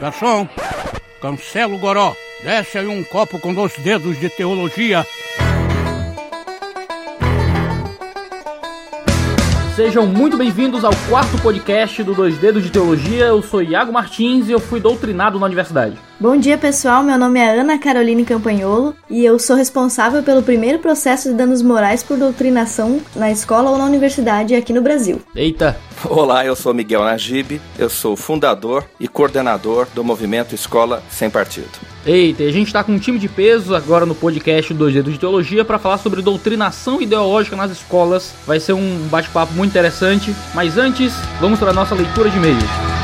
[0.00, 0.48] Garçom,
[1.20, 2.14] cancela o goró.
[2.42, 5.06] Desce aí um copo com dois dedos de teologia.
[9.76, 13.26] Sejam muito bem-vindos ao quarto podcast do Dois Dedos de Teologia.
[13.26, 15.98] Eu sou Iago Martins e eu fui doutrinado na universidade.
[16.18, 17.02] Bom dia, pessoal.
[17.02, 21.60] Meu nome é Ana Caroline Campanholo e eu sou responsável pelo primeiro processo de danos
[21.60, 25.20] morais por doutrinação na escola ou na universidade aqui no Brasil.
[25.34, 25.76] Eita!
[26.08, 31.95] Olá, eu sou Miguel Najib, eu sou fundador e coordenador do movimento Escola Sem Partido.
[32.06, 35.18] Eita, a gente está com um time de peso agora no podcast Dois Dedos de
[35.18, 38.32] Teologia para falar sobre doutrinação ideológica nas escolas.
[38.46, 42.95] Vai ser um bate-papo muito interessante, mas antes, vamos para a nossa leitura de e-mails.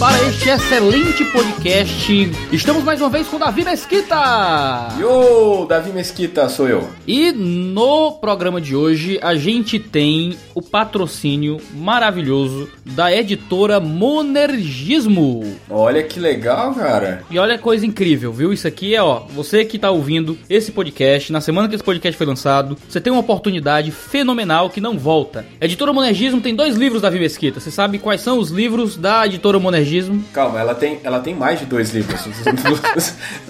[0.00, 4.88] Para este excelente podcast, estamos mais uma vez com Davi Mesquita!
[4.98, 6.88] Yo, Davi Mesquita, sou eu.
[7.06, 15.44] E no programa de hoje a gente tem o patrocínio maravilhoso da editora Monergismo.
[15.68, 17.22] Olha que legal, cara.
[17.30, 18.54] E olha que coisa incrível, viu?
[18.54, 22.16] Isso aqui é, ó, você que tá ouvindo esse podcast, na semana que esse podcast
[22.16, 25.44] foi lançado, você tem uma oportunidade fenomenal que não volta.
[25.60, 27.60] A editora Monergismo tem dois livros, Davi Mesquita.
[27.60, 29.89] Você sabe quais são os livros da editora Monergismo?
[30.32, 32.20] Calma, ela tem, ela tem mais de dois livros.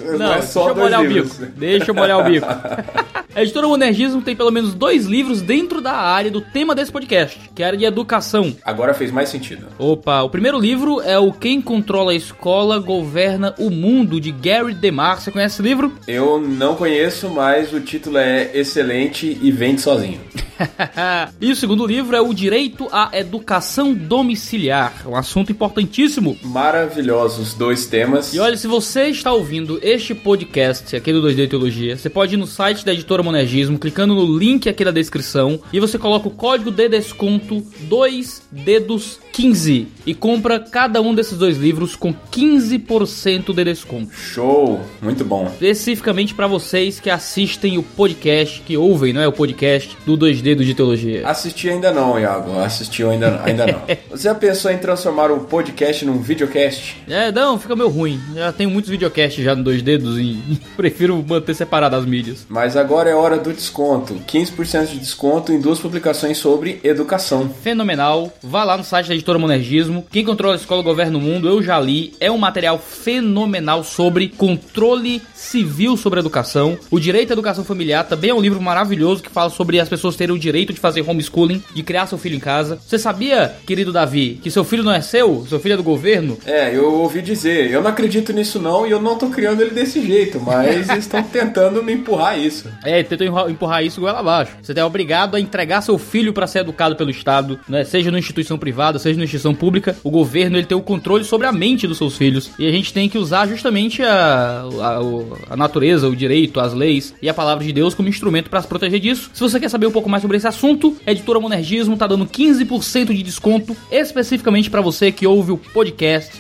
[0.06, 1.36] não, não é só deixa eu molhar livros.
[1.36, 1.52] o bico.
[1.56, 2.47] Deixa eu molhar o bico.
[3.32, 7.38] A editora Monergismo tem pelo menos dois livros dentro da área do tema desse podcast,
[7.55, 8.56] que é a área de educação.
[8.64, 9.66] Agora fez mais sentido.
[9.78, 14.75] Opa, o primeiro livro é o Quem Controla a Escola Governa o Mundo, de Gary
[14.75, 15.20] DeMar.
[15.20, 15.92] Você conhece esse livro?
[16.08, 20.20] Eu não conheço, mas o título é excelente e vende sozinho.
[21.41, 26.30] e o segundo livro é O Direito à Educação Domiciliar, um assunto importantíssimo.
[26.42, 28.33] Maravilhosos dois temas.
[28.34, 32.39] E olha, se você está ouvindo este podcast aqui do 2D Teologia, você pode ir
[32.39, 36.31] no site da editora Monergismo, clicando no link aqui da descrição, e você coloca o
[36.31, 43.54] código de desconto 2 dedos 15 e compra cada um desses dois livros com 15%
[43.54, 44.12] de desconto.
[44.12, 45.47] Show, muito bom.
[45.47, 50.54] Especificamente para vocês que assistem o podcast, que ouvem, não é o podcast do 2D
[50.54, 51.27] do de teologia.
[51.27, 52.59] Assisti ainda não, Iago.
[52.59, 53.83] Assistiu ainda, ainda não.
[54.10, 56.97] Você já pensou em transformar o podcast num videocast?
[57.08, 58.20] É, não, fica meio ruim.
[58.34, 60.38] Já tenho muitos videocasts já no dois dedos e
[60.76, 62.47] prefiro manter separado as mídias.
[62.48, 64.14] Mas agora é hora do desconto.
[64.26, 67.48] 15% de desconto em duas publicações sobre educação.
[67.62, 68.32] Fenomenal.
[68.42, 70.04] Vá lá no site da editora Monergismo.
[70.10, 72.14] Quem controla a escola governa o mundo, eu já li.
[72.20, 76.78] É um material fenomenal sobre controle civil sobre a educação.
[76.91, 80.16] O Direito à Educação Familiar também é um livro maravilhoso que fala sobre as pessoas
[80.16, 82.78] terem o direito de fazer homeschooling, de criar seu filho em casa.
[82.86, 85.47] Você sabia, querido Davi, que seu filho não é seu?
[85.48, 86.09] Seu filho é do governo?
[86.47, 87.71] É, eu ouvi dizer.
[87.71, 91.22] Eu não acredito nisso não e eu não tô criando ele desse jeito, mas estão
[91.22, 92.69] tentando me empurrar isso.
[92.84, 94.56] É, tentam empurrar isso igual abaixo.
[94.62, 97.84] Você é obrigado a entregar seu filho para ser educado pelo Estado, né?
[97.84, 99.97] Seja numa instituição privada, seja numa instituição pública.
[100.03, 102.92] O governo ele tem o controle sobre a mente dos seus filhos e a gente
[102.92, 107.65] tem que usar justamente a, a, a natureza, o direito, as leis e a palavra
[107.65, 109.31] de Deus como instrumento para se proteger disso.
[109.32, 112.27] Se você quer saber um pouco mais sobre esse assunto, a editora Monergismo tá dando
[112.27, 115.90] 15% de desconto especificamente para você que ouve o podcast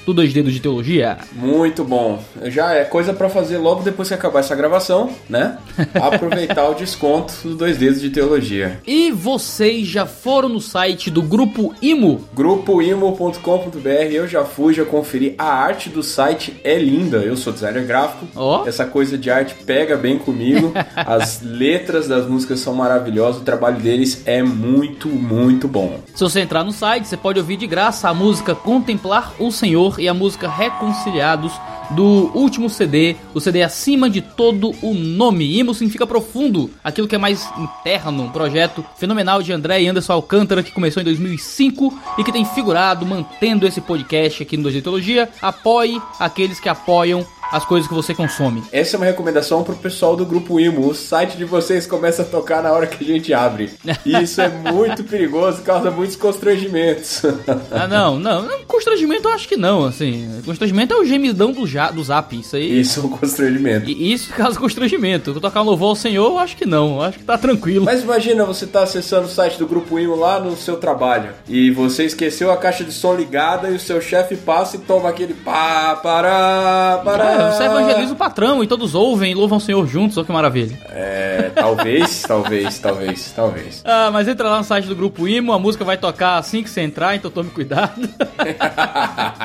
[0.06, 1.18] do Dois Dedos de Teologia.
[1.32, 2.22] Muito bom.
[2.44, 5.58] Já é coisa para fazer logo depois que acabar essa gravação, né?
[5.94, 8.80] Aproveitar o desconto do Dois Dedos de Teologia.
[8.86, 12.24] E vocês já foram no site do Grupo Imo?
[12.34, 14.12] Grupoimo.com.br.
[14.12, 15.34] Eu já fui, já conferi.
[15.38, 17.18] A arte do site é linda.
[17.18, 18.26] Eu sou designer gráfico.
[18.34, 18.66] Oh.
[18.66, 20.72] Essa coisa de arte pega bem comigo.
[20.94, 23.42] As letras das músicas são maravilhosas.
[23.42, 26.00] O trabalho deles é muito, muito bom.
[26.14, 29.98] Se você entrar no site, você pode ouvir de graça a música Contemplar o Senhor
[29.98, 31.52] e a música Reconciliados
[31.90, 35.58] do último CD, o CD acima de todo o nome.
[35.58, 40.12] Imo significa profundo, aquilo que é mais interno, um projeto fenomenal de André e Anderson
[40.12, 44.80] Alcântara que começou em 2005 e que tem figurado mantendo esse podcast aqui no Dois
[44.80, 45.28] Teologia.
[45.42, 48.62] Apoie aqueles que apoiam as coisas que você consome.
[48.72, 50.88] Essa é uma recomendação pro pessoal do grupo Imo.
[50.88, 53.70] O site de vocês começa a tocar na hora que a gente abre.
[54.04, 57.22] E isso é muito perigoso, causa muitos constrangimentos.
[57.70, 58.48] ah, não, não.
[58.66, 60.40] Constrangimento eu acho que não, assim.
[60.44, 62.38] Constrangimento é o gemidão do, ja, do zap.
[62.38, 62.80] Isso aí.
[62.80, 63.90] Isso é um constrangimento.
[63.90, 65.30] E isso causa constrangimento.
[65.30, 66.96] Eu tocar um louvor ao Senhor, eu acho que não.
[66.96, 67.84] Eu acho que tá tranquilo.
[67.84, 71.32] Mas imagina você tá acessando o site do grupo Imo lá no seu trabalho.
[71.48, 75.08] E você esqueceu a caixa de som ligada e o seu chefe passa e toma
[75.08, 77.39] aquele pá, pará, pará.
[77.40, 80.32] É, você evangeliza o patrão e todos ouvem e louvam o Senhor juntos, olha que
[80.32, 80.78] maravilha.
[80.90, 83.82] É, talvez, talvez, talvez, talvez.
[83.84, 86.70] Ah, mas entra lá no site do Grupo Imo, a música vai tocar assim que
[86.70, 88.00] você entrar, então tome cuidado.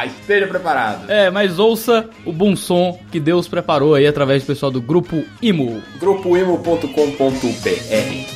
[0.06, 1.10] Esteja preparado.
[1.10, 5.24] É, mas ouça o bom som que Deus preparou aí através do pessoal do Grupo
[5.42, 5.82] Imo.
[6.00, 8.36] grupoimo.com.br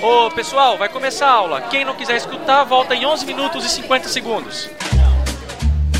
[0.00, 1.60] Ô pessoal, vai começar a aula.
[1.62, 4.70] Quem não quiser escutar, volta em 11 minutos e 50 segundos.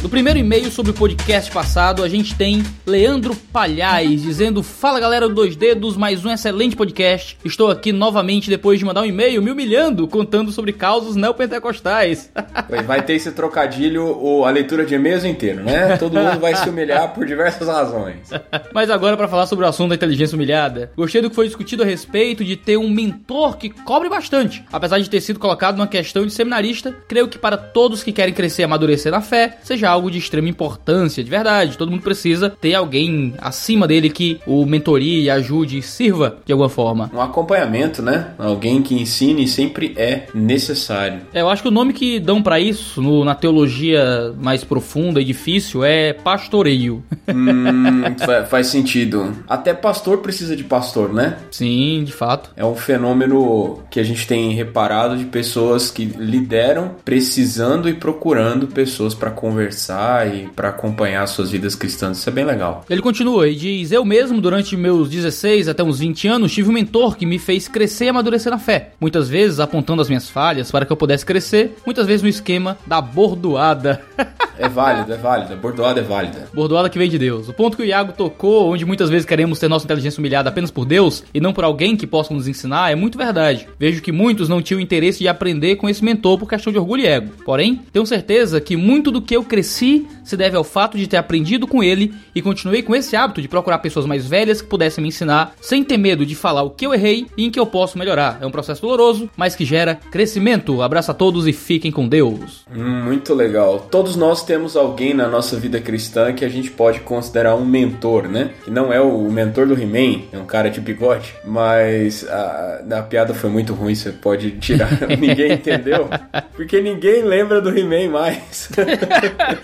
[0.00, 5.28] No primeiro e-mail sobre o podcast passado, a gente tem Leandro Palhais dizendo: Fala galera
[5.28, 7.36] do Dois Dedos, mais um excelente podcast.
[7.44, 12.30] Estou aqui novamente depois de mandar um e-mail me humilhando, contando sobre causos neopentecostais.
[12.86, 15.96] Vai ter esse trocadilho, ou a leitura de e-mails inteiro, né?
[15.96, 18.30] Todo mundo vai se humilhar por diversas razões.
[18.72, 21.82] Mas agora, para falar sobre o assunto da inteligência humilhada, gostei do que foi discutido
[21.82, 24.64] a respeito de ter um mentor que cobre bastante.
[24.72, 28.34] Apesar de ter sido colocado numa questão de seminarista, creio que para todos que querem
[28.34, 31.76] crescer e amadurecer na fé, seja algo de extrema importância, de verdade.
[31.76, 37.10] Todo mundo precisa ter alguém acima dele que o mentorie, ajude, sirva de alguma forma.
[37.14, 38.28] Um acompanhamento, né?
[38.38, 41.20] Alguém que ensine sempre é necessário.
[41.32, 45.20] É, eu acho que o nome que dão para isso no, na teologia mais profunda
[45.20, 47.02] e difícil é pastoreio.
[47.30, 48.02] Hum,
[48.48, 49.36] faz sentido.
[49.46, 51.36] Até pastor precisa de pastor, né?
[51.50, 52.50] Sim, de fato.
[52.56, 58.66] É um fenômeno que a gente tem reparado de pessoas que lideram precisando e procurando
[58.66, 59.77] pessoas para conversar
[60.26, 62.18] e para acompanhar suas vidas cristãs.
[62.18, 62.84] Isso é bem legal.
[62.88, 66.72] Ele continua e diz: Eu mesmo, durante meus 16 até uns 20 anos, tive um
[66.72, 68.92] mentor que me fez crescer e amadurecer na fé.
[69.00, 72.76] Muitas vezes apontando as minhas falhas para que eu pudesse crescer, muitas vezes no esquema
[72.86, 74.00] da bordoada.
[74.58, 75.56] é válido, é válido.
[75.56, 76.48] Bordoada é válida.
[76.52, 77.48] Bordoada que vem de Deus.
[77.48, 80.70] O ponto que o Iago tocou, onde muitas vezes queremos ter nossa inteligência humilhada apenas
[80.70, 83.68] por Deus e não por alguém que possa nos ensinar, é muito verdade.
[83.78, 87.02] Vejo que muitos não tinham interesse de aprender com esse mentor por questão de orgulho
[87.02, 87.32] e ego.
[87.44, 91.06] Porém, tenho certeza que muito do que eu cresci si se deve ao fato de
[91.06, 94.68] ter aprendido com ele e continuei com esse hábito de procurar pessoas mais velhas que
[94.68, 97.58] pudessem me ensinar, sem ter medo de falar o que eu errei e em que
[97.58, 98.38] eu posso melhorar.
[98.40, 100.82] É um processo doloroso, mas que gera crescimento.
[100.82, 102.66] Abraço a todos e fiquem com Deus.
[102.70, 103.86] Muito legal.
[103.90, 108.28] Todos nós temos alguém na nossa vida cristã que a gente pode considerar um mentor,
[108.28, 108.50] né?
[108.64, 113.02] Que não é o mentor do He-Man, é um cara de bigode, mas a, a
[113.02, 114.90] piada foi muito ruim, você pode tirar.
[115.18, 116.08] ninguém entendeu?
[116.54, 118.68] Porque ninguém lembra do He-Man mais.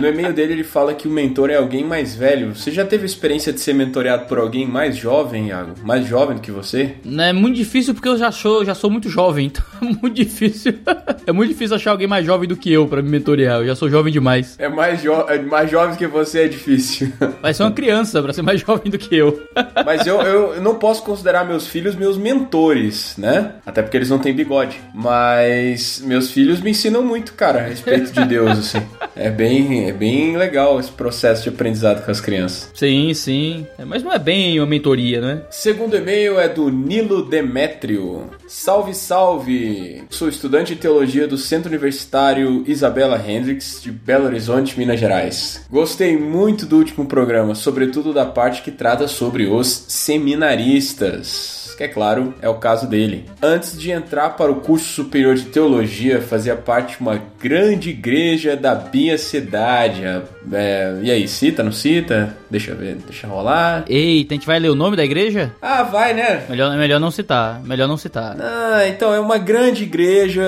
[0.00, 2.54] No e-mail dele ele fala que o mentor é alguém mais velho.
[2.54, 5.74] Você já teve a experiência de ser mentoreado por alguém mais jovem, Iago?
[5.82, 6.94] Mais jovem do que você?
[7.18, 10.74] É muito difícil porque eu já sou, já sou muito jovem, então é muito difícil.
[11.26, 13.60] é muito difícil achar alguém mais jovem do que eu para me mentorear.
[13.60, 14.56] Eu já sou jovem demais.
[14.58, 17.12] É mais, jo é mais jovem que você é difícil.
[17.40, 19.42] Vai ser uma criança para ser mais jovem do que eu.
[19.84, 23.52] Mas eu, eu, eu não posso considerar meus filhos meus mentores, né?
[23.64, 24.80] Até porque eles não têm bigode.
[24.94, 28.82] Mas meus filhos me ensinam muito, cara, a respeito de Deus, assim.
[29.14, 32.70] É bem é bem legal esse processo de aprendizado com as crianças.
[32.74, 33.66] Sim, sim.
[33.78, 35.42] É, mas não é bem uma mentoria, né?
[35.50, 38.30] Segundo e-mail é do Nilo Demétrio.
[38.46, 40.04] Salve, salve!
[40.10, 45.64] Sou estudante de teologia do Centro Universitário Isabela Hendricks, de Belo Horizonte, Minas Gerais.
[45.70, 51.88] Gostei muito do último programa, sobretudo da parte que trata sobre os seminaristas que é
[51.88, 53.24] claro, é o caso dele.
[53.42, 58.56] Antes de entrar para o curso superior de teologia, fazia parte de uma grande igreja
[58.56, 60.02] da minha cidade.
[60.50, 62.36] É, e aí, cita, não cita?
[62.50, 63.84] Deixa eu ver, deixa rolar.
[63.88, 65.52] Eita, a gente vai ler o nome da igreja?
[65.60, 66.44] Ah, vai, né?
[66.48, 68.36] Melhor, melhor não citar, melhor não citar.
[68.40, 70.42] Ah, então é uma grande igreja,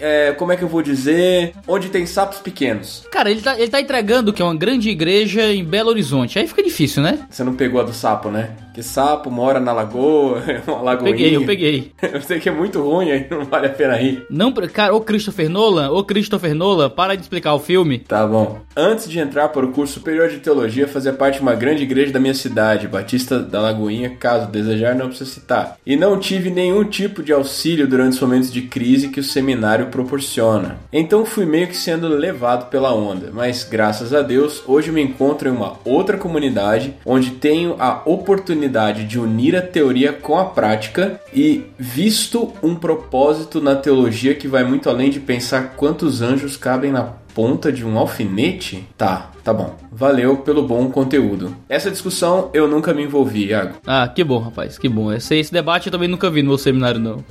[0.00, 1.52] é, como é que eu vou dizer?
[1.66, 3.04] Onde tem sapos pequenos.
[3.10, 6.38] Cara, ele tá, ele tá entregando que é uma grande igreja em Belo Horizonte.
[6.38, 7.26] Aí fica difícil, né?
[7.30, 8.50] Você não pegou a do sapo, né?
[8.74, 11.14] Que sapo mora na lagoa, uma lagoinha.
[11.14, 11.92] Peguei, eu peguei.
[12.02, 14.26] eu sei que é muito ruim, aí não vale a pena rir.
[14.28, 18.00] Não, cara, ô Christopher Nolan, ô Christopher Nolan, para de explicar o filme.
[18.00, 18.58] Tá bom.
[18.76, 22.12] Antes de entrar para o curso superior de teologia, fazia parte de uma grande igreja
[22.12, 25.76] da minha cidade, Batista da Lagoinha, caso desejar, não precisa citar.
[25.84, 29.86] E não tive nenhum tipo de auxílio durante os momentos de crise que o seminário
[29.86, 30.78] proporciona.
[30.92, 35.48] Então fui meio que sendo levado pela onda, mas graças a Deus, hoje me encontro
[35.48, 40.44] em uma outra comunidade onde tenho a oportunidade oportunidade de unir a teoria com a
[40.44, 46.56] prática e visto um propósito na teologia que vai muito além de pensar quantos anjos
[46.56, 48.86] cabem na ponta de um alfinete?
[48.96, 49.74] Tá, tá bom.
[49.92, 51.54] Valeu pelo bom conteúdo.
[51.68, 53.76] Essa discussão eu nunca me envolvi, Iago.
[53.86, 55.12] Ah, que bom, rapaz, que bom.
[55.12, 57.24] Esse, esse debate eu também nunca vi no meu seminário, não.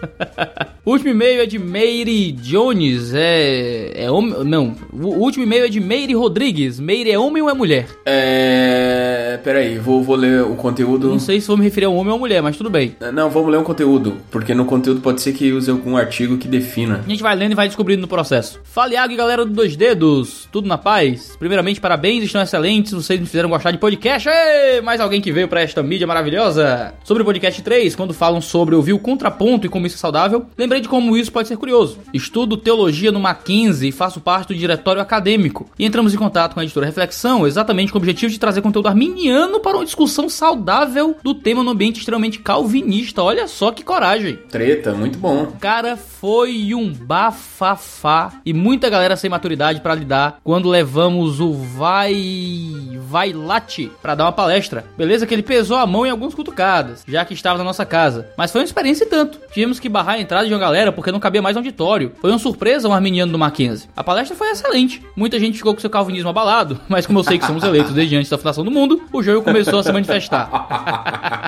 [0.86, 3.14] o último e-mail é de Meire Jones.
[3.14, 3.92] É.
[3.96, 4.44] É homem.
[4.44, 4.76] Não.
[4.92, 6.80] O último e-mail é de Meire Rodrigues.
[6.80, 7.88] Meire é homem ou é mulher?
[8.06, 9.40] É.
[9.44, 11.10] Peraí, vou, vou ler o conteúdo.
[11.10, 12.96] Não sei se vou me referir a um homem ou a mulher, mas tudo bem.
[13.14, 14.18] Não, vamos ler o conteúdo.
[14.30, 17.02] Porque no conteúdo pode ser que use algum artigo que defina.
[17.06, 18.60] A gente vai lendo e vai descobrindo no processo.
[18.64, 21.36] Fala, Iago e galera do 2D dedos, tudo na paz?
[21.38, 22.92] Primeiramente, parabéns parabéns, estão excelentes.
[22.92, 24.28] Vocês me fizeram gostar de podcast.
[24.28, 26.94] Ei, mais alguém que veio pra esta mídia maravilhosa.
[27.02, 30.46] Sobre o podcast 3, quando falam sobre ouvir o contraponto e como isso é saudável,
[30.58, 32.00] lembrei de como isso pode ser curioso.
[32.14, 35.70] Estudo teologia no Mackenzie e faço parte do diretório acadêmico.
[35.80, 38.90] E entramos em contato com a editora Reflexão, exatamente com o objetivo de trazer conteúdo
[38.90, 43.24] arminiano para uma discussão saudável do tema no ambiente extremamente calvinista.
[43.24, 44.38] Olha só que coragem.
[44.50, 45.54] Treta, muito bom.
[45.58, 51.54] Cara, foi um bafafá e muita galera sem maturidade para lidar quando levamos o
[51.94, 54.84] vai vai late para dar uma palestra.
[54.98, 58.30] Beleza que ele pesou a mão em algumas cutucadas, já que estava na nossa casa.
[58.36, 59.40] Mas foi uma experiência e tanto.
[59.52, 62.14] Tivemos que barrar a entrada de uma galera porque não cabia mais no auditório.
[62.20, 63.88] Foi uma surpresa um arminiano do Mackenzie.
[63.96, 65.04] A palestra foi excelente.
[65.16, 68.16] Muita gente ficou com seu calvinismo abalado, mas como eu sei que somos eleitos desde
[68.16, 70.50] antes da fundação do mundo, o jogo começou a se manifestar.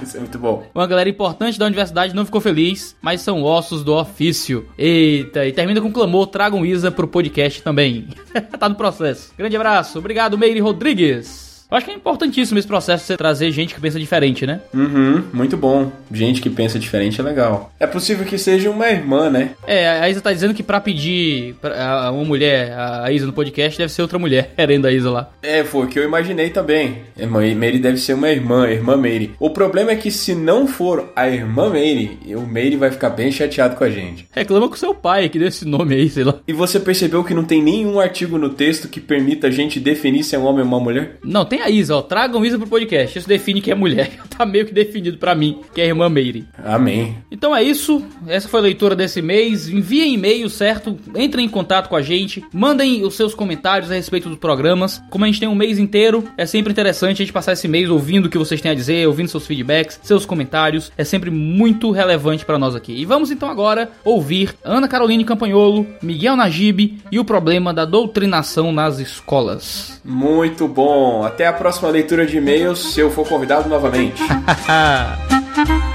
[0.04, 0.64] Isso é muito bom.
[0.76, 4.70] Uma galera importante da universidade não ficou feliz, mas são ossos do ofício.
[4.78, 8.08] Eita, e termina com clamor, tragam Isa pro podcast também.
[8.60, 9.34] tá no processo.
[9.36, 11.55] Grande abraço, obrigado Meire Rodrigues.
[11.76, 14.62] Eu acho que é importantíssimo esse processo de você trazer gente que pensa diferente, né?
[14.74, 15.92] Uhum, muito bom.
[16.10, 17.70] Gente que pensa diferente é legal.
[17.78, 19.50] É possível que seja uma irmã, né?
[19.68, 23.78] É, a Isa tá dizendo que pra pedir pra uma mulher, a Isa no podcast,
[23.78, 25.30] deve ser outra mulher, querendo a Isa lá.
[25.44, 27.00] É, foi o que eu imaginei também.
[27.20, 29.36] Irmã Meire deve ser uma irmã, irmã Meire.
[29.38, 33.34] O problema é que se não for a irmã Meire, o Meire vai ficar bem
[33.34, 34.30] chateado com a gente.
[34.32, 36.36] Reclama com seu pai, que deu esse nome aí, sei lá.
[36.48, 40.24] E você percebeu que não tem nenhum artigo no texto que permita a gente definir
[40.24, 41.18] se é um homem ou uma mulher?
[41.22, 42.02] Não, tem a Isa, ó.
[42.02, 43.18] Tragam Isa pro podcast.
[43.18, 44.12] Isso define que é mulher.
[44.36, 46.46] tá meio que definido pra mim, que é a irmã Meire.
[46.64, 47.18] Amém.
[47.32, 48.04] Então é isso.
[48.28, 49.68] Essa foi a leitura desse mês.
[49.68, 50.98] Enviem e-mail, certo?
[51.16, 52.44] Entrem em contato com a gente.
[52.54, 55.02] Mandem os seus comentários a respeito dos programas.
[55.10, 57.90] Como a gente tem um mês inteiro, é sempre interessante a gente passar esse mês
[57.90, 60.92] ouvindo o que vocês têm a dizer, ouvindo seus feedbacks, seus comentários.
[60.98, 62.94] É sempre muito relevante para nós aqui.
[62.94, 68.72] E vamos então agora ouvir Ana Caroline Campanholo, Miguel Najib e o problema da doutrinação
[68.72, 70.02] nas escolas.
[70.04, 71.24] Muito bom.
[71.24, 74.22] Até a próxima leitura de e-mails, se eu for convidado novamente.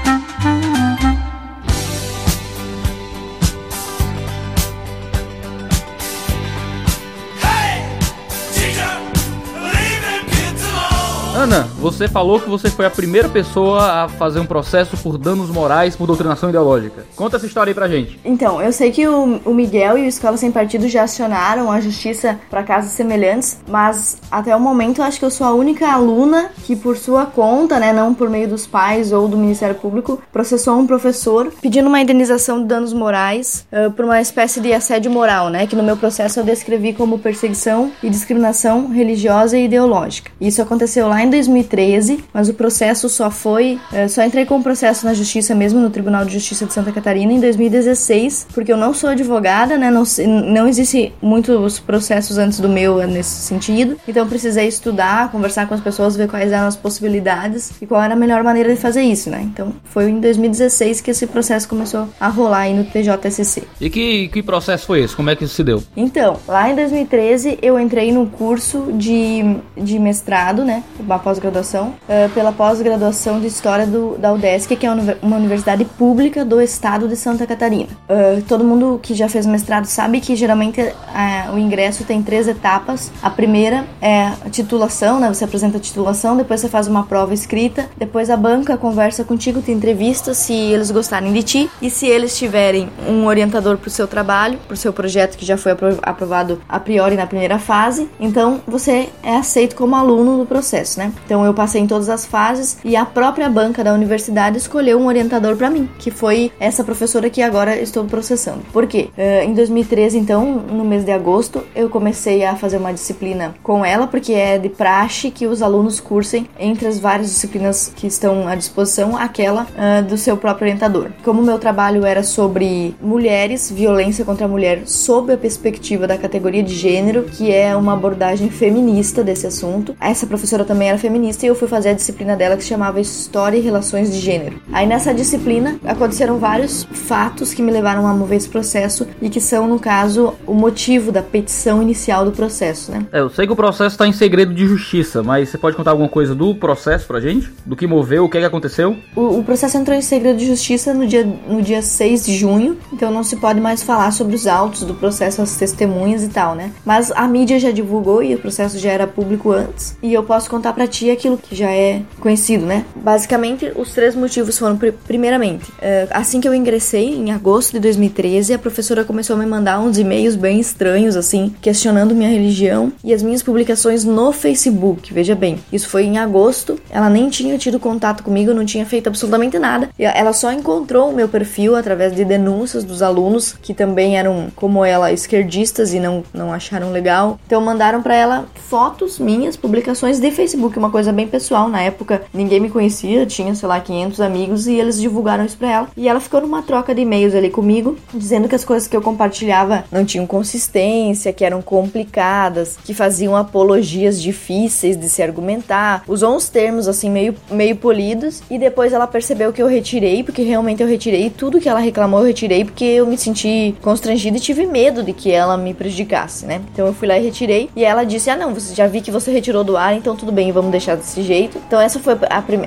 [11.41, 15.49] Ana, você falou que você foi a primeira pessoa a fazer um processo por danos
[15.49, 17.03] morais por doutrinação ideológica.
[17.15, 18.19] Conta essa história aí pra gente.
[18.23, 21.81] Então, eu sei que o, o Miguel e o Escola Sem Partido já acionaram a
[21.81, 25.91] justiça para casos semelhantes, mas até o momento eu acho que eu sou a única
[25.91, 30.21] aluna que, por sua conta, né, não por meio dos pais ou do Ministério Público,
[30.31, 35.09] processou um professor pedindo uma indenização de danos morais uh, por uma espécie de assédio
[35.09, 40.29] moral, né, que no meu processo eu descrevi como perseguição e discriminação religiosa e ideológica.
[40.39, 43.79] Isso aconteceu lá em 2013, mas o processo só foi.
[43.91, 46.91] Uh, só entrei com o processo na justiça mesmo, no Tribunal de Justiça de Santa
[46.91, 49.89] Catarina, em 2016, porque eu não sou advogada, né?
[49.89, 53.97] Não, não existe muitos processos antes do meu nesse sentido.
[54.07, 58.13] Então precisei estudar, conversar com as pessoas, ver quais eram as possibilidades e qual era
[58.13, 59.41] a melhor maneira de fazer isso, né?
[59.41, 63.63] Então foi em 2016 que esse processo começou a rolar aí no TJSC.
[63.79, 65.15] E que, que processo foi esse?
[65.15, 65.81] Como é que isso se deu?
[65.95, 69.41] Então, lá em 2013 eu entrei no curso de,
[69.77, 70.83] de mestrado, né?
[70.99, 76.43] Uma pós-graduação, uh, pela pós-graduação de História do, da UDESC, que é uma universidade pública
[76.43, 77.89] do estado de Santa Catarina.
[78.09, 82.47] Uh, todo mundo que já fez mestrado sabe que geralmente uh, o ingresso tem três
[82.47, 83.11] etapas.
[83.21, 85.27] A primeira é a titulação, né?
[85.29, 89.61] Você apresenta a titulação, depois você faz uma prova escrita, depois a banca conversa contigo,
[89.61, 93.91] te entrevista se eles gostarem de ti e se eles tiverem um orientador para o
[93.91, 98.09] seu trabalho, para o seu projeto que já foi aprovado a priori na primeira fase,
[98.19, 101.10] então você é aceito como aluno do processo, né?
[101.25, 105.07] Então eu passei em todas as fases e a própria banca da universidade escolheu um
[105.07, 108.61] orientador para mim, que foi essa professora que agora estou processando.
[108.71, 109.09] Por quê?
[109.17, 113.85] Uh, em 2013, então, no mês de agosto, eu comecei a fazer uma disciplina com
[113.85, 118.47] ela, porque é de praxe que os alunos cursem entre as várias disciplinas que estão
[118.47, 121.09] à disposição, aquela uh, do seu próprio orientador.
[121.23, 126.63] Como meu trabalho era sobre mulheres, violência contra a mulher, sob a perspectiva da categoria
[126.63, 131.49] de gênero, que é uma abordagem feminista desse assunto, essa professora também era feminista e
[131.49, 134.61] eu fui fazer a disciplina dela que se chamava História e Relações de Gênero.
[134.71, 139.41] Aí nessa disciplina aconteceram vários fatos que me levaram a mover esse processo e que
[139.41, 143.05] são, no caso, o motivo da petição inicial do processo, né?
[143.11, 145.91] É, eu sei que o processo está em segredo de justiça, mas você pode contar
[145.91, 147.51] alguma coisa do processo pra gente?
[147.65, 148.95] Do que moveu, o que, é que aconteceu?
[149.15, 152.77] O, o processo entrou em segredo de justiça no dia, no dia 6 de junho,
[152.93, 156.55] então não se pode mais falar sobre os autos do processo, as testemunhas e tal,
[156.55, 156.71] né?
[156.85, 160.49] Mas a mídia já divulgou e o processo já era público antes, e eu posso
[160.49, 162.85] contar pra ti aquilo que já é conhecido, né?
[162.95, 168.53] Basicamente, os três motivos foram, primeiramente, eh, assim que eu ingressei, em agosto de 2013,
[168.53, 173.13] a professora começou a me mandar uns e-mails bem estranhos, assim, questionando minha religião e
[173.13, 175.13] as minhas publicações no Facebook.
[175.13, 179.07] Veja bem, isso foi em agosto, ela nem tinha tido contato comigo, não tinha feito
[179.07, 179.89] absolutamente nada.
[179.97, 184.83] Ela só encontrou o meu perfil através de denúncias dos alunos que também eram, como
[184.83, 187.39] ela, esquerdistas e não, não acharam legal.
[187.45, 191.69] Então mandaram para ela fotos minhas, publicações de Facebook, uma coisa bem pessoal.
[191.69, 195.71] Na época ninguém me conhecia, tinha, sei lá, 500 amigos e eles divulgaram isso pra
[195.71, 195.87] ela.
[195.95, 199.01] E ela ficou numa troca de e-mails ali comigo, dizendo que as coisas que eu
[199.01, 206.03] compartilhava não tinham consistência, que eram complicadas, que faziam apologias difíceis de se argumentar.
[206.07, 210.41] Usou uns termos assim meio, meio polidos e depois ela percebeu que eu retirei, porque
[210.41, 214.39] realmente eu retirei tudo que ela reclamou, eu retirei porque eu me senti constrangida e
[214.39, 216.61] tive medo de que ela me prejudicasse, né?
[216.73, 219.11] Então eu fui lá e retirei e ela disse: "Ah, não, você já vi que
[219.11, 221.59] você retirou do ar, então tudo bem, vamos deixar desse jeito".
[221.67, 222.17] Então essa foi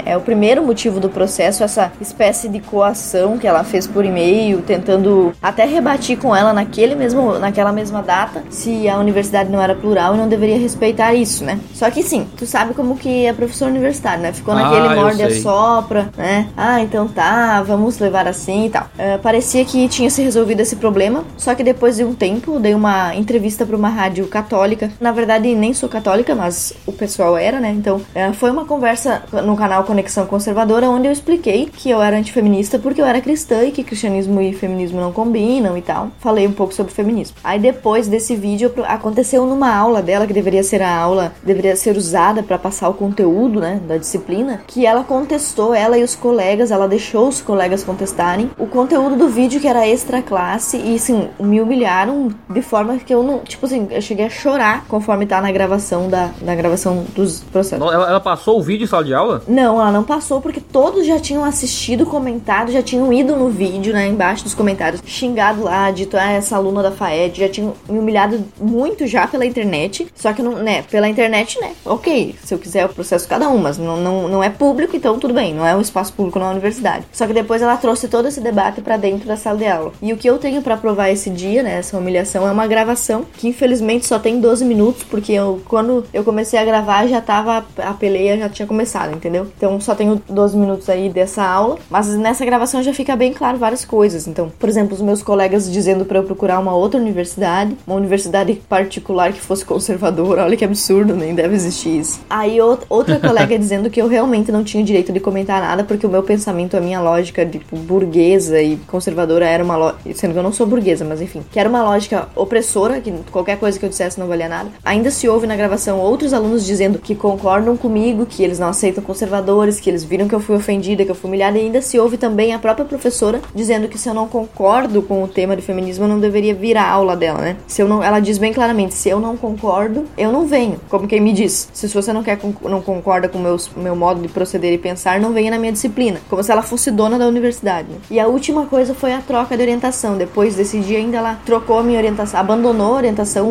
[0.04, 4.62] é o primeiro motivo do processo, essa espécie de coação que ela fez por e-mail,
[4.62, 9.75] tentando até rebatir com ela naquele mesmo naquela mesma data se a universidade não era
[9.75, 11.58] plural e não deveria respeitar isso, né?
[11.73, 14.32] Só que sim, tu sabe como que é professor universitário, né?
[14.32, 16.49] Ficou naquele ah, morde sopra, né?
[16.56, 18.84] Ah, então tá, vamos levar assim e tal.
[18.84, 22.75] Uh, parecia que tinha se resolvido esse problema, só que depois de um tempo dei
[22.75, 24.90] uma entrevista para uma rádio católica.
[25.00, 27.70] Na verdade, nem sou católica, mas o pessoal era, né?
[27.70, 32.16] Então, uh, foi uma conversa no canal Conexão Conservadora onde eu expliquei que eu era
[32.16, 36.08] antifeminista porque eu era cristã e que cristianismo e feminismo não combinam e tal.
[36.18, 37.36] Falei um pouco sobre feminismo.
[37.42, 41.96] Aí depois desse vídeo aconteceu numa aula dela que deveria ser a aula, deveria ser
[41.96, 46.70] usada para passar o conteúdo, né, da disciplina, que ela contestou ela e os colegas,
[46.70, 51.28] ela deixou os colegas contestarem o conteúdo do vídeo que era extra classe e assim,
[51.40, 55.40] me humilharam de forma que eu não, tipo assim, eu cheguei a chorar conforme tá
[55.40, 57.73] na gravação da, na gravação dos processos.
[57.74, 59.42] Ela, ela passou o vídeo em sala de aula?
[59.46, 63.92] Não, ela não passou porque todos já tinham assistido, comentado, já tinham ido no vídeo,
[63.92, 67.98] né, embaixo dos comentários, xingado lá, dito, ah, essa aluna da FAED, já tinham me
[67.98, 72.58] humilhado muito já pela internet, só que não, né, pela internet, né, ok, se eu
[72.58, 75.66] quiser o processo cada um, mas não, não, não é público, então tudo bem, não
[75.66, 77.04] é um espaço público na universidade.
[77.12, 79.92] Só que depois ela trouxe todo esse debate para dentro da sala de aula.
[80.00, 83.24] E o que eu tenho para provar esse dia, né, essa humilhação, é uma gravação
[83.36, 87.63] que infelizmente só tem 12 minutos, porque eu, quando eu comecei a gravar já tava,
[87.78, 89.47] a peleia já tinha começado, entendeu?
[89.56, 93.59] Então só tenho 12 minutos aí dessa aula, mas nessa gravação já fica bem claro
[93.59, 94.26] várias coisas.
[94.26, 98.55] Então, por exemplo, os meus colegas dizendo para eu procurar uma outra universidade, uma universidade
[98.68, 102.20] particular que fosse conservadora, olha que absurdo, nem deve existir isso.
[102.29, 106.11] Aí outra colega dizendo que eu realmente não tinha direito de comentar nada porque o
[106.11, 110.38] meu pensamento, a minha lógica de tipo, burguesa e conservadora era uma lógica, sendo que
[110.38, 113.85] eu não sou burguesa, mas enfim, que era uma lógica opressora, que qualquer coisa que
[113.85, 114.70] eu dissesse não valia nada.
[114.85, 119.02] Ainda se ouve na gravação outros alunos dizendo que concordam comigo, que eles não aceitam
[119.02, 121.98] conservadores, que eles viram que eu fui ofendida, que eu fui humilhada, e ainda se
[121.98, 125.62] ouve também a própria professora dizendo que se eu não concordo com o tema de
[125.62, 127.56] feminismo, eu não deveria vir à aula dela, né?
[127.66, 130.80] Se eu não, ela diz bem claramente, se eu não concordo, eu não venho.
[130.88, 134.28] Como quem me diz, se você não quer não concorda com o meu, modo de
[134.28, 136.20] proceder e pensar, não venha na minha disciplina.
[136.28, 137.88] Como se ela fosse dona da universidade.
[138.10, 140.16] E a última coisa foi a troca de orientação.
[140.16, 143.48] Depois desse dia, ainda ela trocou a minha orientação, abandonou a orientação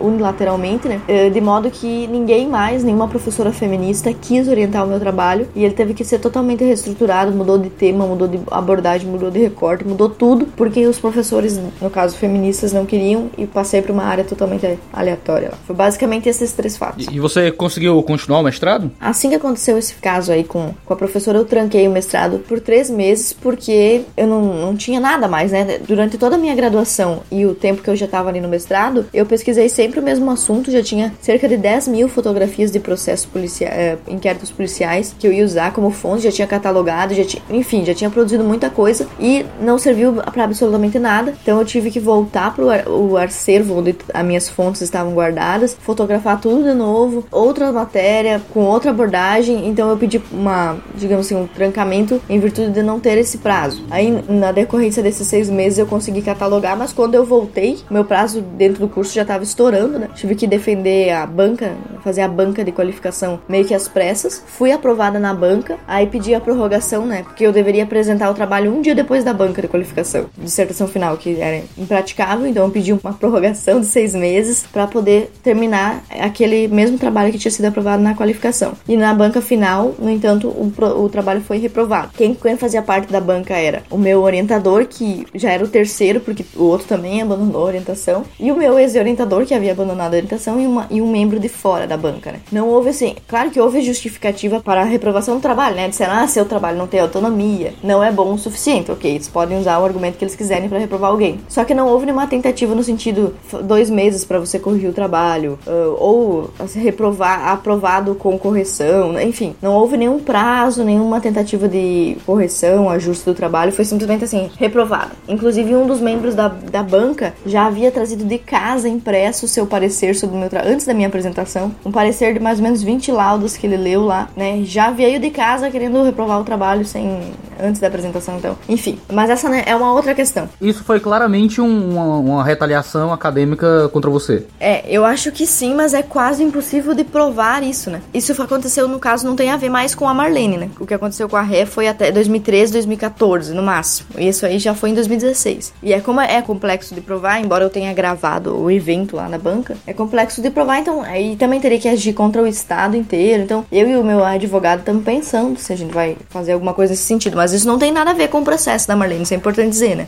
[0.00, 1.00] unilateralmente, né?
[1.06, 5.48] Eh, de modo que ninguém mais, nenhuma professora feminista quis orientar o meu trabalho.
[5.54, 9.38] E ele teve que ser totalmente reestruturado, mudou de tema, mudou de abordagem, mudou de
[9.38, 14.04] recorte, mudou tudo, porque os professores, no caso feministas, não queriam e passei para uma
[14.04, 15.52] área totalmente aleatória.
[15.66, 17.06] Foi basicamente esses três fatos.
[17.10, 18.90] E você conseguiu continuar o mestrado?
[19.00, 22.60] Assim que aconteceu esse caso aí com, com a professora, eu tranquei o mestrado por
[22.60, 25.78] três meses porque eu não, não tinha nada mais, né?
[25.86, 29.06] Durante toda a minha graduação e o tempo que eu já estava ali no mestrado,
[29.12, 33.23] eu pesquisei sempre o mesmo assunto, já tinha cerca de 10 mil fotografias de processos
[33.24, 37.42] policiais, é, inquéritos policiais que eu ia usar como fonte, já tinha catalogado, já tinha,
[37.50, 41.34] enfim, já tinha produzido muita coisa e não serviu para absolutamente nada.
[41.42, 46.40] Então eu tive que voltar para o acervo onde as minhas fontes estavam guardadas, fotografar
[46.40, 49.66] tudo de novo, outra matéria com outra abordagem.
[49.68, 53.84] Então eu pedi uma, digamos assim, um trancamento em virtude de não ter esse prazo.
[53.90, 58.40] Aí na decorrência desses seis meses eu consegui catalogar, mas quando eu voltei, meu prazo
[58.40, 60.08] dentro do curso já estava estourando, né?
[60.14, 63.13] Tive que defender a banca, fazer a banca de qualificação
[63.48, 64.42] meio que às pressas.
[64.46, 67.22] Fui aprovada na banca, aí pedi a prorrogação, né?
[67.22, 71.16] Porque eu deveria apresentar o trabalho um dia depois da banca de qualificação, dissertação final,
[71.16, 76.68] que era impraticável, então eu pedi uma prorrogação de seis meses para poder terminar aquele
[76.68, 78.72] mesmo trabalho que tinha sido aprovado na qualificação.
[78.88, 80.72] E na banca final, no entanto, o,
[81.02, 82.10] o trabalho foi reprovado.
[82.16, 86.20] Quem, quem fazia parte da banca era o meu orientador, que já era o terceiro,
[86.20, 90.16] porque o outro também abandonou a orientação, e o meu ex-orientador, que havia abandonado a
[90.16, 92.40] orientação, e, uma, e um membro de fora da banca, né?
[92.50, 95.88] Não houve assim, claro que houve justificativa para a reprovação do trabalho, né?
[95.88, 99.58] Disseram, ah, seu trabalho não tem autonomia, não é bom o suficiente, ok, eles podem
[99.58, 101.40] usar o argumento que eles quiserem para reprovar alguém.
[101.48, 105.58] Só que não houve nenhuma tentativa no sentido dois meses para você corrigir o trabalho,
[105.98, 109.24] ou reprovar, aprovado com correção, né?
[109.24, 114.50] enfim, não houve nenhum prazo, nenhuma tentativa de correção, ajuste do trabalho, foi simplesmente assim,
[114.56, 115.12] reprovado.
[115.28, 120.14] Inclusive, um dos membros da, da banca já havia trazido de casa impresso seu parecer
[120.14, 122.93] sobre o meu trabalho, antes da minha apresentação, um parecer de mais ou menos 20
[123.10, 124.62] laudos que ele leu lá, né?
[124.64, 128.56] Já veio de casa querendo reprovar o trabalho sem antes da apresentação, então.
[128.68, 130.48] Enfim, mas essa né, é uma outra questão.
[130.60, 134.46] Isso foi claramente um, uma, uma retaliação acadêmica contra você.
[134.60, 138.00] É, eu acho que sim, mas é quase impossível de provar isso, né?
[138.12, 140.70] Isso aconteceu, no caso, não tem a ver mais com a Marlene, né?
[140.78, 144.08] O que aconteceu com a Ré foi até 2013, 2014, no máximo.
[144.18, 145.72] E isso aí já foi em 2016.
[145.82, 149.38] E é como é complexo de provar, embora eu tenha gravado o evento lá na
[149.38, 153.42] banca, é complexo de provar, então aí também teria que agir contra o Estado inteiro.
[153.42, 156.92] Então, eu e o meu advogado estamos pensando se a gente vai fazer alguma coisa
[156.92, 159.32] nesse sentido, mas isso não tem nada a ver com o processo da Marlene, isso
[159.32, 160.06] é importante dizer, né?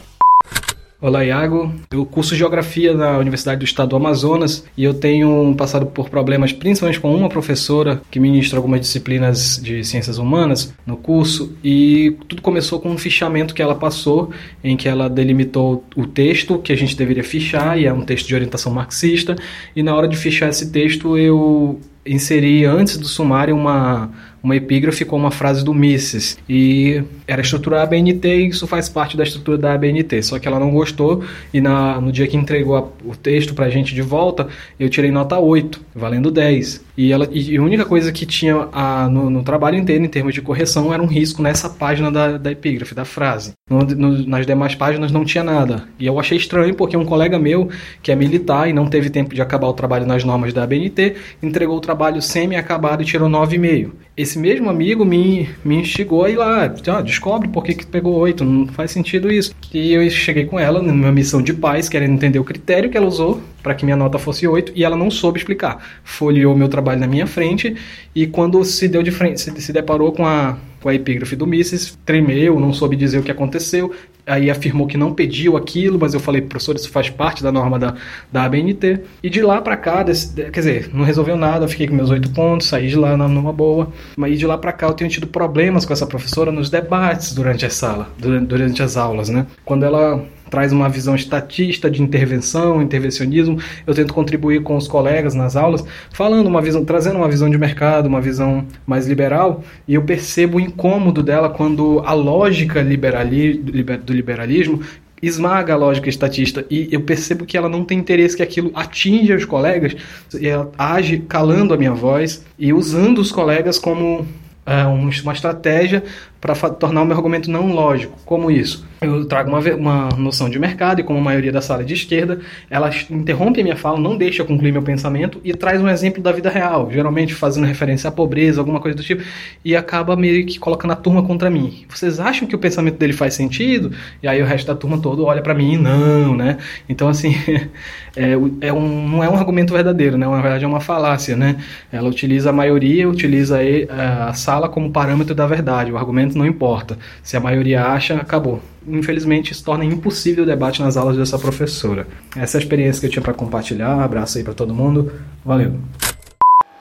[0.98, 1.74] Olá, Iago.
[1.90, 6.54] Eu curso Geografia na Universidade do Estado do Amazonas e eu tenho passado por problemas
[6.54, 12.40] principalmente com uma professora que ministra algumas disciplinas de ciências humanas no curso e tudo
[12.40, 14.30] começou com um fichamento que ela passou
[14.64, 18.26] em que ela delimitou o texto que a gente deveria fichar e é um texto
[18.26, 19.36] de orientação marxista
[19.76, 24.10] e na hora de fichar esse texto eu inseri antes do sumário uma
[24.46, 26.38] uma epígrafe com uma frase do Mises.
[26.48, 30.22] E era estrutura ABNT e isso faz parte da estrutura da ABNT.
[30.22, 33.68] Só que ela não gostou e na, no dia que entregou a, o texto pra
[33.68, 34.46] gente de volta,
[34.78, 36.86] eu tirei nota 8, valendo 10.
[36.96, 40.32] E, ela, e a única coisa que tinha a, no, no, trabalho inteiro, em termos
[40.32, 43.52] de correção, era um risco nessa página da, da epígrafe, da frase.
[43.68, 45.88] No, no, nas demais páginas não tinha nada.
[45.98, 47.68] E eu achei estranho porque um colega meu,
[48.02, 51.16] que é militar e não teve tempo de acabar o trabalho nas normas da ABNT,
[51.42, 53.90] entregou o trabalho semi-acabado e tirou 9,5.
[54.16, 58.14] Esse mesmo amigo me, me instigou a ir lá, ah, descobre por que, que pegou
[58.14, 59.54] 8, não faz sentido isso.
[59.72, 63.06] E eu cheguei com ela numa missão de paz, querendo entender o critério que ela
[63.06, 65.84] usou para que minha nota fosse 8 e ela não soube explicar.
[66.04, 67.74] Folheou meu trabalho na minha frente
[68.14, 71.46] e quando se deu de frente, se, se deparou com a, com a epígrafe do
[71.46, 73.92] Mises, tremeu, não soube dizer o que aconteceu,
[74.26, 77.78] aí afirmou que não pediu aquilo, mas eu falei, professor, isso faz parte da norma
[77.78, 77.94] da,
[78.30, 79.00] da ABNT.
[79.22, 82.30] E de lá para cá, desse, quer dizer, não resolveu nada, fiquei com meus oito
[82.30, 83.92] pontos, saí de lá numa boa.
[84.16, 87.64] Mas de lá para cá eu tenho tido problemas com essa professora nos debates durante
[87.64, 89.46] a sala, durante, durante as aulas, né?
[89.64, 93.58] Quando ela traz uma visão estatista de intervenção, intervencionismo.
[93.86, 97.58] Eu tento contribuir com os colegas nas aulas, falando uma visão, trazendo uma visão de
[97.58, 103.54] mercado, uma visão mais liberal, e eu percebo o incômodo dela quando a lógica liberali,
[103.54, 104.80] do liberalismo
[105.22, 109.34] esmaga a lógica estatista e eu percebo que ela não tem interesse que aquilo atinja
[109.34, 109.96] os colegas
[110.38, 114.26] e ela age calando a minha voz e usando os colegas como
[114.66, 116.02] é, uma estratégia
[116.46, 118.16] para tornar o meu argumento não lógico.
[118.24, 118.86] Como isso?
[119.00, 121.92] Eu trago uma, uma noção de mercado e, como a maioria da sala é de
[121.92, 125.88] esquerda, ela interrompe a minha fala, não deixa eu concluir meu pensamento e traz um
[125.88, 129.22] exemplo da vida real, geralmente fazendo referência à pobreza, alguma coisa do tipo,
[129.64, 131.84] e acaba meio que colocando a turma contra mim.
[131.88, 133.92] Vocês acham que o pensamento dele faz sentido?
[134.22, 136.56] E aí o resto da turma todo olha para mim e não, né?
[136.88, 137.34] Então, assim,
[138.16, 138.32] é,
[138.62, 140.26] é um, não é um argumento verdadeiro, né?
[140.26, 141.56] Na verdade, é uma falácia, né?
[141.92, 143.58] Ela utiliza a maioria, utiliza
[143.90, 145.92] a sala como parâmetro da verdade.
[145.92, 146.98] O argumento não importa.
[147.22, 148.60] Se a maioria acha, acabou.
[148.86, 152.06] Infelizmente, isso torna impossível o debate nas aulas dessa professora.
[152.36, 154.02] Essa é a experiência que eu tinha para compartilhar.
[154.02, 155.12] Abraço aí para todo mundo.
[155.44, 155.74] Valeu.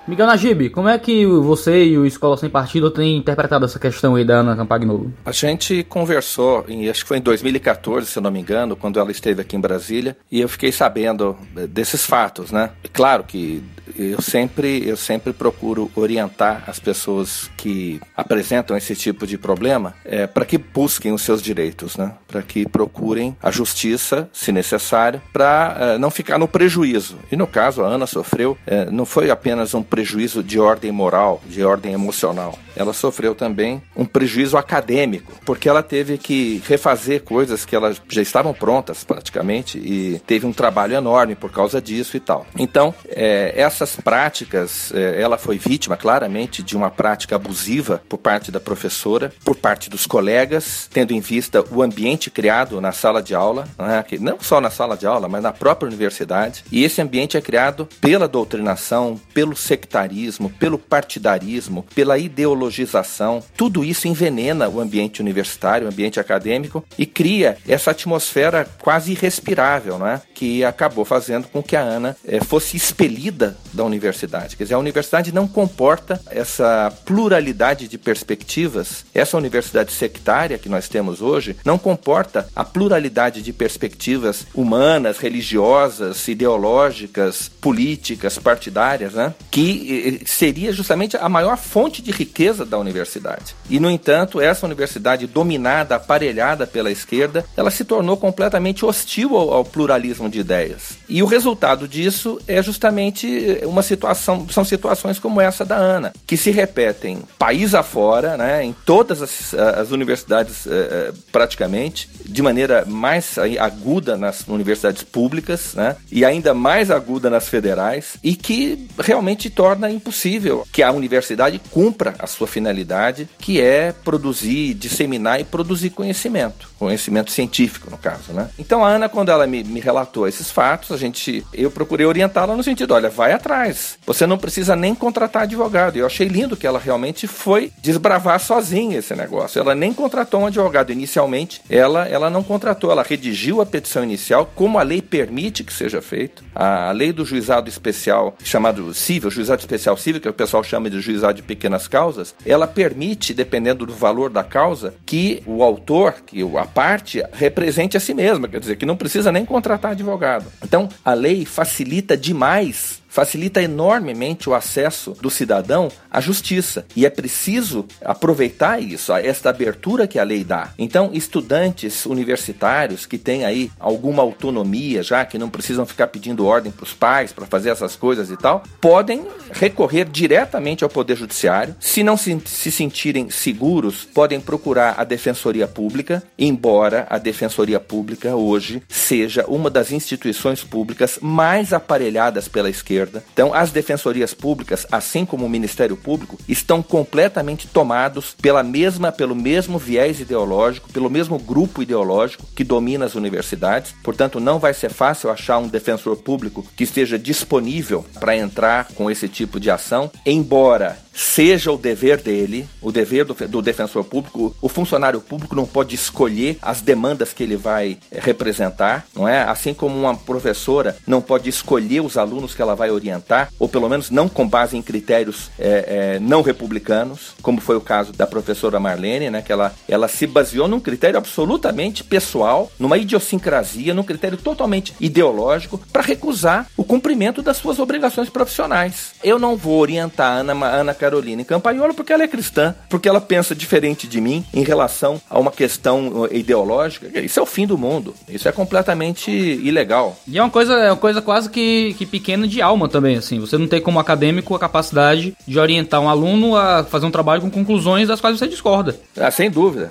[0.08, 4.14] Miguel Najib, como é que você e o Escola Sem Partido têm interpretado essa questão
[4.14, 5.12] aí da Ana Campagnolo?
[5.26, 9.00] A gente conversou, em, acho que foi em 2014, se eu não me engano, quando
[9.00, 12.70] ela esteve aqui em Brasília, e eu fiquei sabendo eh, desses fatos, né?
[12.94, 13.64] Claro que
[13.98, 20.28] eu sempre, eu sempre procuro orientar as pessoas que apresentam esse tipo de problema é,
[20.28, 22.14] para que busquem os seus direitos, né?
[22.28, 27.18] para que procurem a justiça, se necessário, para é, não ficar no prejuízo.
[27.32, 31.42] E no caso, a Ana sofreu, é, não foi apenas um prejuízo de ordem moral,
[31.48, 37.64] de ordem emocional, ela sofreu também um prejuízo acadêmico, porque ela teve que refazer coisas
[37.64, 42.20] que elas já estavam prontas praticamente e teve um trabalho enorme por causa disso e
[42.20, 42.46] tal.
[42.58, 48.52] Então, é, essas práticas, é, ela foi vítima claramente de uma prática abusiva por parte
[48.52, 53.34] da professora, por parte dos colegas, tendo em vista o ambiente criado na sala de
[53.34, 56.66] aula, né, não só na sala de aula, mas na própria universidade.
[56.70, 59.56] E esse ambiente é criado pela doutrinação, pelo
[59.86, 67.06] sectarismo, pelo partidarismo, pela ideologização, tudo isso envenena o ambiente universitário, o ambiente acadêmico e
[67.06, 70.22] cria essa atmosfera quase irrespirável, não é?
[70.34, 74.58] que acabou fazendo com que a Ana é, fosse expelida da universidade.
[74.58, 79.06] Quer dizer, a universidade não comporta essa pluralidade de perspectivas.
[79.14, 86.28] Essa universidade sectária que nós temos hoje não comporta a pluralidade de perspectivas humanas, religiosas,
[86.28, 89.34] ideológicas, políticas, partidárias, né?
[89.52, 93.56] que eh, seria justamente a maior fonte de riqueza da universidade.
[93.70, 99.54] E, no entanto, essa universidade dominada, aparelhada pela esquerda, ela se tornou completamente hostil ao,
[99.54, 100.98] ao pluralismo de ideias.
[101.08, 106.38] E o resultado disso é justamente uma situação, são situações como essa da Ana, que
[106.38, 113.38] se repetem país afora, né, em todas as, as universidades eh, praticamente, de maneira mais
[113.60, 119.65] aguda nas universidades públicas, né, e ainda mais aguda nas federais, e que realmente torna
[119.92, 126.70] impossível que a universidade cumpra a sua finalidade, que é produzir, disseminar e produzir conhecimento,
[126.78, 128.50] conhecimento científico no caso, né.
[128.58, 132.56] Então a Ana, quando ela me, me relatou esses fatos, a gente, eu procurei orientá-la
[132.56, 135.96] no sentido, olha, vai atrás, você não precisa nem contratar advogado.
[135.96, 139.60] E eu achei lindo que ela realmente foi desbravar sozinha esse negócio.
[139.60, 144.52] Ela nem contratou um advogado inicialmente, ela, ela não contratou, ela redigiu a petição inicial,
[144.56, 146.44] como a lei permite que seja feito.
[146.54, 150.90] A, a lei do juizado especial, chamado civil, juizado especial civil, que o pessoal chama
[150.90, 156.14] de juizado de pequenas causas, ela permite, dependendo do valor da causa, que o autor,
[156.26, 160.52] que a parte, represente a si mesma, quer dizer, que não precisa nem contratar advogado.
[160.62, 166.86] Então, a lei facilita demais facilita enormemente o acesso do cidadão à justiça.
[166.96, 170.70] E é preciso aproveitar isso, esta abertura que a lei dá.
[170.78, 176.72] Então, estudantes universitários que têm aí alguma autonomia, já que não precisam ficar pedindo ordem
[176.72, 181.76] para os pais para fazer essas coisas e tal, podem recorrer diretamente ao Poder Judiciário.
[181.80, 188.36] Se não se, se sentirem seguros, podem procurar a Defensoria Pública, embora a Defensoria Pública
[188.36, 193.24] hoje seja uma das instituições públicas mais aparelhadas pela esquerda esquerda.
[193.34, 199.34] Então, as defensorias públicas, assim como o Ministério Público, estão completamente tomados pela mesma, pelo
[199.36, 203.96] mesmo viés ideológico, pelo mesmo grupo ideológico que domina as universidades.
[204.04, 209.10] Portanto, não vai ser fácil achar um defensor público que esteja disponível para entrar com
[209.10, 214.56] esse tipo de ação, embora seja o dever dele, o dever do, do, defensor público.
[214.62, 219.44] O funcionário público não pode escolher as demandas que ele vai eh, representar, não é?
[219.44, 223.88] Assim como uma professora não pode escolher os alunos que ela vai orientar, ou pelo
[223.88, 228.28] menos não com base em critérios é, é, não republicanos, como foi o caso da
[228.28, 229.42] professora Marlene, né?
[229.42, 235.80] Que ela, ela se baseou num critério absolutamente pessoal, numa idiosincrasia, num critério totalmente ideológico,
[235.94, 239.14] para recusar o cumprimento das suas obrigações profissionais.
[239.24, 243.08] Eu não vou orientar a Ana, Ana Carolina em Campagnolo porque ela é cristã, porque
[243.08, 247.08] ela pensa diferente de mim em relação a uma questão eh, ideológica.
[247.20, 248.16] Isso é o fim do mundo.
[248.28, 250.18] Isso é completamente ilegal.
[250.28, 253.40] E é uma coisa, é uma coisa quase que, que pequena de alma também, assim.
[253.40, 257.42] Você não tem como acadêmico a capacidade de orientar um aluno a fazer um trabalho
[257.42, 259.00] com conclusões das quais você discorda.
[259.16, 259.90] Ah, sem dúvida.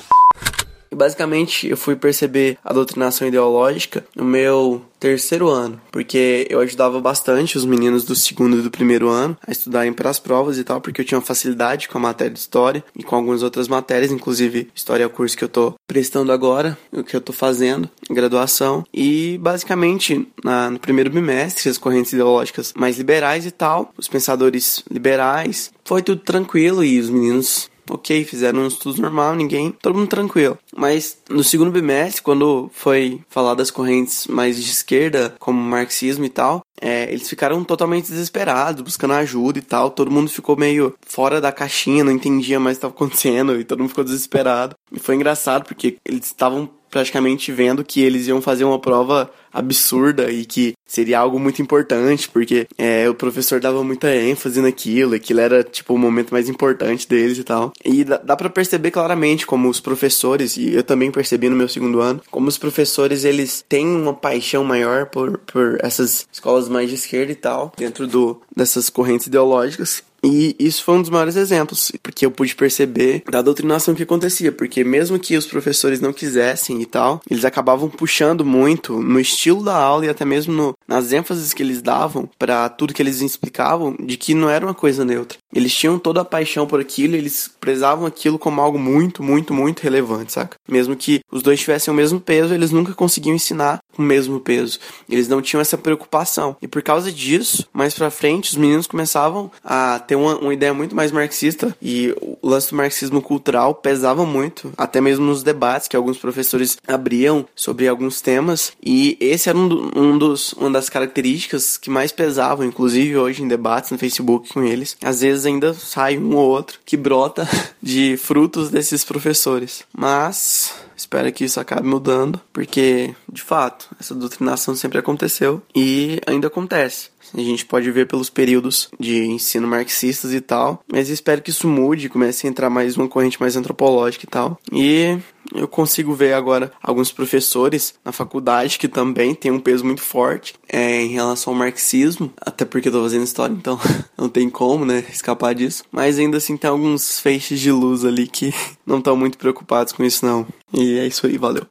[0.95, 7.01] E basicamente eu fui perceber a doutrinação ideológica no meu terceiro ano, porque eu ajudava
[7.01, 10.63] bastante os meninos do segundo e do primeiro ano a estudarem para as provas e
[10.63, 14.13] tal, porque eu tinha facilidade com a matéria de história e com algumas outras matérias,
[14.13, 17.91] inclusive história é o curso que eu tô prestando agora, o que eu tô fazendo,
[18.09, 24.07] graduação, e basicamente na, no primeiro bimestre as correntes ideológicas mais liberais e tal, os
[24.07, 29.97] pensadores liberais, foi tudo tranquilo e os meninos ok, fizeram um estudo normal, ninguém, todo
[29.97, 30.59] mundo tranquilo.
[30.77, 36.31] Mas no segundo bimestre, quando foi falar das correntes mais de esquerda, como marxismo e
[36.31, 39.91] tal, é, eles ficaram totalmente desesperados, buscando ajuda e tal.
[39.91, 43.65] Todo mundo ficou meio fora da caixinha, não entendia mais o que estava acontecendo e
[43.65, 44.77] todo mundo ficou desesperado.
[44.93, 50.31] E foi engraçado porque eles estavam praticamente vendo que eles iam fazer uma prova absurda
[50.31, 55.41] e que seria algo muito importante, porque é, o professor dava muita ênfase naquilo, aquilo
[55.41, 57.73] era tipo o momento mais importante deles e tal.
[57.85, 61.69] E dá, dá para perceber claramente como os professores, e eu também percebi no meu
[61.69, 66.89] segundo ano, como os professores eles têm uma paixão maior por, por essas escolas mais
[66.89, 70.01] de esquerda e tal, dentro do, dessas correntes ideológicas.
[70.25, 74.51] E isso foi um dos maiores exemplos, porque eu pude perceber da doutrinação que acontecia,
[74.51, 79.63] porque mesmo que os professores não quisessem e tal, eles acabavam puxando muito no estilo
[79.63, 83.21] da aula e até mesmo no, nas ênfases que eles davam para tudo que eles
[83.21, 85.39] explicavam, de que não era uma coisa neutra.
[85.53, 89.83] Eles tinham toda a paixão por aquilo, eles prezavam aquilo como algo muito, muito, muito
[89.83, 90.57] relevante, saca?
[90.69, 94.79] Mesmo que os dois tivessem o mesmo peso, eles nunca conseguiam ensinar o mesmo peso.
[95.09, 96.57] Eles não tinham essa preocupação.
[96.61, 100.75] E por causa disso, mais pra frente, os meninos começavam a ter uma, uma ideia
[100.75, 105.89] muito mais marxista e o lance do marxismo cultural pesava muito, até mesmo nos debates
[105.89, 108.73] que alguns professores abriam sobre alguns temas.
[108.85, 113.49] E esse era um, um dos, uma das características que mais pesavam, inclusive hoje em
[113.49, 114.97] debates no Facebook com eles.
[115.03, 117.49] Às vezes ainda sai um ou outro que brota
[117.83, 119.85] de frutos desses professores.
[119.97, 120.73] Mas
[121.05, 127.11] espero que isso acabe mudando, porque de fato essa doutrinação sempre aconteceu e ainda acontece.
[127.35, 131.69] A gente pode ver pelos períodos de ensino marxistas e tal, mas espero que isso
[131.69, 134.59] mude, comece a entrar mais uma corrente mais antropológica e tal.
[134.73, 135.19] E
[135.55, 140.55] eu consigo ver agora alguns professores na faculdade que também tem um peso muito forte
[140.69, 143.79] é, em relação ao marxismo, até porque eu tô fazendo história, então
[144.17, 145.85] não tem como, né, escapar disso.
[145.91, 148.55] Mas ainda assim tem alguns feixes de luz ali que
[148.87, 150.47] não estão muito preocupados com isso não.
[150.73, 151.67] E é isso aí, valeu.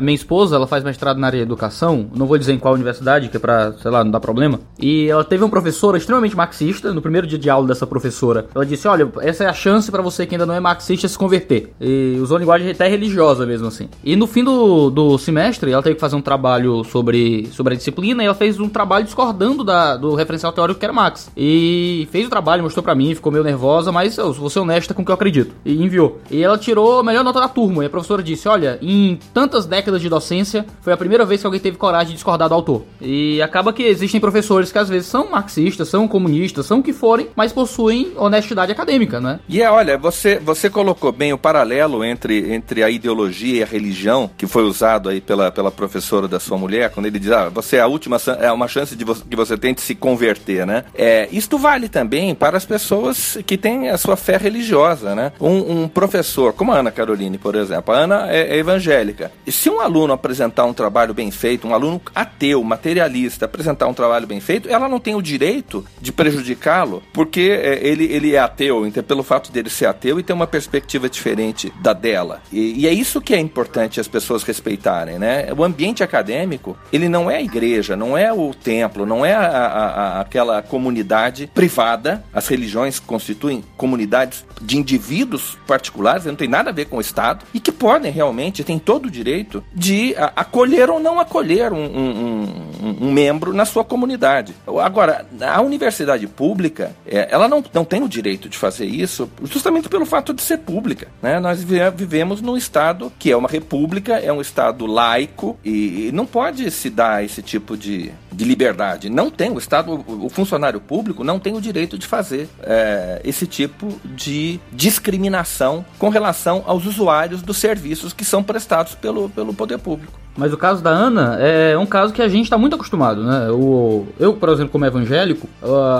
[0.00, 3.28] Minha esposa, ela faz mestrado na área de educação, não vou dizer em qual universidade,
[3.28, 4.60] que é pra, sei lá, não dar problema.
[4.78, 6.92] E ela teve uma professora extremamente marxista.
[6.92, 10.02] No primeiro dia de aula dessa professora, ela disse: Olha, essa é a chance para
[10.02, 11.72] você que ainda não é marxista se converter.
[11.80, 13.88] E usou linguagem até religiosa mesmo assim.
[14.02, 17.76] E no fim do, do semestre, ela teve que fazer um trabalho sobre, sobre a
[17.76, 21.30] disciplina e ela fez um trabalho discordando da, do referencial teórico que era Marx.
[21.36, 24.94] E fez o trabalho, mostrou para mim, ficou meio nervosa, mas eu vou ser honesta
[24.94, 25.54] com o que eu acredito.
[25.64, 26.20] E enviou.
[26.30, 27.82] E ela tirou a melhor nota da turma.
[27.82, 31.46] E a professora disse: Olha, em tantas décadas de docência, foi a primeira vez que
[31.46, 32.84] alguém teve coragem de discordar do autor.
[33.00, 36.92] E acaba que existem professores que às vezes são marxistas, são comunistas, são o que
[36.92, 39.40] forem, mas possuem honestidade acadêmica, né?
[39.48, 43.66] E é, olha, você, você colocou bem o paralelo entre, entre a ideologia e a
[43.66, 47.48] religião, que foi usado aí pela, pela professora da sua mulher, quando ele diz, ah,
[47.48, 50.84] você é a última, é uma chance de que você tem de se converter, né?
[50.94, 55.32] É, isto vale também para as pessoas que têm a sua fé religiosa, né?
[55.40, 59.32] Um, um professor, como a Ana Caroline, por exemplo, a Ana é, é evangélica.
[59.46, 63.86] E se um um aluno apresentar um trabalho bem feito, um aluno ateu, materialista, apresentar
[63.86, 68.34] um trabalho bem feito, ela não tem o direito de prejudicá-lo, porque é, ele, ele
[68.34, 72.42] é ateu, então, pelo fato dele ser ateu e ter uma perspectiva diferente da dela.
[72.52, 75.48] E, e, é isso que é importante as pessoas respeitarem, né?
[75.56, 79.46] O ambiente acadêmico, ele não é a igreja, não é o templo, não é a,
[79.46, 82.22] a, a, aquela comunidade privada.
[82.32, 87.44] As religiões constituem comunidades de indivíduos particulares, não tem nada a ver com o Estado,
[87.54, 92.42] e que podem realmente, têm todo o direito de acolher ou não acolher um, um,
[92.82, 94.54] um, um, membro na sua comunidade.
[94.66, 99.88] Agora, a universidade pública, é, ela não, não tem o direito de fazer isso justamente
[99.88, 101.08] pelo fato de ser pública.
[101.22, 101.38] Né?
[101.38, 106.70] Nós vivemos num Estado que é uma república, é um Estado laico e não pode
[106.70, 109.08] se dar esse tipo de, de liberdade.
[109.08, 113.46] Não tem, o Estado, o funcionário público não tem o direito de fazer é, esse
[113.46, 119.78] tipo de discriminação com relação aos usuários dos serviços que são prestados pelo, pelo poder
[119.78, 120.20] público.
[120.36, 123.50] Mas o caso da Ana é um caso que a gente está muito acostumado, né?
[123.50, 125.48] O, eu, por exemplo, como evangélico,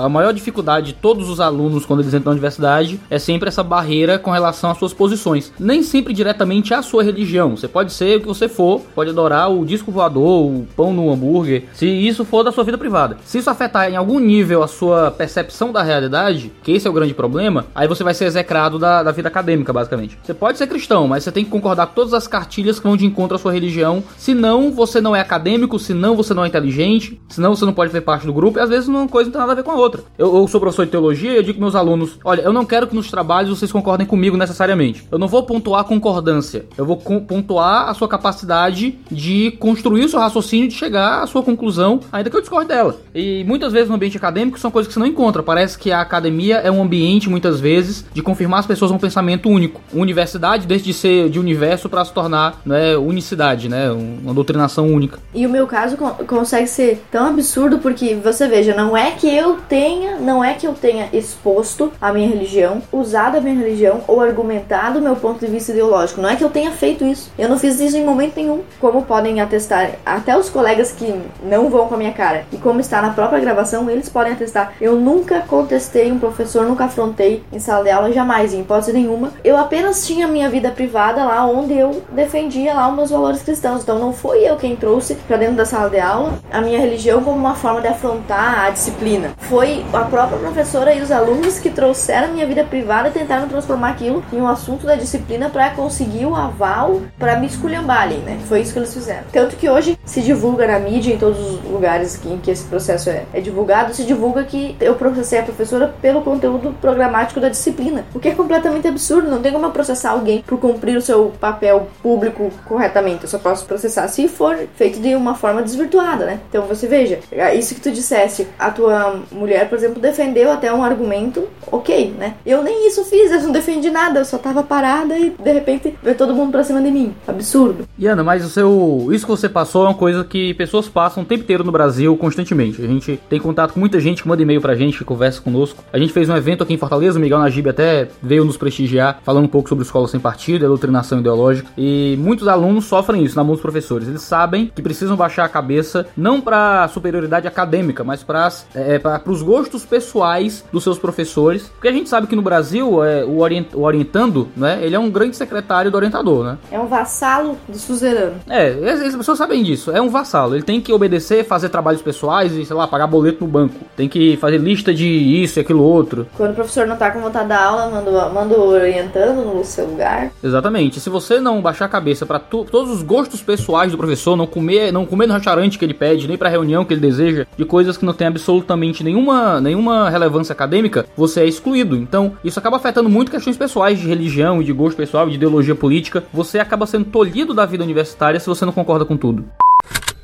[0.01, 3.61] a maior dificuldade de todos os alunos quando eles entram na universidade é sempre essa
[3.61, 5.51] barreira com relação às suas posições.
[5.59, 7.55] Nem sempre diretamente à sua religião.
[7.57, 11.11] Você pode ser o que você for, pode adorar o disco voador, o pão no
[11.11, 13.17] hambúrguer, se isso for da sua vida privada.
[13.25, 16.93] Se isso afetar em algum nível a sua percepção da realidade, que esse é o
[16.93, 20.17] grande problema, aí você vai ser execrado da, da vida acadêmica, basicamente.
[20.23, 22.97] Você pode ser cristão, mas você tem que concordar com todas as cartilhas que vão
[22.97, 27.55] de encontro sua religião Senão você não é acadêmico, senão você não é inteligente, senão
[27.55, 29.53] você não pode fazer parte do grupo, e às vezes uma coisa não tem nada
[29.53, 30.03] a ver com a outra.
[30.17, 32.65] Eu, eu sou professor de teologia e eu digo para meus alunos: olha, eu não
[32.65, 35.03] quero que nos trabalhos vocês concordem comigo necessariamente.
[35.11, 40.19] Eu não vou pontuar concordância, eu vou pontuar a sua capacidade de construir o seu
[40.19, 42.97] raciocínio de chegar à sua conclusão, ainda que eu discorde dela.
[43.13, 45.41] E muitas vezes no ambiente acadêmico são coisas que você não encontra.
[45.41, 49.49] Parece que a academia é um ambiente, muitas vezes, de confirmar as pessoas um pensamento
[49.49, 49.81] único.
[49.93, 53.30] Universidade deixa de ser de universo para se tornar né, unicidade,
[53.69, 53.91] né?
[53.91, 55.19] Um, uma doutrinação única.
[55.33, 59.57] E o meu caso consegue ser tão absurdo porque você veja, não é que eu
[59.67, 64.21] tenha, não é que eu tenha exposto a minha religião, usado a minha religião ou
[64.21, 66.21] argumentado o meu ponto de vista ideológico.
[66.21, 67.31] Não é que eu tenha feito isso.
[67.37, 68.61] Eu não fiz isso em momento nenhum.
[68.79, 71.13] Como podem atestar até os colegas que
[71.43, 74.73] não vão com a minha cara e como está na própria gravação, eles podem atestar.
[74.79, 79.31] Eu nunca contestei um professor, nunca afrontei em sala de aula, jamais, em hipótese nenhuma.
[79.43, 83.83] Eu apenas tinha minha vida privada lá onde eu defendia lá os meus valores cristãos.
[83.83, 87.23] Então não fui eu quem trouxe para dentro da sala de aula a minha religião
[87.23, 89.31] como uma forma de afrontar a disciplina.
[89.37, 93.47] Foi a própria professora e os alunos que trouxeram a minha vida privada e tentaram
[93.47, 98.39] transformar aquilo em um assunto da disciplina para conseguir o aval para me esculhambar né?
[98.47, 99.23] Foi isso que eles fizeram.
[99.31, 102.63] Tanto que hoje se divulga na mídia, em todos os lugares lugares em que esse
[102.65, 107.49] processo é, é divulgado, se divulga que eu processei a professora pelo conteúdo programático da
[107.49, 109.29] disciplina, o que é completamente absurdo.
[109.29, 113.10] Não tem como processar alguém por cumprir o seu papel público corretamente.
[113.21, 116.39] Eu só posso processar se for feito de uma forma desvirtuada, né?
[116.49, 117.19] Então você veja,
[117.57, 122.35] isso que tu disseste, a tua mulher, por exemplo, defendeu até um argumento, ok, né?
[122.45, 125.95] Eu nem isso fiz, eu não defendi nada, eu só tava parada e de repente
[126.01, 127.13] veio todo mundo pra cima de mim.
[127.27, 127.87] Absurdo.
[127.97, 129.09] E Ana, mas o seu.
[129.11, 132.15] Isso que você passou é uma coisa que pessoas passam o tempo inteiro no Brasil
[132.17, 132.81] constantemente.
[132.81, 135.83] A gente tem contato com muita gente que manda e-mail pra gente, que conversa conosco.
[135.91, 139.19] A gente fez um evento aqui em Fortaleza, o Miguel Najib até veio nos prestigiar,
[139.23, 141.69] falando um pouco sobre escola sem partido, a doutrinação ideológica.
[141.77, 144.07] E muitos alunos sofrem isso na mão dos professores.
[144.07, 149.41] Eles sabem que precisam baixar a cabeça, não pra superioridade acadêmica, mas para é, os
[149.41, 151.63] gostos pessoais dos seus professores.
[151.69, 154.99] Porque a gente sabe que no Brasil, é, o, orient, o orientando, né, ele é
[154.99, 156.57] um grande secretário do orientador, né?
[156.71, 158.35] É um vassalo do suzerano.
[158.47, 159.91] É, as pessoas sabem disso.
[159.91, 160.55] É um vassalo.
[160.55, 163.75] Ele tem que obedecer, fazer trabalhos pessoais e, sei lá, pagar boleto no banco.
[163.95, 166.27] Tem que fazer lista de isso e aquilo outro.
[166.37, 169.87] Quando o professor não tá com vontade da aula, manda, manda o orientando no seu
[169.87, 170.31] lugar.
[170.43, 170.99] Exatamente.
[170.99, 174.91] Se você não baixar a cabeça para todos os gostos pessoais do professor, não comer,
[174.91, 177.97] não comer no restaurante que ele pede, nem pra reunião que ele deseja, de coisas
[177.97, 181.95] que não tem absolutamente nenhuma, nenhuma relevância acadêmica, você é excluído.
[181.95, 185.75] Então, isso acaba afetando muito questões pessoais de religião e de gosto pessoal de ideologia
[185.75, 186.23] política.
[186.33, 189.45] Você acaba sendo tolhido da vida universitária se você não concorda com tudo.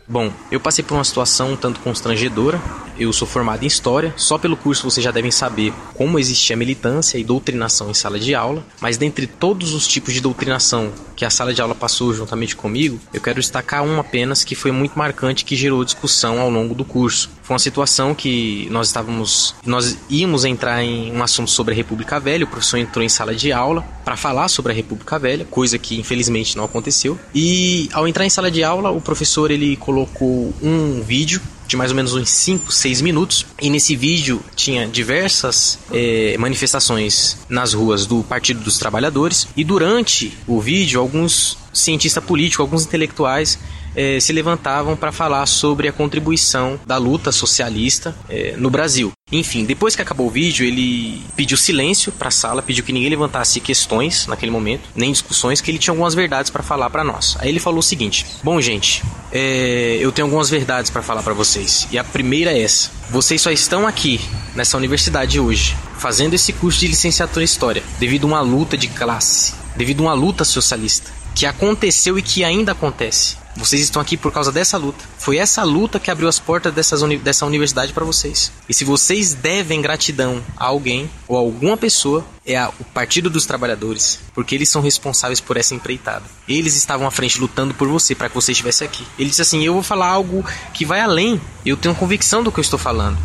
[0.10, 2.62] Bom, eu passei por uma situação um tanto constrangedora.
[2.98, 4.14] Eu sou formado em História.
[4.16, 8.34] Só pelo curso vocês já devem saber como existia militância e doutrinação em sala de
[8.34, 8.66] aula.
[8.80, 12.98] Mas dentre todos os tipos de doutrinação que a sala de aula passou juntamente comigo,
[13.14, 16.86] eu quero destacar um apenas que foi muito marcante que gerou discussão ao longo do
[16.86, 17.30] curso.
[17.48, 22.20] Foi uma situação que nós estávamos, nós íamos entrar em um assunto sobre a República
[22.20, 22.44] Velha.
[22.44, 25.98] O professor entrou em sala de aula para falar sobre a República Velha, coisa que
[25.98, 27.18] infelizmente não aconteceu.
[27.34, 31.92] E ao entrar em sala de aula, o professor ele colocou um vídeo de mais
[31.92, 33.46] ou menos uns 5, 6 minutos.
[33.62, 39.48] E nesse vídeo tinha diversas é, manifestações nas ruas do Partido dos Trabalhadores.
[39.56, 43.58] E durante o vídeo, alguns cientistas políticos, alguns intelectuais
[43.98, 49.12] é, se levantavam para falar sobre a contribuição da luta socialista é, no Brasil.
[49.32, 53.10] Enfim, depois que acabou o vídeo, ele pediu silêncio para a sala, pediu que ninguém
[53.10, 57.36] levantasse questões naquele momento, nem discussões, que ele tinha algumas verdades para falar para nós.
[57.40, 61.34] Aí ele falou o seguinte: Bom, gente, é, eu tenho algumas verdades para falar para
[61.34, 61.88] vocês.
[61.92, 64.22] E a primeira é essa: vocês só estão aqui
[64.56, 68.88] nessa universidade hoje, fazendo esse curso de licenciatura em História, devido a uma luta de
[68.88, 73.38] classe, devido a uma luta socialista que aconteceu e que ainda acontece.
[73.58, 75.04] Vocês estão aqui por causa dessa luta.
[75.18, 78.52] Foi essa luta que abriu as portas dessas uni dessa universidade para vocês.
[78.70, 83.30] E se vocês devem gratidão a alguém ou a alguma pessoa, é a, o Partido
[83.30, 86.24] dos Trabalhadores, porque eles são responsáveis por essa empreitada.
[86.48, 89.06] Eles estavam à frente lutando por você para que você estivesse aqui.
[89.18, 91.42] Ele disse assim: "Eu vou falar algo que vai além.
[91.66, 93.18] Eu tenho convicção do que eu estou falando.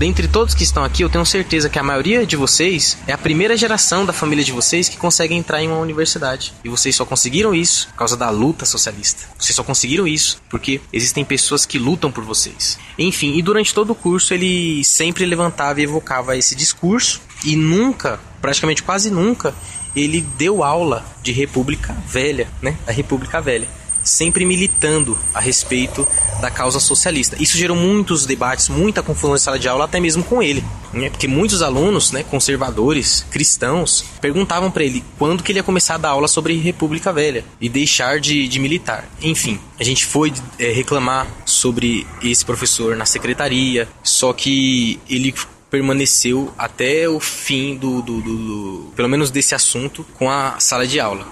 [0.00, 3.18] Dentre todos que estão aqui, eu tenho certeza que a maioria de vocês é a
[3.18, 6.54] primeira geração da família de vocês que consegue entrar em uma universidade.
[6.64, 9.24] E vocês só conseguiram isso por causa da luta socialista.
[9.38, 12.78] Vocês só conseguiram isso porque existem pessoas que lutam por vocês.
[12.98, 18.18] Enfim, e durante todo o curso ele sempre levantava e evocava esse discurso e nunca,
[18.40, 19.54] praticamente quase nunca,
[19.94, 22.74] ele deu aula de República Velha, né?
[22.86, 23.68] A República Velha
[24.02, 26.06] sempre militando a respeito
[26.40, 27.36] da causa socialista.
[27.40, 31.10] Isso gerou muitos debates, muita confusão em sala de aula, até mesmo com ele, né?
[31.10, 35.98] porque muitos alunos, né, conservadores, cristãos, perguntavam para ele quando que ele ia começar a
[35.98, 39.08] dar aula sobre República Velha e deixar de, de militar.
[39.22, 45.34] Enfim, a gente foi é, reclamar sobre esse professor na secretaria, só que ele
[45.70, 50.86] permaneceu até o fim do, do, do, do, pelo menos desse assunto com a sala
[50.86, 51.26] de aula.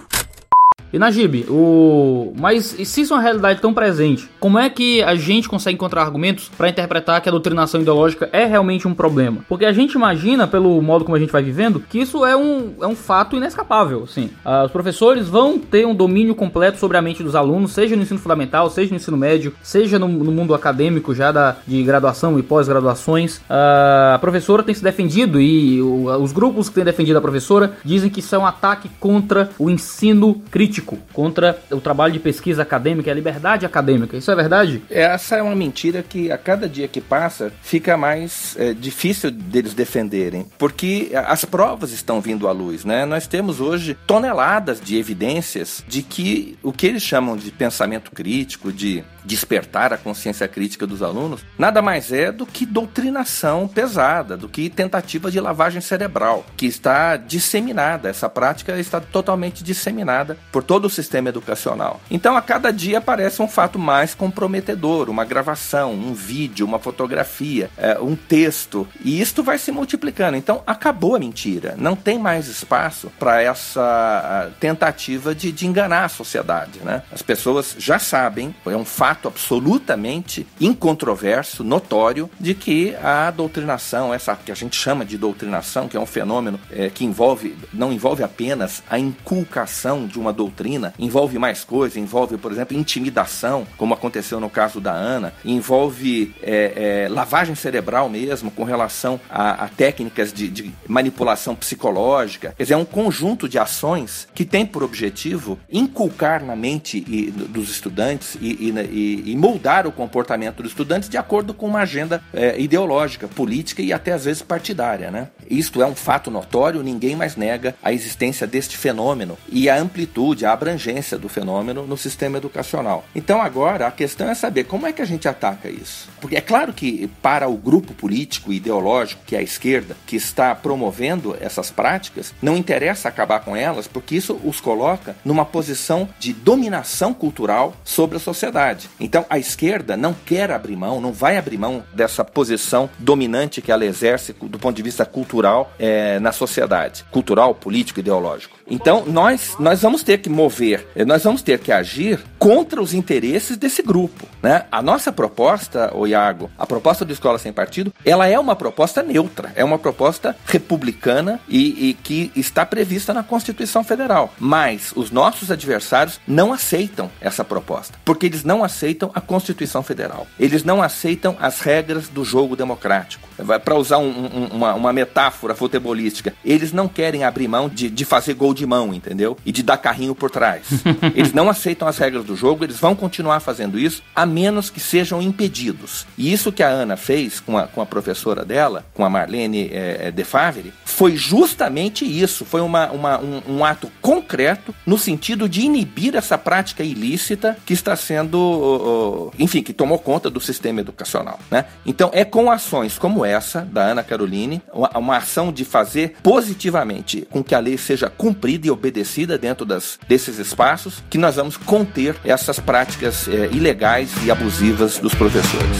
[0.92, 2.32] E Najib, o.
[2.38, 6.02] Mas se isso é uma realidade tão presente, como é que a gente consegue encontrar
[6.02, 9.38] argumentos para interpretar que a doutrinação ideológica é realmente um problema?
[9.48, 12.72] Porque a gente imagina, pelo modo como a gente vai vivendo, que isso é um,
[12.80, 14.04] é um fato inescapável.
[14.04, 14.30] Assim.
[14.44, 18.02] Ah, os professores vão ter um domínio completo sobre a mente dos alunos, seja no
[18.02, 22.38] ensino fundamental, seja no ensino médio, seja no, no mundo acadêmico já da, de graduação
[22.38, 23.40] e pós-graduações.
[23.48, 27.72] Ah, a professora tem se defendido e o, os grupos que têm defendido a professora
[27.84, 32.20] dizem que isso é um ataque contra o ensino crítico crítico contra o trabalho de
[32.20, 34.16] pesquisa acadêmica e a liberdade acadêmica.
[34.16, 34.82] Isso é verdade?
[34.88, 39.74] Essa é uma mentira que a cada dia que passa fica mais é, difícil deles
[39.74, 43.04] defenderem, porque as provas estão vindo à luz, né?
[43.04, 48.72] Nós temos hoje toneladas de evidências de que o que eles chamam de pensamento crítico,
[48.72, 54.48] de despertar a consciência crítica dos alunos, nada mais é do que doutrinação pesada, do
[54.48, 60.84] que tentativa de lavagem cerebral, que está disseminada, essa prática está totalmente disseminada por todo
[60.84, 61.98] o sistema educacional.
[62.10, 67.70] Então, a cada dia aparece um fato mais comprometedor, uma gravação, um vídeo, uma fotografia,
[67.78, 70.36] é, um texto, e isto vai se multiplicando.
[70.36, 71.74] Então, acabou a mentira.
[71.78, 76.80] Não tem mais espaço para essa tentativa de, de enganar a sociedade.
[76.84, 77.02] Né?
[77.10, 84.36] As pessoas já sabem, é um fato absolutamente incontroverso, notório, de que a doutrinação, essa
[84.36, 88.22] que a gente chama de doutrinação, que é um fenômeno é, que envolve, não envolve
[88.22, 90.57] apenas a inculcação de uma doutrina,
[90.98, 97.04] envolve mais coisas, envolve, por exemplo, intimidação, como aconteceu no caso da Ana, envolve é,
[97.04, 102.54] é, lavagem cerebral mesmo, com relação a, a técnicas de, de manipulação psicológica.
[102.56, 107.30] Quer dizer, é um conjunto de ações que tem por objetivo inculcar na mente e,
[107.30, 112.22] dos estudantes e, e, e, moldar o comportamento dos estudantes de acordo com uma agenda
[112.32, 115.10] é, ideológica, política e até às vezes partidária.
[115.10, 115.28] Né?
[115.50, 120.44] Isto é um fato notório, ninguém mais nega a existência deste fenômeno e a amplitude,
[120.48, 123.04] a abrangência do fenômeno no sistema educacional.
[123.14, 126.08] Então agora a questão é saber como é que a gente ataca isso.
[126.20, 130.16] Porque é claro que para o grupo político e ideológico, que é a esquerda, que
[130.16, 136.08] está promovendo essas práticas, não interessa acabar com elas, porque isso os coloca numa posição
[136.18, 138.88] de dominação cultural sobre a sociedade.
[138.98, 143.72] Então a esquerda não quer abrir mão, não vai abrir mão dessa posição dominante que
[143.72, 148.56] ela exerce do ponto de vista cultural é, na sociedade, cultural, político, ideológico.
[148.70, 153.56] Então nós nós vamos ter que mover, nós vamos ter que agir contra os interesses
[153.56, 154.66] desse grupo, né?
[154.70, 159.02] A nossa proposta, o Iago, a proposta do Escola Sem Partido, ela é uma proposta
[159.02, 164.32] neutra, é uma proposta republicana e, e que está prevista na Constituição Federal.
[164.38, 170.28] Mas os nossos adversários não aceitam essa proposta, porque eles não aceitam a Constituição Federal.
[170.38, 173.28] Eles não aceitam as regras do jogo democrático.
[173.64, 178.04] Para usar um, um, uma, uma, metáfora futebolística, eles não querem abrir mão de, de
[178.04, 179.36] fazer gol de mão, entendeu?
[179.44, 180.66] E de dar carrinho por trás.
[181.14, 184.80] eles não aceitam as regras do jogo, eles vão continuar fazendo isso, a menos que
[184.80, 186.06] sejam impedidos.
[186.16, 189.70] E isso que a Ana fez com a, com a professora dela, com a Marlene
[189.72, 192.44] é, De Favre, foi justamente isso.
[192.44, 197.72] Foi uma, uma um, um, ato concreto no sentido de inibir essa prática ilícita que
[197.72, 201.38] está sendo, enfim, que tomou conta do sistema educacional.
[201.50, 201.64] Né?
[201.86, 207.26] Então, é com ações como essa, da Ana Caroline, uma, uma ação de fazer positivamente
[207.30, 211.56] com que a lei seja cumprida e obedecida dentro das, desses espaços, que nós vamos
[211.56, 215.78] conter essas práticas é, ilegais e abusivas dos professores.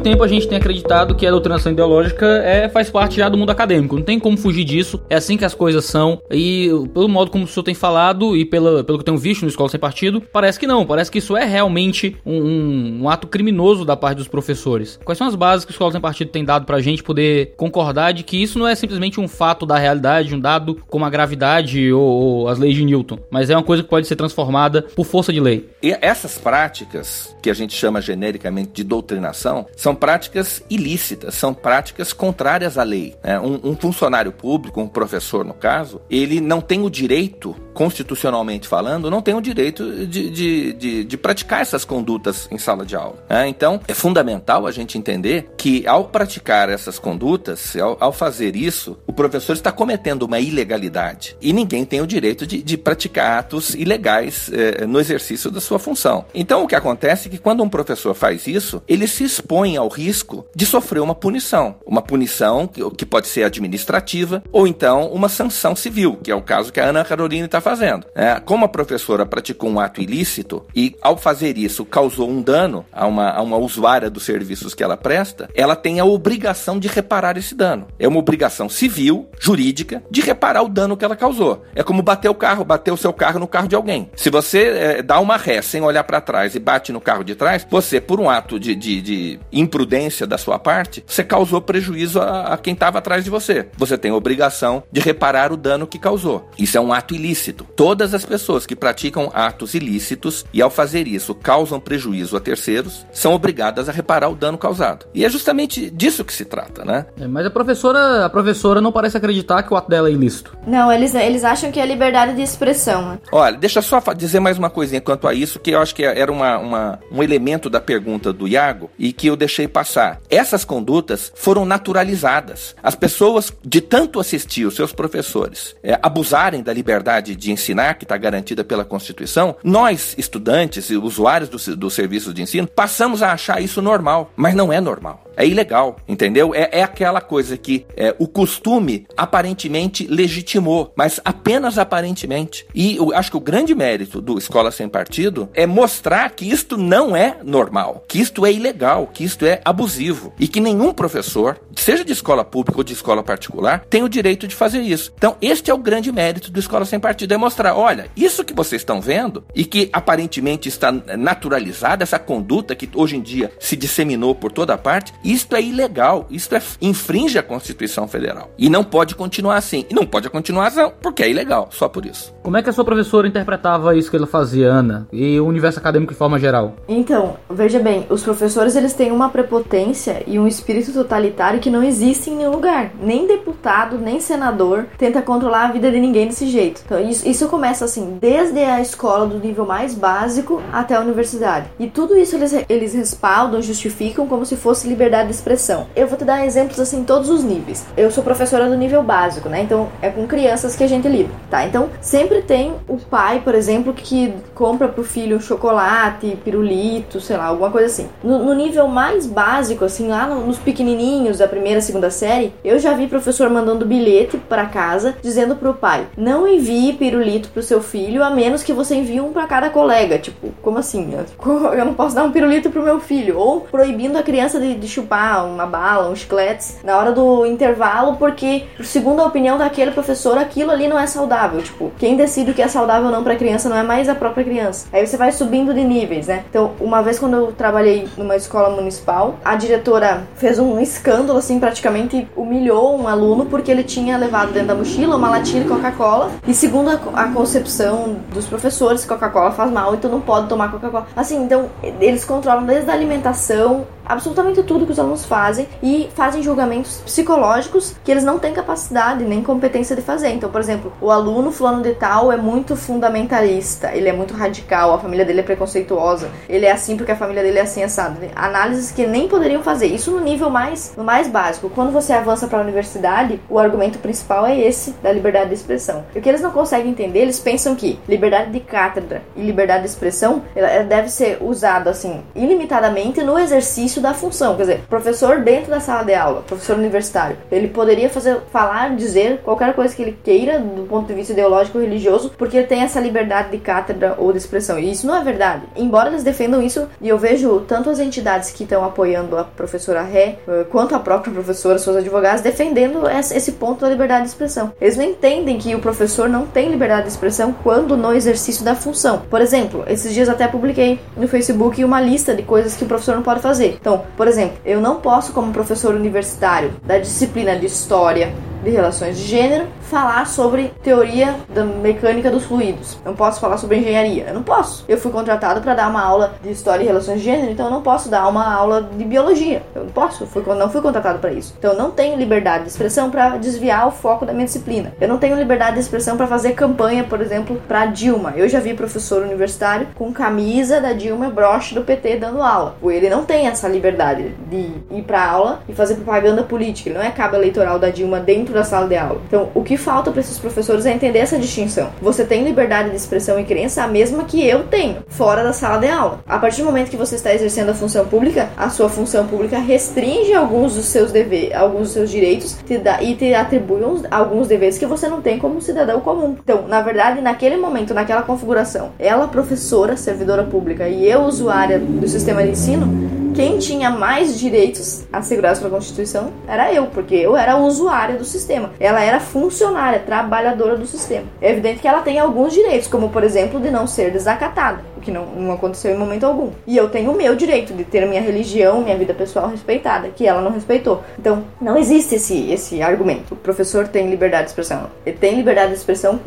[0.00, 3.36] Muito tempo a gente tem acreditado que a doutrinação ideológica é, faz parte já do
[3.36, 3.96] mundo acadêmico.
[3.96, 5.00] Não tem como fugir disso.
[5.10, 6.22] É assim que as coisas são.
[6.30, 9.42] E pelo modo como o senhor tem falado e pelo, pelo que eu tenho visto
[9.42, 10.86] no Escola Sem Partido, parece que não.
[10.86, 14.98] Parece que isso é realmente um, um, um ato criminoso da parte dos professores.
[15.04, 18.12] Quais são as bases que o Escola Sem Partido tem dado pra gente poder concordar
[18.12, 21.92] de que isso não é simplesmente um fato da realidade, um dado como a gravidade
[21.92, 25.04] ou, ou as leis de Newton, mas é uma coisa que pode ser transformada por
[25.04, 25.68] força de lei?
[25.82, 32.12] E essas práticas, que a gente chama genericamente de doutrinação, são práticas ilícitas, são práticas
[32.12, 33.16] contrárias à lei.
[33.22, 33.38] Né?
[33.40, 39.10] Um, um, funcionário público, um professor no caso, ele não tem o direito, constitucionalmente falando,
[39.10, 43.24] não tem o direito de, de, de, de praticar essas condutas em sala de aula.
[43.28, 43.48] Né?
[43.48, 48.98] Então, é fundamental a gente entender que ao praticar essas condutas, ao, ao, fazer isso,
[49.06, 53.74] o professor está cometendo uma ilegalidade e ninguém tem o direito de, de praticar atos
[53.74, 56.24] ilegais eh, no exercício da sua função.
[56.34, 59.88] Então, o que acontece é que quando um professor faz isso, ele se expõe ao
[59.88, 61.76] risco de sofrer uma punição.
[61.86, 66.42] Uma punição que, que pode ser administrativa ou então uma sanção civil, que é o
[66.42, 68.06] caso que a Ana Carolina está fazendo.
[68.14, 72.84] É, como a professora praticou um ato ilícito e, ao fazer isso, causou um dano
[72.92, 76.88] a uma, a uma usuária dos serviços que ela presta, ela tem a obrigação de
[76.88, 77.86] reparar esse dano.
[77.98, 81.64] É uma obrigação civil, jurídica, de reparar o dano que ela causou.
[81.74, 84.10] É como bater o carro, bater o seu carro no carro de alguém.
[84.16, 87.34] Se você é, dá uma ré sem olhar para trás e bate no carro de
[87.34, 89.40] trás, você, por um ato de, de, de
[89.70, 93.68] imprudência da sua parte, você causou prejuízo a, a quem estava atrás de você.
[93.76, 96.50] Você tem a obrigação de reparar o dano que causou.
[96.58, 97.64] Isso é um ato ilícito.
[97.76, 103.06] Todas as pessoas que praticam atos ilícitos e ao fazer isso causam prejuízo a terceiros,
[103.12, 105.06] são obrigadas a reparar o dano causado.
[105.14, 107.06] E é justamente disso que se trata, né?
[107.20, 110.56] É, mas a professora, a professora não parece acreditar que o ato dela é ilícito.
[110.66, 113.12] Não, eles, eles acham que é liberdade de expressão.
[113.12, 113.18] Né?
[113.30, 116.32] Olha, deixa só dizer mais uma coisinha quanto a isso, que eu acho que era
[116.32, 120.20] uma, uma um elemento da pergunta do Iago e que eu deixei deixei passar.
[120.30, 122.74] Essas condutas foram naturalizadas.
[122.82, 128.04] As pessoas, de tanto assistir os seus professores é, abusarem da liberdade de ensinar, que
[128.04, 133.32] está garantida pela Constituição, nós, estudantes e usuários do, do serviço de ensino, passamos a
[133.32, 134.32] achar isso normal.
[134.36, 135.24] Mas não é normal.
[135.40, 136.54] É ilegal, entendeu?
[136.54, 142.66] É, é aquela coisa que é, o costume aparentemente legitimou, mas apenas aparentemente.
[142.74, 146.76] E eu acho que o grande mérito do Escola Sem Partido é mostrar que isto
[146.76, 151.58] não é normal, que isto é ilegal, que isto é abusivo e que nenhum professor,
[151.74, 155.10] seja de escola pública ou de escola particular, tem o direito de fazer isso.
[155.16, 158.52] Então, este é o grande mérito do Escola Sem Partido, é mostrar, olha, isso que
[158.52, 163.74] vocês estão vendo e que aparentemente está naturalizada, essa conduta que hoje em dia se
[163.74, 168.50] disseminou por toda parte, isto é ilegal, isto é, infringe a Constituição Federal.
[168.58, 169.84] E não pode continuar assim.
[169.88, 172.34] E não pode continuar assim porque é ilegal, só por isso.
[172.42, 175.06] Como é que a sua professora interpretava isso que ela fazia, Ana?
[175.12, 176.74] E o universo acadêmico de forma geral?
[176.88, 181.82] Então, veja bem, os professores eles têm uma prepotência e um espírito totalitário que não
[181.82, 182.92] existe em nenhum lugar.
[183.00, 186.82] Nem deputado, nem senador tenta controlar a vida de ninguém desse jeito.
[186.84, 191.68] Então, isso, isso começa assim, desde a escola do nível mais básico até a universidade.
[191.78, 195.86] E tudo isso eles, eles respaldam, justificam como se fosse liberdade liberdade de expressão.
[195.94, 197.86] Eu vou te dar exemplos assim em todos os níveis.
[197.96, 199.62] Eu sou professora do nível básico, né?
[199.62, 201.64] Então é com crianças que a gente lida, tá?
[201.64, 207.46] Então sempre tem o pai, por exemplo, que compra pro filho chocolate, pirulito, sei lá,
[207.46, 208.08] alguma coisa assim.
[208.22, 212.78] No, no nível mais básico, assim, lá no, nos pequenininhos da primeira, segunda série, eu
[212.78, 217.82] já vi professor mandando bilhete para casa dizendo pro pai: não envie pirulito pro seu
[217.82, 220.18] filho a menos que você envie um para cada colega.
[220.18, 221.10] Tipo, como assim?
[221.44, 223.38] Eu não posso dar um pirulito pro meu filho.
[223.38, 228.16] Ou proibindo a criança de, de chupar uma bala, um chicletes na hora do intervalo,
[228.16, 231.62] porque, segundo a opinião daquele professor, aquilo ali não é saudável.
[231.62, 234.14] Tipo, quem decide o que é saudável ou não pra criança não é mais a
[234.14, 234.86] própria criança.
[234.92, 236.44] Aí você vai subindo de níveis, né?
[236.48, 241.58] Então, uma vez quando eu trabalhei numa escola municipal, a diretora fez um escândalo, assim,
[241.58, 246.30] praticamente humilhou um aluno porque ele tinha levado dentro da mochila uma latinha de Coca-Cola.
[246.46, 251.06] E segundo a, a concepção dos professores, Coca-Cola faz mal, então não pode tomar Coca-Cola.
[251.16, 251.70] Assim, então,
[252.00, 257.94] eles controlam desde a alimentação, absolutamente tudo que os alunos fazem e fazem julgamentos psicológicos
[258.04, 260.30] que eles não têm capacidade nem competência de fazer.
[260.30, 264.94] Então, por exemplo, o aluno fulano de tal é muito fundamentalista, ele é muito radical,
[264.94, 268.18] a família dele é preconceituosa, ele é assim porque a família dele é assim assado.
[268.34, 269.86] Análises que nem poderiam fazer.
[269.86, 271.70] Isso no nível mais, no mais básico.
[271.70, 276.04] Quando você avança para a universidade, o argumento principal é esse da liberdade de expressão.
[276.14, 279.82] E o que eles não conseguem entender, eles pensam que liberdade de cátedra e liberdade
[279.82, 284.56] de expressão ela deve ser usada assim ilimitadamente no exercício da função.
[284.56, 289.40] Quer dizer, professor dentro da sala de aula, professor universitário, ele poderia fazer, falar, dizer
[289.44, 292.82] qualquer coisa que ele queira do ponto de vista ideológico ou religioso, porque ele tem
[292.82, 294.78] essa liberdade de cátedra ou de expressão.
[294.78, 295.62] E isso não é verdade.
[295.76, 300.02] Embora eles defendam isso, e eu vejo tanto as entidades que estão apoiando a professora
[300.02, 304.72] Ré, eh, quanto a própria professora, seus advogados, defendendo esse ponto da liberdade de expressão.
[304.80, 308.74] Eles não entendem que o professor não tem liberdade de expressão quando no exercício da
[308.74, 309.22] função.
[309.30, 313.14] Por exemplo, esses dias até publiquei no Facebook uma lista de coisas que o professor
[313.14, 313.79] não pode fazer.
[313.80, 319.18] Então, por exemplo, eu não posso, como professor universitário da disciplina de História de Relações
[319.18, 322.96] de Gênero, falar sobre teoria da mecânica dos fluidos.
[323.04, 324.26] Não posso falar sobre engenharia.
[324.28, 324.84] Eu não posso.
[324.88, 327.72] Eu fui contratado para dar uma aula de história e relações de gênero, então eu
[327.72, 329.62] não posso dar uma aula de biologia.
[329.74, 330.22] Eu não posso.
[330.22, 331.54] Eu fui, não fui contratado para isso.
[331.58, 334.92] Então eu não tenho liberdade de expressão para desviar o foco da minha disciplina.
[335.00, 338.34] Eu não tenho liberdade de expressão para fazer campanha, por exemplo, para Dilma.
[338.36, 342.76] Eu já vi professor universitário com camisa da Dilma e broche do PT dando aula.
[342.84, 346.90] Ele não tem essa liberdade de ir para aula e fazer propaganda política.
[346.90, 349.20] Ele não é cabo eleitoral da Dilma dentro da sala de aula.
[349.26, 351.90] Então, o que falta para esses professores é entender essa distinção.
[352.00, 355.78] Você tem liberdade de expressão e crença a mesma que eu tenho, fora da sala
[355.78, 356.20] de aula.
[356.26, 359.58] A partir do momento que você está exercendo a função pública, a sua função pública
[359.58, 364.02] restringe alguns dos seus deveres, alguns dos seus direitos te dá, e te atribui uns,
[364.10, 366.36] alguns deveres que você não tem como cidadão comum.
[366.42, 372.08] Então, na verdade, naquele momento, naquela configuração, ela professora, servidora pública e eu usuária do
[372.08, 377.56] sistema de ensino, quem tinha mais direitos assegurados pela Constituição era eu, porque eu era
[377.56, 378.39] usuária do sistema.
[378.78, 381.26] Ela era funcionária, trabalhadora do sistema.
[381.40, 385.02] É evidente que ela tem alguns direitos, como por exemplo de não ser desacatada o
[385.02, 386.50] que não, não aconteceu em momento algum.
[386.66, 390.26] E eu tenho o meu direito de ter minha religião, minha vida pessoal respeitada, que
[390.26, 391.02] ela não respeitou.
[391.18, 393.34] Então, não existe esse, esse argumento.
[393.34, 394.90] O professor tem liberdade de expressão.
[395.04, 396.20] Ele tem liberdade de expressão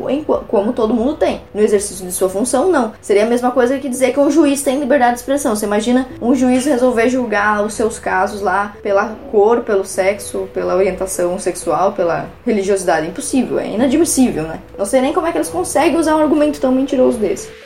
[0.48, 1.40] como todo mundo tem.
[1.54, 2.92] No exercício de sua função, não.
[3.00, 5.54] Seria a mesma coisa que dizer que um juiz tem liberdade de expressão.
[5.54, 10.74] Você imagina um juiz resolver julgar os seus casos lá pela cor, pelo sexo, pela
[10.74, 13.06] orientação sexual, pela religiosidade.
[13.06, 14.58] Impossível, é inadmissível, né?
[14.76, 17.63] Não sei nem como é que eles conseguem usar um argumento tão mentiroso desse.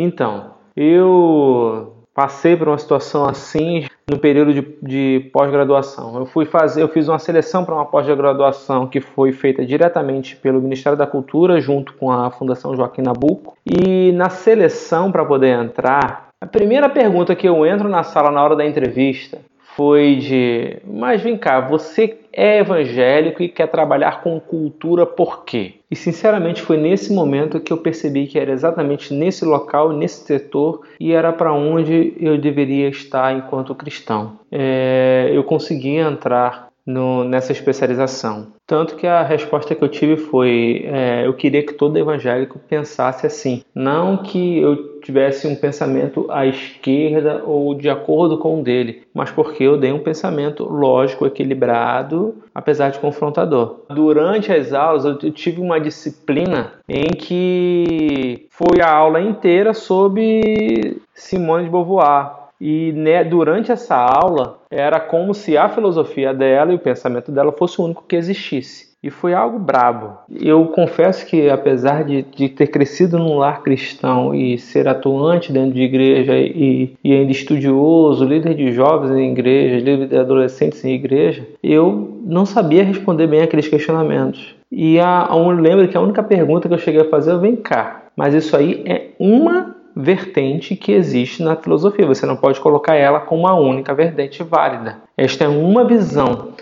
[0.00, 6.16] Então, eu passei por uma situação assim no período de, de pós-graduação.
[6.16, 10.62] Eu fui fazer, eu fiz uma seleção para uma pós-graduação que foi feita diretamente pelo
[10.62, 13.56] Ministério da Cultura junto com a Fundação Joaquim Nabuco.
[13.66, 18.42] E na seleção para poder entrar, a primeira pergunta que eu entro na sala na
[18.42, 19.38] hora da entrevista
[19.78, 25.74] foi de: Mas vem cá, você é evangélico e quer trabalhar com cultura por quê?
[25.88, 30.82] E sinceramente foi nesse momento que eu percebi que era exatamente nesse local, nesse setor,
[30.98, 34.38] e era para onde eu deveria estar enquanto cristão.
[34.50, 38.46] É, eu consegui entrar no, nessa especialização.
[38.66, 43.26] Tanto que a resposta que eu tive foi: é, eu queria que todo evangélico pensasse
[43.26, 43.62] assim.
[43.74, 49.30] Não que eu tivesse um pensamento à esquerda ou de acordo com o dele, mas
[49.30, 53.80] porque eu dei um pensamento lógico, equilibrado, apesar de confrontador.
[53.90, 61.64] Durante as aulas, eu tive uma disciplina em que foi a aula inteira sobre Simone
[61.64, 66.80] de Beauvoir e né, durante essa aula era como se a filosofia dela e o
[66.80, 68.88] pensamento dela fosse o único que existisse.
[69.00, 70.18] E foi algo brabo.
[70.28, 75.72] Eu confesso que, apesar de, de ter crescido num lar cristão e ser atuante dentro
[75.72, 80.94] de igreja e, e ainda estudioso, líder de jovens em igreja, líder de adolescentes em
[80.94, 84.56] igreja, eu não sabia responder bem aqueles questionamentos.
[84.70, 87.38] E a, a, eu lembro que a única pergunta que eu cheguei a fazer é:
[87.38, 92.06] vem cá, mas isso aí é uma vertente que existe na filosofia.
[92.06, 94.98] Você não pode colocar ela como a única vertente válida.
[95.16, 96.52] Esta é uma visão.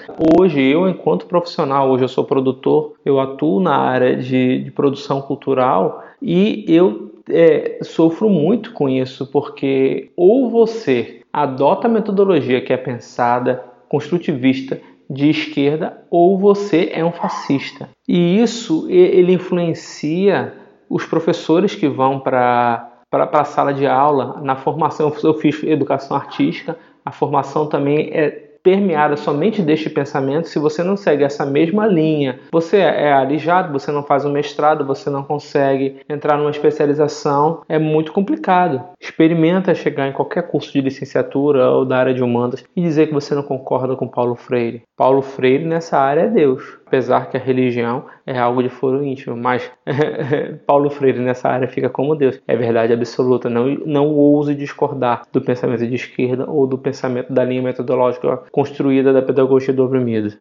[0.40, 5.20] Hoje, eu, enquanto profissional, hoje eu sou produtor, eu atuo na área de, de produção
[5.20, 12.72] cultural e eu é, sofro muito com isso, porque ou você adota a metodologia que
[12.72, 17.88] é pensada, construtivista, de esquerda, ou você é um fascista.
[18.08, 20.54] E isso ele influencia
[20.88, 24.40] os professores que vão para para a sala de aula.
[24.42, 30.58] Na formação, eu fiz educação artística, a formação também é permeada somente deste pensamento, se
[30.58, 35.08] você não segue essa mesma linha, você é alijado, você não faz um mestrado, você
[35.08, 38.82] não consegue entrar numa especialização, é muito complicado.
[39.00, 43.14] Experimenta chegar em qualquer curso de licenciatura ou da área de humanas e dizer que
[43.14, 44.82] você não concorda com Paulo Freire.
[44.96, 49.36] Paulo Freire nessa área é Deus, apesar que a religião é algo de foro íntimo,
[49.36, 49.70] mas
[50.66, 52.40] Paulo Freire nessa área fica como Deus.
[52.46, 57.44] É verdade absoluta, não, não ouse discordar do pensamento de esquerda ou do pensamento da
[57.44, 60.36] linha metodológica construída da pedagogia do oprimido.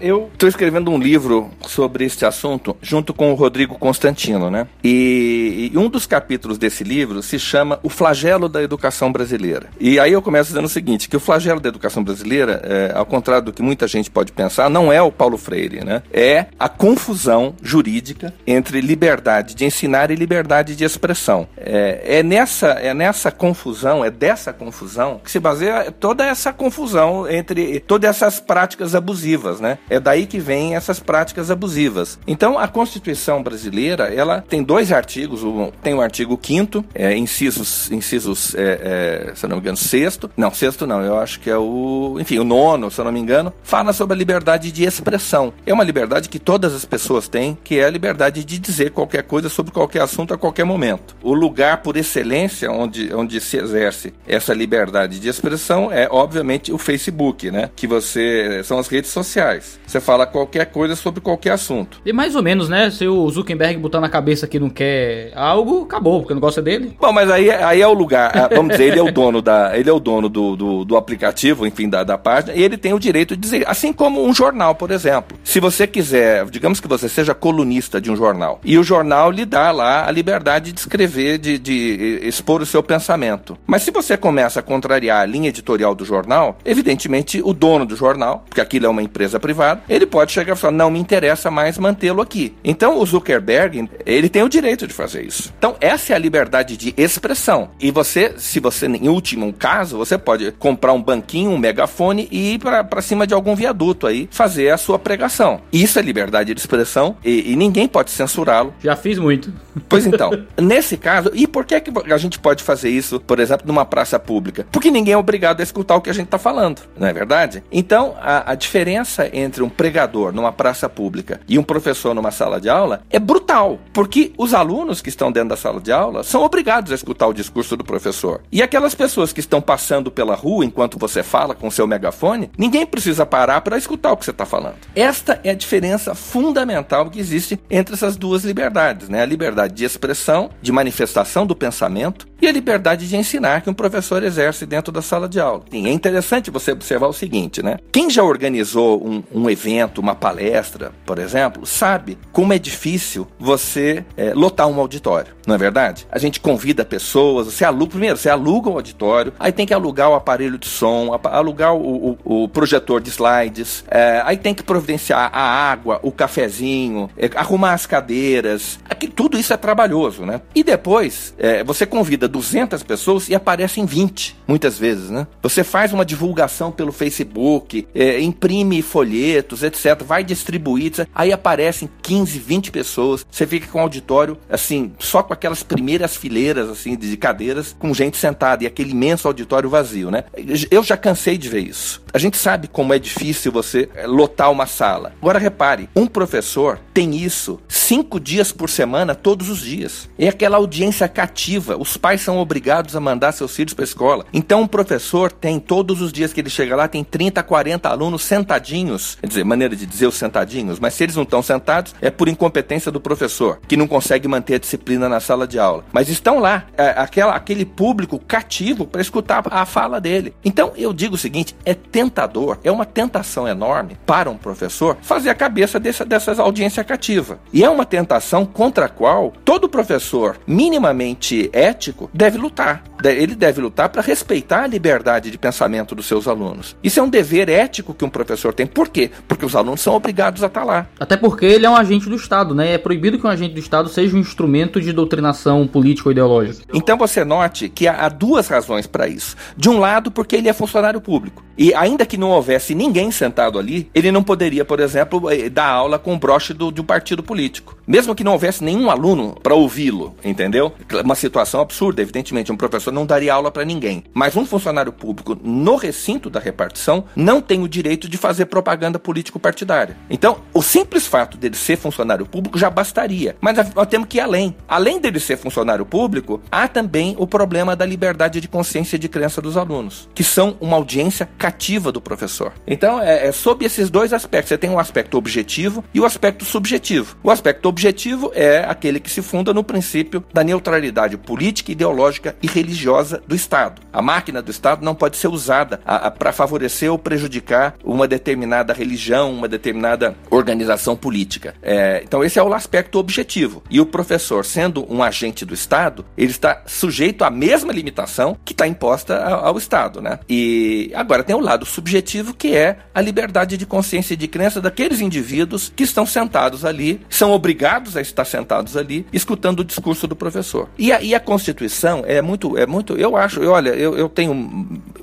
[0.00, 4.66] Eu estou escrevendo um livro sobre este assunto junto com o Rodrigo Constantino, né?
[4.82, 9.66] E, e, um dos capítulos desse livro se chama O Flagelo da Educação Brasileira.
[9.80, 13.04] E aí eu começo dizendo o seguinte, que o flagelo da educação brasileira, é, ao
[13.04, 16.02] contrário do que muita gente pode pensar, não é o Paulo Freire, né?
[16.12, 21.48] É a confusão jurídica entre liberdade de ensinar e liberdade de expressão.
[21.56, 27.28] É, é nessa, é nessa confusão, é dessa confusão que se baseia toda essa confusão
[27.28, 29.78] entre todas essas práticas abusivas, né?
[29.88, 32.18] É daí que vem essas práticas abusivas.
[32.26, 35.40] Então, a Constituição brasileira, ela tem dois artigos,
[35.82, 40.52] tem o artigo 5 é, incisos, incisos é, é, se não me engano, sexto, não,
[40.52, 43.52] sexto não, eu acho que é o, enfim, o nono, se eu não me engano,
[43.62, 45.52] fala sobre a liberdade de expressão.
[45.66, 49.22] É uma liberdade que todas as pessoas têm, que é a liberdade de dizer qualquer
[49.22, 51.16] coisa sobre qualquer assunto a qualquer momento.
[51.22, 56.78] O lugar por excelência onde, onde se exerce essa liberdade de expressão é, obviamente, o
[56.78, 57.70] Facebook, né?
[57.74, 59.77] Que você, são as redes sociais.
[59.86, 62.00] Você fala qualquer coisa sobre qualquer assunto.
[62.04, 62.90] E mais ou menos, né?
[62.90, 66.94] Se o Zuckerberg botar na cabeça que não quer algo, acabou, porque não gosta dele.
[67.00, 68.30] Bom, mas aí, aí é o lugar.
[68.36, 69.76] Ah, vamos dizer, ele é o dono da.
[69.78, 72.92] Ele é o dono do, do, do aplicativo, enfim, da, da página, e ele tem
[72.92, 75.38] o direito de dizer, assim como um jornal, por exemplo.
[75.42, 79.46] Se você quiser, digamos que você seja colunista de um jornal, e o jornal lhe
[79.46, 83.56] dá lá a liberdade de escrever, de, de expor o seu pensamento.
[83.66, 87.96] Mas se você começa a contrariar a linha editorial do jornal, evidentemente o dono do
[87.96, 91.50] jornal, porque aquilo é uma empresa privada, ele pode chegar e falar, não me interessa
[91.50, 92.54] mais mantê-lo aqui.
[92.62, 95.52] Então o Zuckerberg, ele tem o direito de fazer isso.
[95.58, 97.70] Então essa é a liberdade de expressão.
[97.80, 102.54] E você, se você, em último caso, você pode comprar um banquinho, um megafone e
[102.54, 105.60] ir para cima de algum viaduto aí, fazer a sua pregação.
[105.72, 108.74] Isso é liberdade de expressão e, e ninguém pode censurá-lo.
[108.82, 109.52] Já fiz muito.
[109.88, 113.66] Pois então, nesse caso, e por que, que a gente pode fazer isso, por exemplo,
[113.66, 114.66] numa praça pública?
[114.70, 117.62] Porque ninguém é obrigado a escutar o que a gente está falando, não é verdade?
[117.70, 122.30] Então, a, a diferença entre entre um pregador numa praça pública e um professor numa
[122.30, 126.22] sala de aula é brutal, porque os alunos que estão dentro da sala de aula
[126.22, 128.40] são obrigados a escutar o discurso do professor.
[128.52, 132.86] E aquelas pessoas que estão passando pela rua enquanto você fala com seu megafone, ninguém
[132.86, 134.76] precisa parar para escutar o que você está falando.
[134.94, 139.22] Esta é a diferença fundamental que existe entre essas duas liberdades, né?
[139.22, 143.74] A liberdade de expressão, de manifestação do pensamento e a liberdade de ensinar que um
[143.74, 145.64] professor exerce dentro da sala de aula.
[145.72, 147.78] E é interessante você observar o seguinte, né?
[147.90, 154.04] Quem já organizou um, um evento, uma palestra, por exemplo, sabe como é difícil você
[154.16, 156.06] é, lotar um auditório, não é verdade?
[156.10, 160.10] A gente convida pessoas, você aluga, primeiro, você aluga o auditório, aí tem que alugar
[160.10, 164.62] o aparelho de som, alugar o, o, o projetor de slides, é, aí tem que
[164.62, 170.40] providenciar a água, o cafezinho, é, arrumar as cadeiras, aqui, tudo isso é trabalhoso, né?
[170.54, 175.26] E depois, é, você convida 200 pessoas e aparecem 20, muitas vezes, né?
[175.42, 180.02] Você faz uma divulgação pelo Facebook, é, imprime folhetos, etc.
[180.02, 181.08] Vai distribuir, etc.
[181.14, 183.26] aí aparecem 15, 20 pessoas.
[183.30, 187.92] Você fica com o auditório, assim, só com aquelas primeiras fileiras, assim, de cadeiras, com
[187.94, 190.24] gente sentada e aquele imenso auditório vazio, né?
[190.70, 192.02] Eu já cansei de ver isso.
[192.12, 195.12] A gente sabe como é difícil você é, lotar uma sala.
[195.20, 200.08] Agora repare, um professor tem isso cinco dias por semana, todos os dias.
[200.18, 201.76] É aquela audiência cativa.
[201.76, 204.24] Os pais são obrigados a mandar seus filhos para a escola.
[204.32, 208.22] Então, um professor tem todos os dias que ele chega lá, tem 30, 40 alunos
[208.22, 209.17] sentadinhos.
[209.20, 212.28] Quer dizer, maneira de dizer os sentadinhos, mas se eles não estão sentados, é por
[212.28, 215.84] incompetência do professor, que não consegue manter a disciplina na sala de aula.
[215.92, 220.34] Mas estão lá, é, aquela, aquele público cativo para escutar a fala dele.
[220.44, 225.30] Então, eu digo o seguinte: é tentador, é uma tentação enorme para um professor fazer
[225.30, 227.38] a cabeça dessa, dessas audiências cativa.
[227.52, 232.82] E é uma tentação contra a qual todo professor minimamente ético deve lutar.
[233.04, 236.76] Ele deve lutar para respeitar a liberdade de pensamento dos seus alunos.
[236.82, 238.66] Isso é um dever ético que um professor tem.
[238.66, 239.07] Por quê?
[239.26, 240.86] Porque os alunos são obrigados a estar lá.
[240.98, 242.72] Até porque ele é um agente do Estado, né?
[242.74, 246.64] É proibido que um agente do Estado seja um instrumento de doutrinação política ou ideológica.
[246.72, 249.36] Então você note que há duas razões para isso.
[249.56, 251.47] De um lado, porque ele é funcionário público.
[251.58, 255.66] E ainda que não houvesse ninguém sentado ali, ele não poderia, por exemplo, eh, dar
[255.66, 257.76] aula com o broche do, de um partido político.
[257.84, 260.72] Mesmo que não houvesse nenhum aluno para ouvi-lo, entendeu?
[261.04, 262.52] Uma situação absurda, evidentemente.
[262.52, 264.04] Um professor não daria aula para ninguém.
[264.14, 268.98] Mas um funcionário público no recinto da repartição não tem o direito de fazer propaganda
[268.98, 269.96] político-partidária.
[270.08, 273.36] Então, o simples fato dele ser funcionário público já bastaria.
[273.40, 274.54] Mas nós temos que ir além.
[274.68, 279.08] Além dele ser funcionário público, há também o problema da liberdade de consciência e de
[279.08, 282.52] crença dos alunos, que são uma audiência cativa do professor.
[282.66, 284.50] Então, é, é sob esses dois aspectos.
[284.50, 287.16] Você tem um aspecto objetivo e o aspecto subjetivo.
[287.22, 292.46] O aspecto objetivo é aquele que se funda no princípio da neutralidade política, ideológica e
[292.46, 293.80] religiosa do Estado.
[293.90, 295.80] A máquina do Estado não pode ser usada
[296.18, 301.54] para favorecer ou prejudicar uma determinada religião, uma determinada organização política.
[301.62, 303.62] É, então, esse é o aspecto objetivo.
[303.70, 308.52] E o professor, sendo um agente do Estado, ele está sujeito à mesma limitação que
[308.52, 310.02] está imposta ao, ao Estado.
[310.02, 310.18] Né?
[310.28, 314.60] E agora tem o lado subjetivo, que é a liberdade de consciência e de crença
[314.60, 320.06] daqueles indivíduos que estão sentados ali, são obrigados a estar sentados ali, escutando o discurso
[320.06, 320.68] do professor.
[320.78, 324.08] E a, e a Constituição é muito, é muito, eu acho, eu, olha, eu, eu
[324.08, 324.34] tenho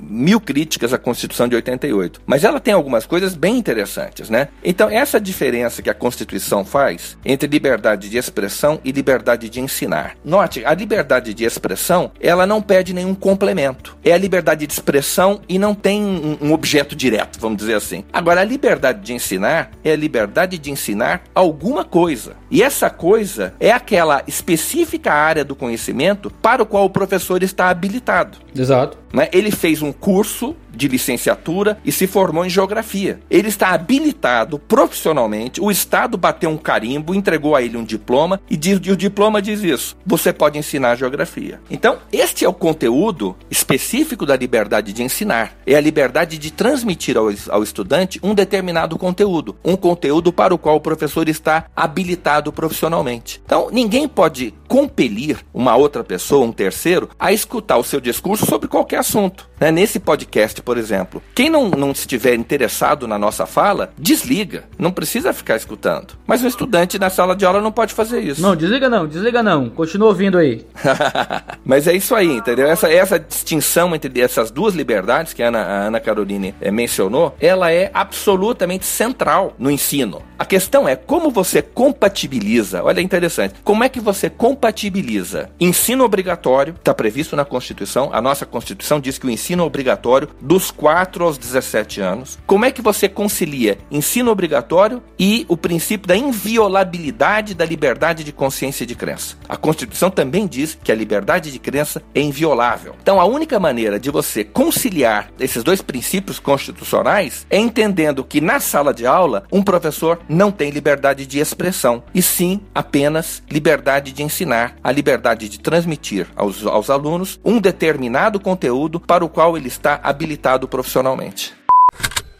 [0.00, 4.48] mil críticas à Constituição de 88, mas ela tem algumas coisas bem interessantes, né?
[4.64, 10.16] Então, essa diferença que a Constituição faz entre liberdade de expressão e liberdade de ensinar.
[10.24, 13.96] Note, a liberdade de expressão, ela não pede nenhum complemento.
[14.04, 18.04] É a liberdade de expressão e não tem um, um objeto direto, vamos dizer assim.
[18.12, 22.34] Agora, a liberdade de ensinar é a liberdade de ensinar alguma coisa.
[22.50, 27.68] E essa coisa é aquela específica área do conhecimento para o qual o professor está
[27.68, 28.38] habilitado.
[28.54, 28.98] Exato.
[29.12, 29.28] Né?
[29.32, 33.20] Ele fez um curso de licenciatura e se formou em geografia.
[33.30, 38.56] Ele está habilitado profissionalmente, o Estado bateu um carimbo, entregou a ele um diploma e,
[38.56, 41.60] diz, e o diploma diz isso: você pode ensinar geografia.
[41.70, 45.56] Então, este é o conteúdo específico da liberdade de ensinar.
[45.66, 50.58] É a liberdade de transmitir ao, ao estudante um determinado conteúdo, um conteúdo para o
[50.58, 53.40] qual o professor está habilitado profissionalmente.
[53.44, 58.68] Então, ninguém pode compelir uma outra pessoa, um terceiro, a escutar o seu discurso sobre
[58.68, 59.48] qualquer assunto.
[59.60, 59.70] Né?
[59.70, 64.64] Nesse podcast, por exemplo, quem não, não estiver interessado na nossa fala, desliga.
[64.78, 66.14] Não precisa ficar escutando.
[66.26, 68.42] Mas um estudante na sala de aula não pode fazer isso.
[68.42, 69.70] Não, desliga não, desliga não.
[69.70, 70.64] Continua ouvindo aí.
[71.64, 72.66] Mas é isso aí, entendeu?
[72.66, 77.34] Essa, essa distinção entre essas duas liberdades que a Ana, a Ana Caroline é, mencionou,
[77.40, 80.22] ela é absolutamente central no ensino.
[80.38, 82.82] A questão é como você compatibiliza.
[82.82, 83.54] Olha, é interessante.
[83.64, 89.16] Como é que você compatibiliza ensino obrigatório, está previsto na Constituição, a nossa Constituição diz
[89.18, 92.38] que o ensino obrigatório do dos 4 aos 17 anos.
[92.46, 98.32] Como é que você concilia ensino obrigatório e o princípio da inviolabilidade da liberdade de
[98.32, 99.36] consciência e de crença?
[99.46, 102.94] A Constituição também diz que a liberdade de crença é inviolável.
[103.02, 108.58] Então, a única maneira de você conciliar esses dois princípios constitucionais é entendendo que na
[108.58, 114.22] sala de aula um professor não tem liberdade de expressão, e sim apenas liberdade de
[114.22, 118.75] ensinar, a liberdade de transmitir aos, aos alunos um determinado conteúdo
[119.06, 121.54] para o qual ele está habilitado profissionalmente.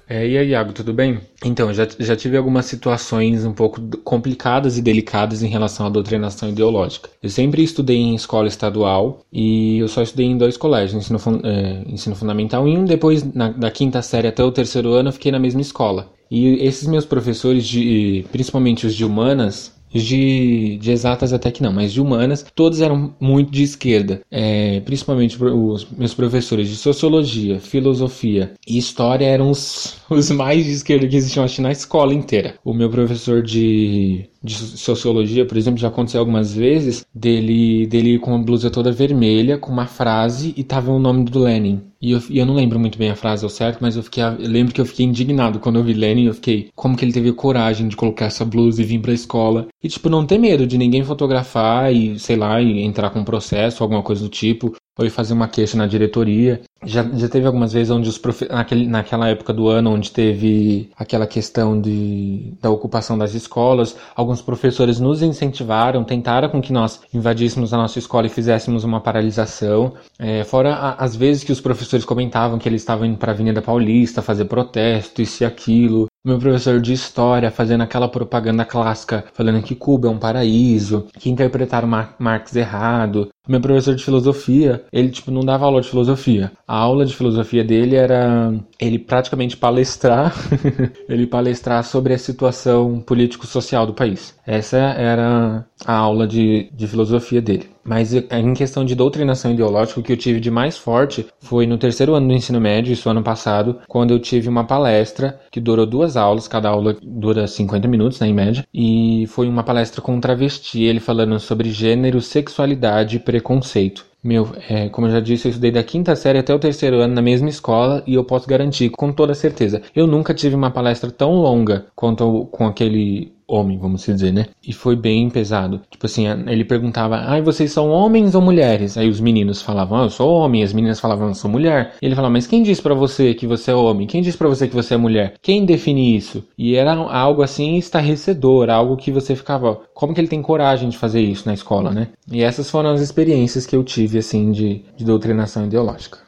[0.09, 1.19] É, e aí, Iago, tudo bem?
[1.45, 6.49] Então, já, já tive algumas situações um pouco complicadas e delicadas em relação à doutrinação
[6.49, 7.11] ideológica.
[7.21, 11.83] Eu sempre estudei em escola estadual e eu só estudei em dois colégios, ensino, é,
[11.89, 15.33] ensino fundamental e um, depois, na, da quinta série até o terceiro ano, eu fiquei
[15.33, 16.09] na mesma escola.
[16.31, 19.73] E esses meus professores, de, principalmente os de humanas,
[20.03, 24.21] de, de exatas até que não, mas de humanas, todos eram muito de esquerda.
[24.31, 30.73] É, principalmente os meus professores de sociologia, filosofia e história eram os, os mais de
[30.73, 32.55] esquerda que existiam, acho, na escola inteira.
[32.65, 38.21] O meu professor de de sociologia, por exemplo, já aconteceu algumas vezes dele, dele ir
[38.21, 41.83] com uma blusa toda vermelha, com uma frase e tava o nome do Lenin.
[42.01, 44.23] E eu, e eu não lembro muito bem a frase ao certo, mas eu, fiquei,
[44.23, 46.27] eu lembro que eu fiquei indignado quando eu vi Lenin.
[46.27, 49.67] Eu fiquei, como que ele teve coragem de colocar essa blusa e vir pra escola?
[49.83, 53.25] E, tipo, não ter medo de ninguém fotografar e, sei lá, e entrar com um
[53.25, 56.63] processo, alguma coisa do tipo foi fazer uma queixa na diretoria.
[56.85, 58.49] Já, já teve algumas vezes onde os profe...
[58.49, 64.41] Naquele, naquela época do ano onde teve aquela questão de, da ocupação das escolas, alguns
[64.41, 69.93] professores nos incentivaram, tentaram com que nós invadíssemos a nossa escola e fizéssemos uma paralisação.
[70.19, 73.35] É, fora a, as vezes que os professores comentavam que eles estavam indo para a
[73.35, 79.25] Avenida Paulista fazer protesto, isso e aquilo meu professor de história fazendo aquela propaganda clássica,
[79.33, 83.29] falando que Cuba é um paraíso, que interpretaram Marx errado.
[83.49, 86.51] Meu professor de filosofia, ele tipo não dava aula de filosofia.
[86.67, 90.35] A aula de filosofia dele era ele praticamente palestrar,
[91.09, 94.37] ele palestrar sobre a situação político-social do país.
[94.45, 97.76] Essa era a aula de, de filosofia dele.
[97.87, 101.79] Mas em questão de doutrinação ideológica, o que eu tive de mais forte foi no
[101.79, 105.87] terceiro ano do ensino médio, isso ano passado, quando eu tive uma palestra que durou
[105.87, 110.15] duas aulas, cada aula dura 50 minutos, né, em média, e foi uma palestra com
[110.15, 114.05] um travesti, ele falando sobre gênero, sexualidade e preconceito.
[114.23, 117.15] Meu, é, como eu já disse, eu estudei da quinta série até o terceiro ano
[117.15, 121.13] na mesma escola e eu posso garantir com toda certeza, eu nunca tive uma palestra
[121.13, 124.47] tão longa quanto com aquele homem, vamos dizer, né?
[124.67, 125.81] E foi bem pesado.
[125.91, 130.05] Tipo assim, ele perguntava: "Ai, vocês são homens ou mulheres?" Aí os meninos falavam: "Ah,
[130.05, 131.95] eu sou homem", as meninas falavam: "Eu sou mulher".
[132.01, 134.07] E ele falava: "Mas quem disse para você que você é homem?
[134.07, 135.35] Quem disse para você que você é mulher?
[135.41, 140.29] Quem define isso?" E era algo assim estarrecedor, algo que você ficava: "Como que ele
[140.29, 143.85] tem coragem de fazer isso na escola, né?" E essas foram as experiências que eu
[143.85, 146.26] tive assim de, de doutrinação ideológica.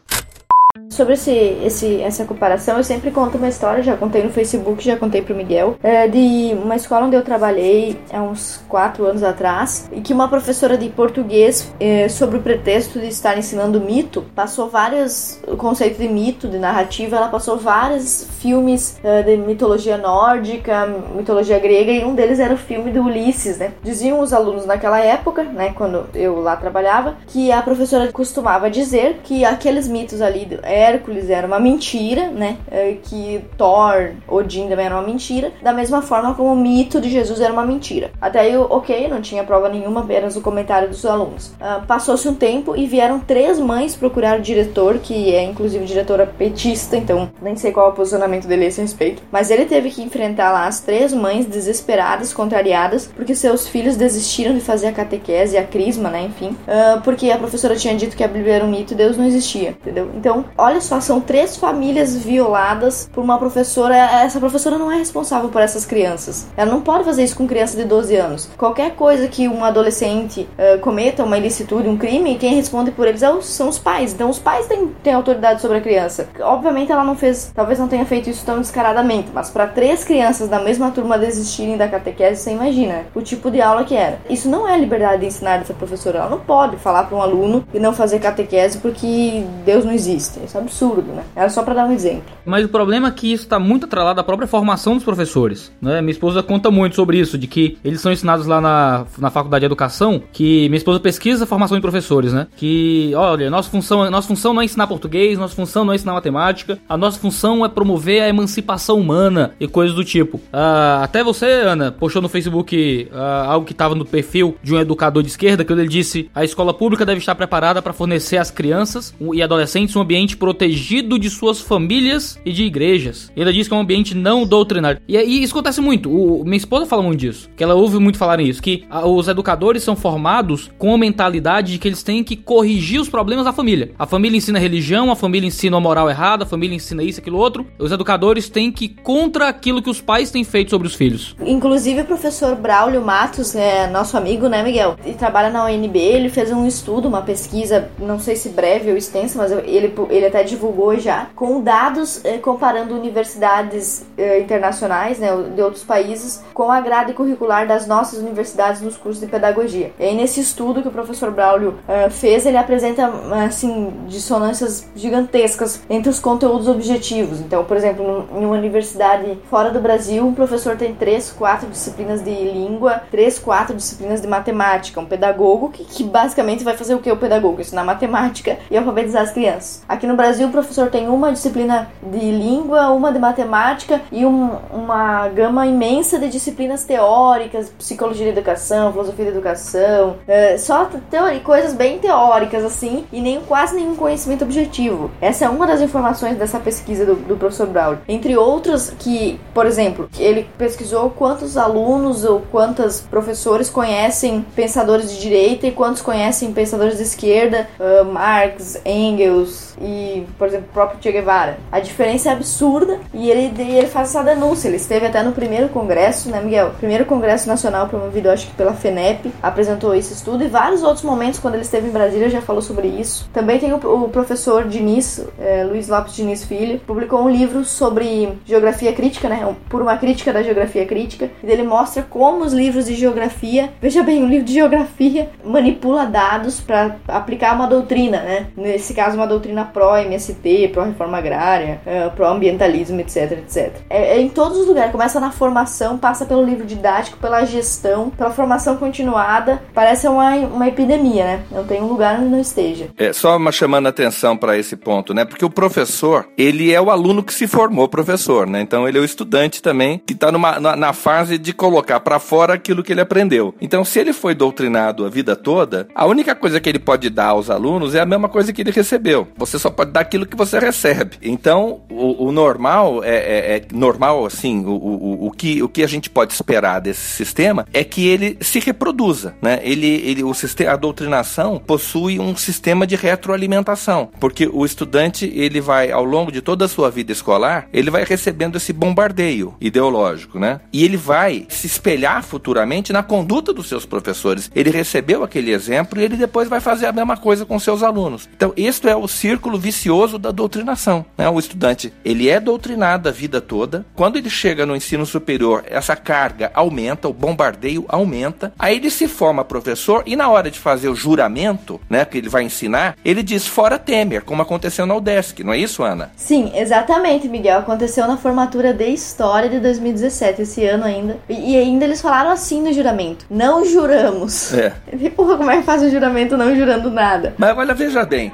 [0.91, 4.97] Sobre esse, esse, essa comparação, eu sempre conto uma história, já contei no Facebook, já
[4.97, 9.89] contei pro Miguel, é, de uma escola onde eu trabalhei há uns quatro anos atrás,
[9.93, 14.69] e que uma professora de português, é, sobre o pretexto de estar ensinando mito, passou
[14.69, 20.87] vários, o conceito de mito, de narrativa, ela passou vários filmes é, de mitologia nórdica,
[21.15, 23.73] mitologia grega, e um deles era o filme do Ulisses, né?
[23.83, 29.21] Diziam os alunos naquela época, né, quando eu lá trabalhava, que a professora costumava dizer
[29.23, 32.57] que aqueles mitos ali é, Hércules era uma mentira, né?
[32.71, 35.53] É, que Thor, Odin também era uma mentira.
[35.63, 38.11] Da mesma forma como o mito de Jesus era uma mentira.
[38.21, 41.49] Até aí, ok, não tinha prova nenhuma, apenas o comentário dos alunos.
[41.61, 46.27] Uh, Passou-se um tempo e vieram três mães procurar o diretor, que é inclusive diretora
[46.27, 49.23] petista, então nem sei qual é o posicionamento dele a esse respeito.
[49.33, 54.55] Mas ele teve que enfrentar lá as três mães desesperadas, contrariadas, porque seus filhos desistiram
[54.55, 56.23] de fazer a catequese, a crisma, né?
[56.23, 59.17] Enfim, uh, porque a professora tinha dito que a Bíblia era um mito e Deus
[59.17, 60.11] não existia, entendeu?
[60.15, 63.97] Então, olha olha só, são três famílias violadas por uma professora.
[63.97, 66.47] Essa professora não é responsável por essas crianças.
[66.57, 68.51] Ela não pode fazer isso com criança de 12 anos.
[68.57, 73.23] Qualquer coisa que um adolescente uh, cometa, uma ilicitude, um crime, quem responde por eles
[73.23, 74.13] é são os pais.
[74.13, 76.29] Então os pais têm, têm autoridade sobre a criança.
[76.41, 80.49] Obviamente ela não fez, talvez não tenha feito isso tão descaradamente, mas para três crianças
[80.49, 84.19] da mesma turma desistirem da catequese, você imagina o tipo de aula que era.
[84.29, 86.19] Isso não é liberdade de ensinar dessa professora.
[86.19, 90.41] Ela não pode falar para um aluno e não fazer catequese porque Deus não existe.
[90.45, 91.25] Isso absurdo, né?
[91.35, 92.25] Era só para dar um exemplo.
[92.45, 96.01] Mas o problema é que isso está muito atrelado à própria formação dos professores, né?
[96.01, 99.63] Minha esposa conta muito sobre isso, de que eles são ensinados lá na, na faculdade
[99.63, 102.47] de educação, que minha esposa pesquisa a formação de professores, né?
[102.57, 106.13] Que, olha, nossa função, nossa função não é ensinar português, nossa função não é ensinar
[106.15, 110.39] matemática, a nossa função é promover a emancipação humana e coisas do tipo.
[110.39, 114.79] Uh, até você, Ana, postou no Facebook uh, algo que estava no perfil de um
[114.79, 118.51] educador de esquerda, que ele disse: a escola pública deve estar preparada para fornecer às
[118.51, 123.31] crianças e adolescentes um ambiente protegido de suas famílias e de igrejas.
[123.37, 124.99] Ele diz que é um ambiente não doutrinário.
[125.07, 126.11] E, e isso acontece muito.
[126.11, 127.51] O, minha esposa fala muito disso.
[127.55, 128.63] Que ela ouve muito falar nisso.
[128.63, 132.99] Que a, os educadores são formados com a mentalidade de que eles têm que corrigir
[132.99, 133.91] os problemas da família.
[133.99, 137.37] A família ensina religião, a família ensina a moral errada, a família ensina isso, aquilo,
[137.37, 137.67] outro.
[137.79, 141.37] Os educadores têm que ir contra aquilo que os pais têm feito sobre os filhos.
[141.45, 144.97] Inclusive o professor Braulio Matos, é nosso amigo, né, Miguel?
[145.05, 148.97] Ele trabalha na UNB, ele fez um estudo, uma pesquisa, não sei se breve ou
[148.97, 155.29] extensa, mas ele, ele até divulgou já, com dados eh, comparando universidades eh, internacionais, né,
[155.55, 159.93] de outros países, com a grade curricular das nossas universidades nos cursos de pedagogia.
[159.99, 163.11] E aí, nesse estudo que o professor Braulio eh, fez, ele apresenta,
[163.47, 167.41] assim, dissonâncias gigantescas entre os conteúdos objetivos.
[167.41, 172.23] Então, por exemplo, em uma universidade fora do Brasil, um professor tem três, quatro disciplinas
[172.23, 175.01] de língua, três, quatro disciplinas de matemática.
[175.01, 177.61] Um pedagogo que, que basicamente vai fazer o que o pedagogo?
[177.61, 179.83] Ensinar matemática e alfabetizar as crianças.
[179.89, 184.51] Aqui no Brasil, o professor tem uma disciplina de língua, uma de matemática e um,
[184.73, 191.41] uma gama imensa de disciplinas teóricas, psicologia da educação, filosofia da educação, é, só teoria,
[191.41, 195.11] coisas bem teóricas assim e nem quase nenhum conhecimento objetivo.
[195.21, 197.97] Essa é uma das informações dessa pesquisa do, do professor Brown.
[198.09, 205.21] Entre outras que, por exemplo, ele pesquisou quantos alunos ou quantos professores conhecem pensadores de
[205.21, 210.99] direita e quantos conhecem pensadores de esquerda, uh, Marx, Engels e, por exemplo, o próprio
[211.03, 211.59] Che Guevara.
[211.71, 214.69] A diferença é absurda e ele, ele faz essa denúncia.
[214.69, 216.73] Ele esteve até no primeiro congresso, né, Miguel?
[216.79, 221.39] Primeiro congresso nacional promovido, acho que pela FENEP, apresentou esse estudo e vários outros momentos
[221.39, 223.29] quando ele esteve em Brasília já falou sobre isso.
[223.33, 228.33] Também tem o, o professor Diniz, é, Luiz Lopes Diniz Filho, publicou um livro sobre
[228.45, 229.55] geografia crítica, né?
[229.69, 234.03] Por uma crítica da geografia crítica, e ele mostra como os livros de geografia, veja
[234.03, 238.47] bem, um livro de geografia manipula dados para aplicar uma doutrina, né?
[238.57, 239.65] Nesse caso, uma doutrina
[239.99, 243.73] pró-MST, pró-reforma agrária, é, pró-ambientalismo, etc, etc.
[243.91, 248.11] É, é, em todos os lugares, começa na formação, passa pelo livro didático, pela gestão,
[248.11, 251.43] pela formação continuada, parece uma, uma epidemia, né?
[251.51, 252.89] Não tem um lugar onde não esteja.
[252.97, 255.25] É, só uma chamando a atenção para esse ponto, né?
[255.25, 258.61] Porque o professor, ele é o aluno que se formou professor, né?
[258.61, 262.55] Então ele é o estudante também que está na, na fase de colocar para fora
[262.55, 263.55] aquilo que ele aprendeu.
[263.61, 267.29] Então, se ele foi doutrinado a vida toda, a única coisa que ele pode dar
[267.29, 269.29] aos alunos é a mesma coisa que ele recebeu.
[269.37, 271.17] Você só pode dar aquilo que você recebe.
[271.23, 275.83] Então, o, o normal é, é, é, normal, assim, o, o, o, que, o que
[275.83, 279.61] a gente pode esperar desse sistema é que ele se reproduza, né?
[279.63, 285.61] Ele, ele, o sistema, a doutrinação possui um sistema de retroalimentação, porque o estudante ele
[285.61, 290.39] vai ao longo de toda a sua vida escolar, ele vai recebendo esse bombardeio ideológico,
[290.39, 290.61] né?
[290.73, 294.51] E ele vai se espelhar futuramente na conduta dos seus professores.
[294.55, 298.29] Ele recebeu aquele exemplo e ele depois vai fazer a mesma coisa com seus alunos.
[298.37, 299.78] Então, isto é o círculo vicioso
[300.19, 301.29] da doutrinação, né?
[301.29, 303.87] O estudante, ele é doutrinado a vida toda.
[303.95, 308.53] Quando ele chega no ensino superior, essa carga aumenta, o bombardeio aumenta.
[308.59, 312.29] Aí ele se forma professor e na hora de fazer o juramento, né, que ele
[312.29, 316.11] vai ensinar, ele diz fora Temer, como aconteceu na UDESC, não é isso, Ana?
[316.17, 317.59] Sim, exatamente, Miguel.
[317.59, 321.19] Aconteceu na formatura de História de 2017, esse ano ainda.
[321.29, 324.53] E, ainda eles falaram assim no juramento: não juramos.
[324.55, 324.73] É.
[324.93, 327.35] E, porra, como é que faz o juramento não jurando nada?
[327.37, 328.33] Mas olha, veja bem.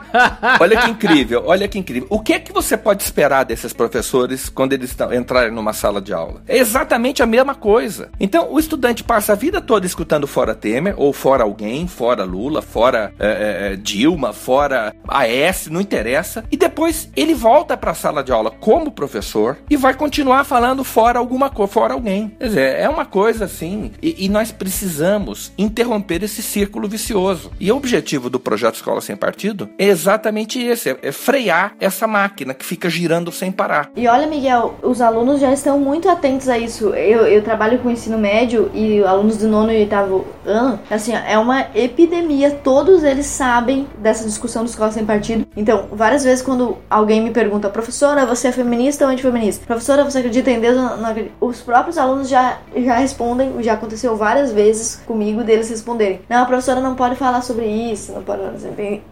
[0.60, 2.06] olha que incrível, olha que incrível.
[2.10, 6.12] O que é que você pode esperar desses professores quando eles entrarem numa sala de
[6.12, 6.42] aula?
[6.46, 8.10] É exatamente a mesma coisa.
[8.18, 12.62] Então, o estudante passa a vida toda escutando fora Temer, ou fora alguém, fora Lula,
[12.62, 16.44] fora é, é, Dilma, fora AS, não interessa.
[16.50, 20.84] E depois ele volta para a sala de aula como professor e vai continuar falando
[20.84, 22.28] fora alguma coisa, fora alguém.
[22.38, 23.92] Quer dizer, é uma coisa assim.
[24.02, 27.50] E, e nós precisamos interromper esse círculo vicioso.
[27.58, 32.06] E o objetivo do projeto Escola Sem Partido é exatamente esse: é, é frear essa
[32.06, 33.90] máquina que fica girando sem parar.
[33.96, 36.90] E olha, Miguel, os alunos já estão muito atentos a isso.
[36.90, 41.38] Eu, eu trabalho com ensino médio e alunos do nono e oitavo ano, assim, é
[41.38, 42.50] uma epidemia.
[42.50, 45.46] Todos eles sabem dessa discussão do Escola Sem Partido.
[45.56, 49.64] Então, várias vezes quando alguém me pergunta, professora, você é feminista ou antifeminista?
[49.64, 51.34] Professora, você acredita em Deus não acredita?
[51.40, 56.20] Os próprios alunos já, já respondem, já aconteceu várias vezes comigo deles responderem.
[56.28, 58.42] Não, a professora não pode falar sobre isso, não pode.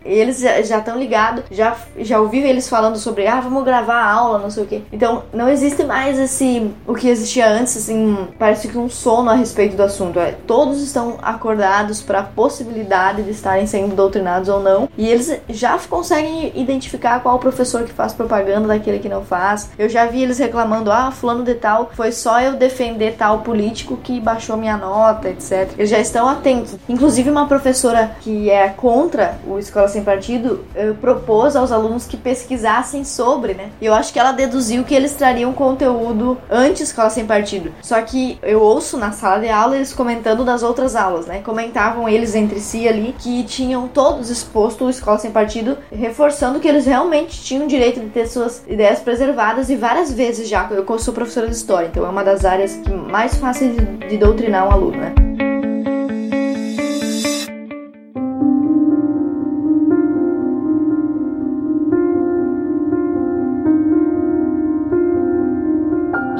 [0.04, 4.38] Eles já estão ligados, já, já ouvi eles falando sobre, ah, vamos gravar a aula,
[4.38, 4.82] não sei o que.
[4.92, 9.34] Então, não existe mais esse, o que existia antes, assim, parece que um sono a
[9.34, 10.18] respeito do assunto.
[10.18, 15.40] É, todos estão acordados para a possibilidade de estarem sendo doutrinados ou não, e eles
[15.48, 19.70] já conseguem identificar qual o professor que faz propaganda daquele que não faz.
[19.78, 23.96] Eu já vi eles reclamando, ah, fulano de tal, foi só eu defender tal político
[23.96, 25.70] que baixou minha nota, etc.
[25.76, 26.76] Eles já estão atentos.
[26.88, 32.06] Inclusive, uma professora que é contra o Escola Sem Partido eh, propôs aos alunos alunos
[32.06, 33.70] que pesquisassem sobre, né?
[33.80, 37.72] Eu acho que ela deduziu que eles trariam conteúdo antes escola sem partido.
[37.82, 41.40] Só que eu ouço na sala de aula eles comentando das outras aulas, né?
[41.42, 46.68] Comentavam eles entre si ali que tinham todos exposto o escola sem partido, reforçando que
[46.68, 50.68] eles realmente tinham direito de ter suas ideias preservadas e várias vezes já.
[50.70, 54.16] Eu sou professora de história, então é uma das áreas que mais fácil de, de
[54.16, 55.41] doutrinar um aluno, né?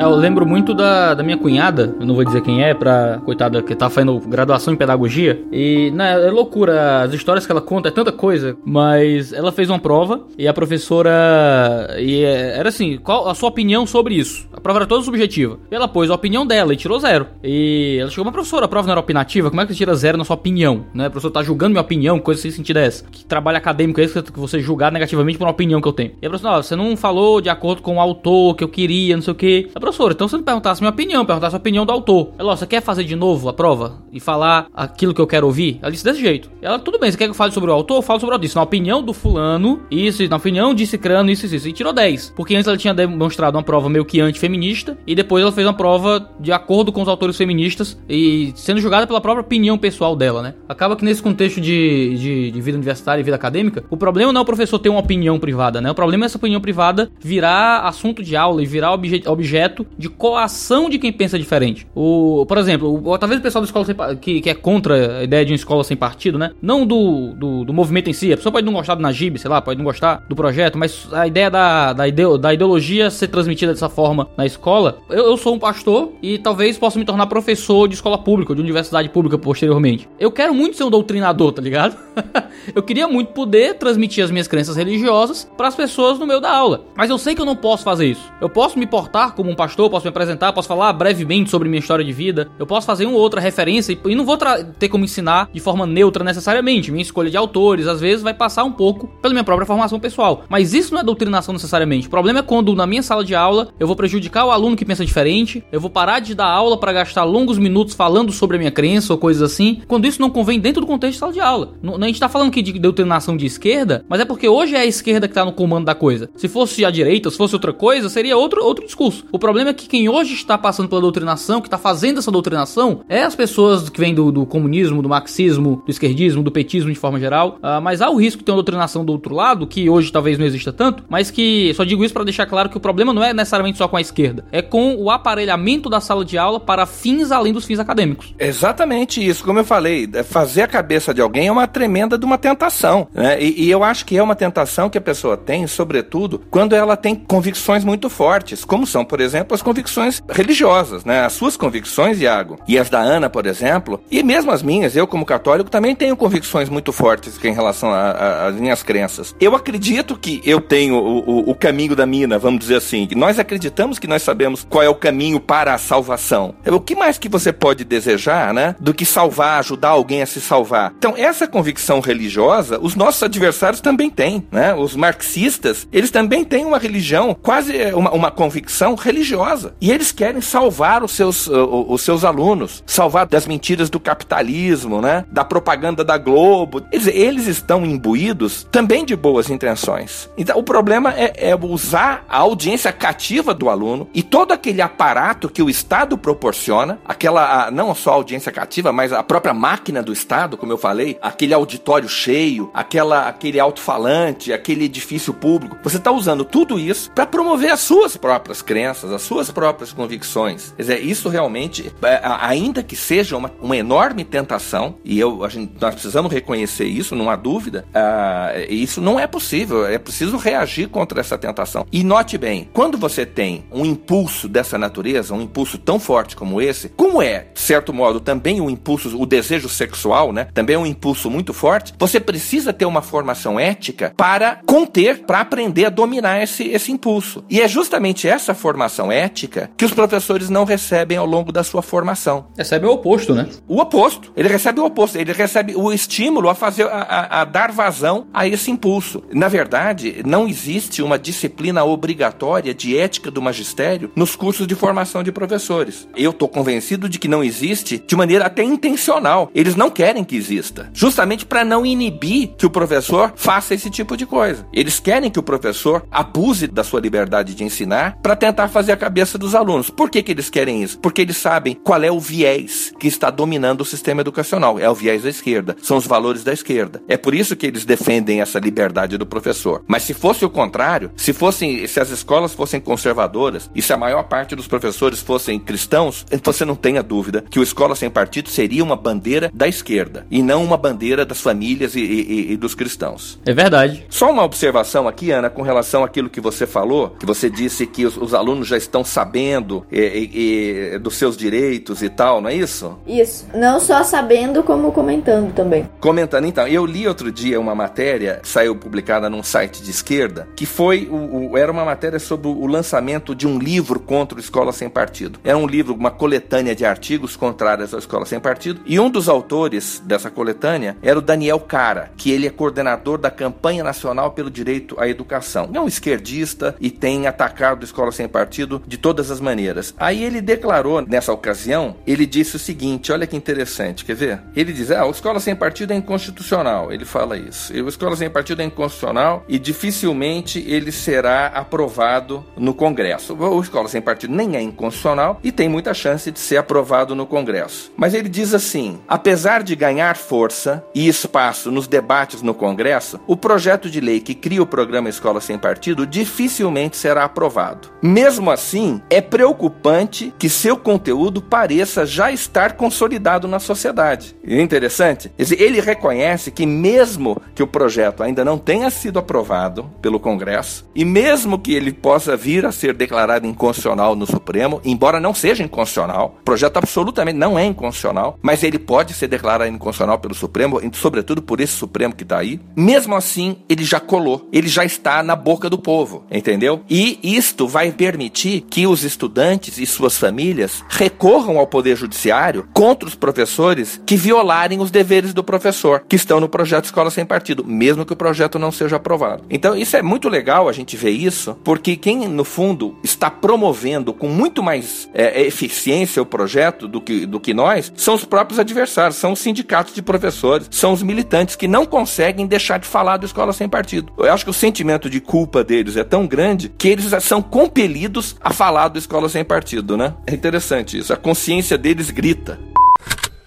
[0.03, 3.62] Eu lembro muito da, da minha cunhada, eu não vou dizer quem é, pra coitada
[3.62, 5.43] que tá fazendo graduação em pedagogia.
[5.51, 9.69] E né, é loucura, as histórias que ela conta é tanta coisa, mas ela fez
[9.70, 11.97] uma prova e a professora.
[11.99, 14.49] E é, era assim: qual a sua opinião sobre isso?
[14.53, 15.59] A prova era toda subjetiva.
[15.70, 17.27] E ela pôs a opinião dela e tirou zero.
[17.43, 19.95] E ela chegou, uma professora, a prova não era opinativa, como é que você tira
[19.95, 20.87] zero na sua opinião?
[20.95, 21.07] Né?
[21.07, 23.05] A professora tá julgando minha opinião, coisa sem sentido é essa.
[23.11, 26.12] Que trabalho acadêmico é esse que você julgar negativamente por uma opinião que eu tenho.
[26.20, 29.23] E a professora, você não falou de acordo com o autor que eu queria, não
[29.23, 29.70] sei o que.
[29.74, 32.32] A professora, então você não perguntasse minha opinião, perguntasse a opinião do autor.
[32.39, 35.78] Ela, você quer fazer de novo a prova e falar aquilo que eu quero ouvir?
[35.82, 36.51] Ela disse desse jeito.
[36.60, 37.97] Ela, tudo bem, você quer que eu fale sobre o autor?
[37.97, 38.44] Eu falo sobre o autor.
[38.44, 41.69] Isso, na opinião do fulano, isso, na opinião de Cicrano, isso, isso, isso.
[41.69, 42.32] E tirou 10.
[42.36, 45.74] Porque antes ela tinha demonstrado uma prova meio que antifeminista e depois ela fez uma
[45.74, 50.43] prova de acordo com os autores feministas e sendo julgada pela própria opinião pessoal dela,
[50.43, 50.55] né?
[50.69, 54.40] Acaba que nesse contexto de, de, de vida universitária e vida acadêmica, o problema não
[54.40, 55.90] é o professor ter uma opinião privada, né?
[55.90, 60.09] O problema é essa opinião privada virar assunto de aula e virar obje objeto de
[60.09, 61.87] coação de quem pensa diferente.
[61.95, 65.25] O, por exemplo, o, talvez o pessoal da escola sem, que, que é contra a
[65.25, 66.53] ideia de uma escola sem partido, né?
[66.61, 68.33] Não do, do, do movimento em si.
[68.33, 71.09] A pessoa pode não gostar do Najib, sei lá, pode não gostar do projeto, mas
[71.13, 74.99] a ideia da, da, ideo, da ideologia ser transmitida dessa forma na escola.
[75.09, 78.61] Eu, eu sou um pastor e talvez possa me tornar professor de escola pública, de
[78.61, 80.09] universidade pública posteriormente.
[80.19, 81.97] Eu quero muito ser um doutrinador, tá ligado?
[82.75, 86.51] eu queria muito poder transmitir as minhas crenças religiosas para as pessoas no meio da
[86.51, 86.85] aula.
[86.95, 88.33] Mas eu sei que eu não posso fazer isso.
[88.41, 91.81] Eu posso me portar como um pastor, posso me apresentar, posso falar brevemente sobre minha
[91.81, 94.39] história de vida, eu posso fazer uma ou outra referência e, não vou
[94.78, 96.90] ter como ensinar de forma neutra necessariamente.
[96.90, 100.44] Minha escolha de autores, às vezes, vai passar um pouco pela minha própria formação pessoal.
[100.49, 102.07] Mas isso não é doutrinação necessariamente.
[102.07, 104.85] O problema é quando na minha sala de aula eu vou prejudicar o aluno que
[104.85, 108.59] pensa diferente, eu vou parar de dar aula para gastar longos minutos falando sobre a
[108.59, 111.40] minha crença ou coisas assim, quando isso não convém dentro do contexto de sala de
[111.40, 111.74] aula.
[111.82, 114.86] a gente tá falando aqui de doutrinação de esquerda, mas é porque hoje é a
[114.86, 116.28] esquerda que tá no comando da coisa.
[116.36, 119.24] Se fosse a direita, se fosse outra coisa, seria outro, outro discurso.
[119.31, 123.01] O problema é que quem hoje está passando pela doutrinação, que está fazendo essa doutrinação,
[123.09, 126.99] é as pessoas que vêm do, do, comunismo, do marxismo, do esquerdismo, do petismo de
[126.99, 127.59] forma geral.
[127.63, 130.39] Uh, mas há o risco de ter uma doutrinação do outro lado, que hoje talvez
[130.39, 133.23] não exista tanto, mas que só digo isso para deixar claro que o problema não
[133.23, 136.87] é necessariamente só com a esquerda, é com o aparelhamento da sala de aula para
[136.87, 138.35] fins além dos fins acadêmicos.
[138.39, 142.25] Exatamente isso, como eu falei, é fazer a cabeça de alguém é uma tremenda de
[142.25, 143.43] uma tentação, né?
[143.43, 146.97] E, e eu acho que é uma tentação que a pessoa tem, sobretudo, quando ela
[146.97, 151.24] tem convicções muito fortes, como são, por exemplo, as convicções religiosas, né?
[151.24, 155.06] As suas convicções, Iago, e as da Ana, por exemplo, e mesmo as minhas, eu
[155.06, 159.35] como católico também tenho convicções muito fortes em relação às minhas crenças.
[159.40, 163.09] Eu acredito que eu tenho o, o, o, caminho da mina, vamos dizer assim.
[163.16, 166.55] Nós acreditamos que nós sabemos qual é o caminho para a salvação.
[166.66, 168.77] O que mais que você pode desejar, né?
[168.81, 170.93] Do que salvar, ajudar alguém a se salvar.
[170.97, 174.74] Então, essa convicção religiosa, os nossos adversários também têm, né?
[174.74, 179.32] Os marxistas, eles também têm uma religião, quase uma, uma convicção religiosa.
[179.81, 185.25] E eles querem salvar os seus, os seus alunos, salvar das mentiras do capitalismo, né?
[185.31, 186.83] Da propaganda da Globo.
[186.93, 190.29] Eles, eles estão imbuídos também de boas intenções.
[190.37, 195.49] Então, o problema é, é usar a audiência cativa do aluno e todo aquele aparato
[195.49, 200.13] que o Estado proporciona, aquela, não só a audiência cativa, mas a própria máquina do
[200.13, 205.77] Estado, como eu falei, aquele auditório cheio, aquela, aquele alto-falante, aquele edifício público.
[205.83, 210.73] Você está usando tudo isso para promover as suas próprias crenças, as suas próprias convicções.
[210.77, 215.49] Quer dizer, isso realmente, é, ainda que seja uma, uma enorme tentação, e eu, a
[215.49, 219.86] gente, nós precisamos reconhecer isso, não há dúvida, uh, isso não é possível.
[219.86, 221.86] É preciso reagir contra essa tentação.
[221.93, 226.61] E note bem, quando você tem um impulso dessa natureza, um impulso tão forte como
[226.61, 230.49] esse, como é, de certo modo, também o um impulso, o desejo sexual, né?
[230.53, 235.40] Também é um impulso muito forte, você precisa ter uma formação ética para conter, para
[235.40, 237.44] aprender a dominar esse, esse impulso.
[237.49, 241.83] E é justamente essa formação ética que os professores não recebem ao longo da sua
[241.83, 242.47] formação.
[242.57, 243.49] Recebe o oposto, né?
[243.69, 244.33] O oposto.
[244.37, 245.17] Ele recebe o oposto.
[245.17, 249.23] Ele recebe o estímulo a fazer, a, a, dar vazão a esse impulso.
[249.33, 255.23] Na verdade, não existe uma disciplina obrigatória de ética do magistério nos cursos de formação
[255.23, 256.09] de professores.
[256.17, 259.51] Eu estou convencido de que não existe de maneira até intencional.
[259.55, 260.91] Eles não querem que exista.
[260.93, 264.67] Justamente para não inibir que o professor faça esse tipo de coisa.
[264.73, 268.97] Eles querem que o professor abuse da sua liberdade de ensinar para tentar fazer a
[269.03, 269.91] cabeça dos alunos.
[269.91, 270.97] Por que, que eles querem isso?
[271.01, 274.79] Porque eles sabem qual é o viés que está dominando o sistema educacional.
[274.79, 277.03] É o viés da esquerda, são os valores da esquerda.
[277.09, 279.83] É por isso que eles defendem essa liberdade do professor.
[279.89, 283.97] Mas se fosse o contrário, se fossem, se as escolas fossem conservadoras e se a
[283.97, 288.09] maior parte dos professores fossem cristãos, então você não tenha dúvida que o Escola Sem
[288.09, 292.57] Partido seria uma bandeira da esquerda e não uma bandeira das famílias e, e, e
[292.57, 293.41] dos cristãos.
[293.45, 294.07] É verdade.
[294.09, 298.07] Só uma observação aqui, Ana, com relação àquilo que você falou, que você disse que
[298.07, 302.98] os, os alunos já estão sabendo e, dos seus direitos e tal, não é isso?
[303.06, 303.47] Isso.
[303.55, 305.89] Não só sabendo, como comentando também.
[306.01, 306.69] Comentando, então.
[306.69, 311.52] Eu li outro dia uma matéria, saiu publicada num site de esquerda, que foi o,
[311.52, 315.39] o, era uma matéria sobre o lançamento de um livro contra o Escola Sem Partido.
[315.43, 319.28] Era um livro, uma coletânea de artigos contrários à Escola Sem Partido, e um dos
[319.28, 324.51] autores dessa coletânea era o Daniel Cara, que ele é coordenador da campanha nacional pelo
[324.51, 325.70] direito à educação.
[325.73, 329.95] É um esquerdista e tem atacado a Escola Sem Partido de todas as maneiras.
[329.99, 334.41] Aí ele declarou, nessa ocasião, ele disse o seguinte, olha que interessante, quer ver?
[334.55, 337.73] Ele diz, ah, a Escola Sem Partido é inconstitucional, ele fala isso.
[337.73, 343.35] A Escola Sem Partido é inconstitucional e dificilmente ele será aprovado no Congresso.
[343.35, 347.27] O Escola Sem Partido nem é inconstitucional e tem muita chance de ser aprovado no
[347.27, 347.93] Congresso.
[347.97, 353.37] Mas ele diz assim: apesar de ganhar força e espaço nos debates no Congresso, o
[353.37, 357.91] projeto de lei que cria o programa Escola Sem Partido dificilmente será aprovado.
[358.03, 358.72] Mesmo assim,
[359.11, 364.35] é preocupante que seu conteúdo pareça já estar consolidado na sociedade.
[364.44, 369.90] E é interessante, ele reconhece que mesmo que o projeto ainda não tenha sido aprovado
[370.01, 375.20] pelo Congresso e mesmo que ele possa vir a ser declarado inconstitucional no Supremo, embora
[375.20, 380.19] não seja inconstitucional, o projeto absolutamente não é inconstitucional, mas ele pode ser declarado inconstitucional
[380.19, 382.61] pelo Supremo, sobretudo por esse Supremo que está aí.
[382.77, 386.82] Mesmo assim, ele já colou, ele já está na boca do povo, entendeu?
[386.89, 393.09] E isto vai permitir que os estudantes e suas famílias recorram ao Poder Judiciário contra
[393.09, 397.65] os professores que violarem os deveres do professor, que estão no projeto Escola Sem Partido,
[397.65, 399.45] mesmo que o projeto não seja aprovado.
[399.51, 404.12] Então, isso é muito legal a gente ver isso, porque quem, no fundo, está promovendo
[404.12, 408.59] com muito mais é, eficiência o projeto do que, do que nós, são os próprios
[408.59, 413.16] adversários, são os sindicatos de professores, são os militantes que não conseguem deixar de falar
[413.16, 414.12] da escola sem partido.
[414.19, 418.37] Eu acho que o sentimento de culpa deles é tão grande que eles são compelidos
[418.43, 420.14] a falar da escola sem partido, né?
[420.27, 421.12] É interessante isso.
[421.12, 422.59] A consciência deles grita.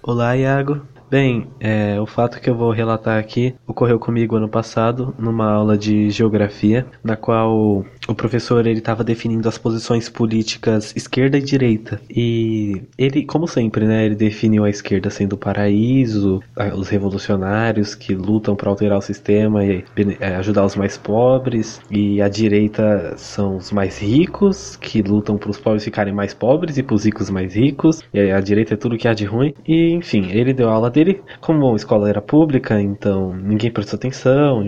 [0.01, 0.81] Olá, Iago.
[1.09, 5.77] Bem, é, o fato que eu vou relatar aqui ocorreu comigo ano passado, numa aula
[5.77, 11.99] de geografia, na qual o professor ele estava definindo as posições políticas esquerda e direita.
[12.09, 16.41] E ele, como sempre, né, ele definiu a esquerda sendo o paraíso,
[16.75, 19.83] os revolucionários que lutam para alterar o sistema e
[20.19, 25.49] é, ajudar os mais pobres, e a direita são os mais ricos que lutam para
[25.49, 28.01] os pobres ficarem mais pobres e para os ricos mais ricos.
[28.13, 29.53] E a direita é tudo que há de ruim.
[29.67, 33.97] E enfim, ele deu a aula dele, como a escola era pública, então ninguém prestou
[33.97, 34.63] atenção,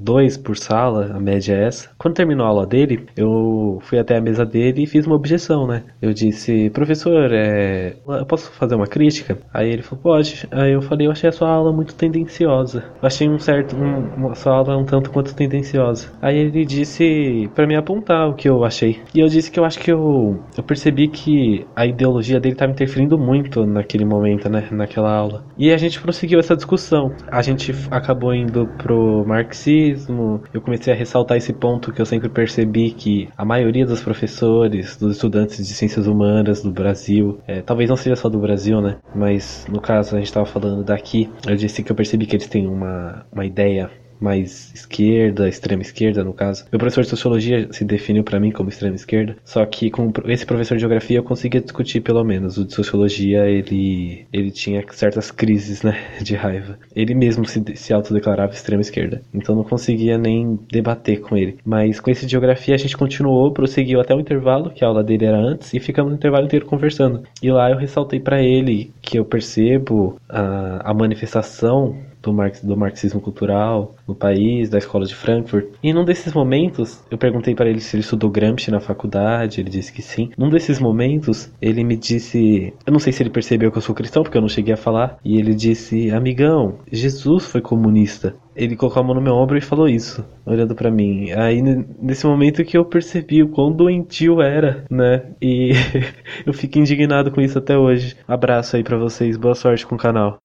[0.00, 1.90] dois por sala, a média é essa.
[1.98, 5.66] Quando terminou a aula dele, eu fui até a mesa dele e fiz uma objeção,
[5.66, 5.82] né?
[6.00, 7.96] Eu disse, professor, é...
[8.06, 9.38] eu posso fazer uma crítica?
[9.52, 10.46] Aí ele falou, pode.
[10.50, 12.84] Aí eu falei, eu achei a sua aula muito tendenciosa.
[13.02, 16.12] Eu achei um certo, um, a sua aula um tanto quanto tendenciosa.
[16.22, 19.00] Aí ele disse para me apontar o que eu achei.
[19.14, 22.72] E eu disse que eu acho que eu, eu percebi que a ideologia dele estava
[22.72, 24.68] interferindo muito naquele momento, né?
[24.70, 25.44] Naquela aula.
[25.58, 27.12] E a gente prosseguiu essa discussão.
[27.30, 30.42] A gente acabou indo pro marxismo.
[30.54, 32.59] Eu comecei a ressaltar esse ponto que eu sempre percebi
[32.90, 37.96] que a maioria dos professores, dos estudantes de ciências humanas do Brasil, é, talvez não
[37.96, 38.98] seja só do Brasil, né?
[39.14, 42.48] Mas no caso a gente estava falando daqui, eu disse que eu percebi que eles
[42.48, 46.64] têm uma, uma ideia mais esquerda, extrema esquerda no caso.
[46.70, 50.46] Meu professor de sociologia se definiu para mim como extrema esquerda, só que com esse
[50.46, 52.58] professor de geografia eu conseguia discutir pelo menos.
[52.58, 56.78] O de sociologia ele ele tinha certas crises, né, de raiva.
[56.94, 61.58] Ele mesmo se, se autodeclarava extrema esquerda, então não conseguia nem debater com ele.
[61.64, 65.02] Mas com esse de geografia a gente continuou, prosseguiu até o intervalo, que a aula
[65.02, 67.22] dele era antes, e ficamos no intervalo inteiro conversando.
[67.42, 72.76] E lá eu ressaltei para ele que eu percebo a, a manifestação do, marx, do
[72.76, 75.66] marxismo cultural no país, da escola de Frankfurt.
[75.82, 79.70] E num desses momentos, eu perguntei para ele se ele estudou Gramsci na faculdade, ele
[79.70, 80.30] disse que sim.
[80.36, 83.94] Num desses momentos, ele me disse, eu não sei se ele percebeu que eu sou
[83.94, 88.34] cristão, porque eu não cheguei a falar, e ele disse: "Amigão, Jesus foi comunista".
[88.54, 91.30] Ele colocou a mão no meu ombro e falou isso, olhando para mim.
[91.32, 95.22] Aí nesse momento que eu percebi o quão doentio era, né?
[95.40, 95.72] E
[96.44, 98.16] eu fico indignado com isso até hoje.
[98.26, 100.38] Abraço aí para vocês, boa sorte com o canal.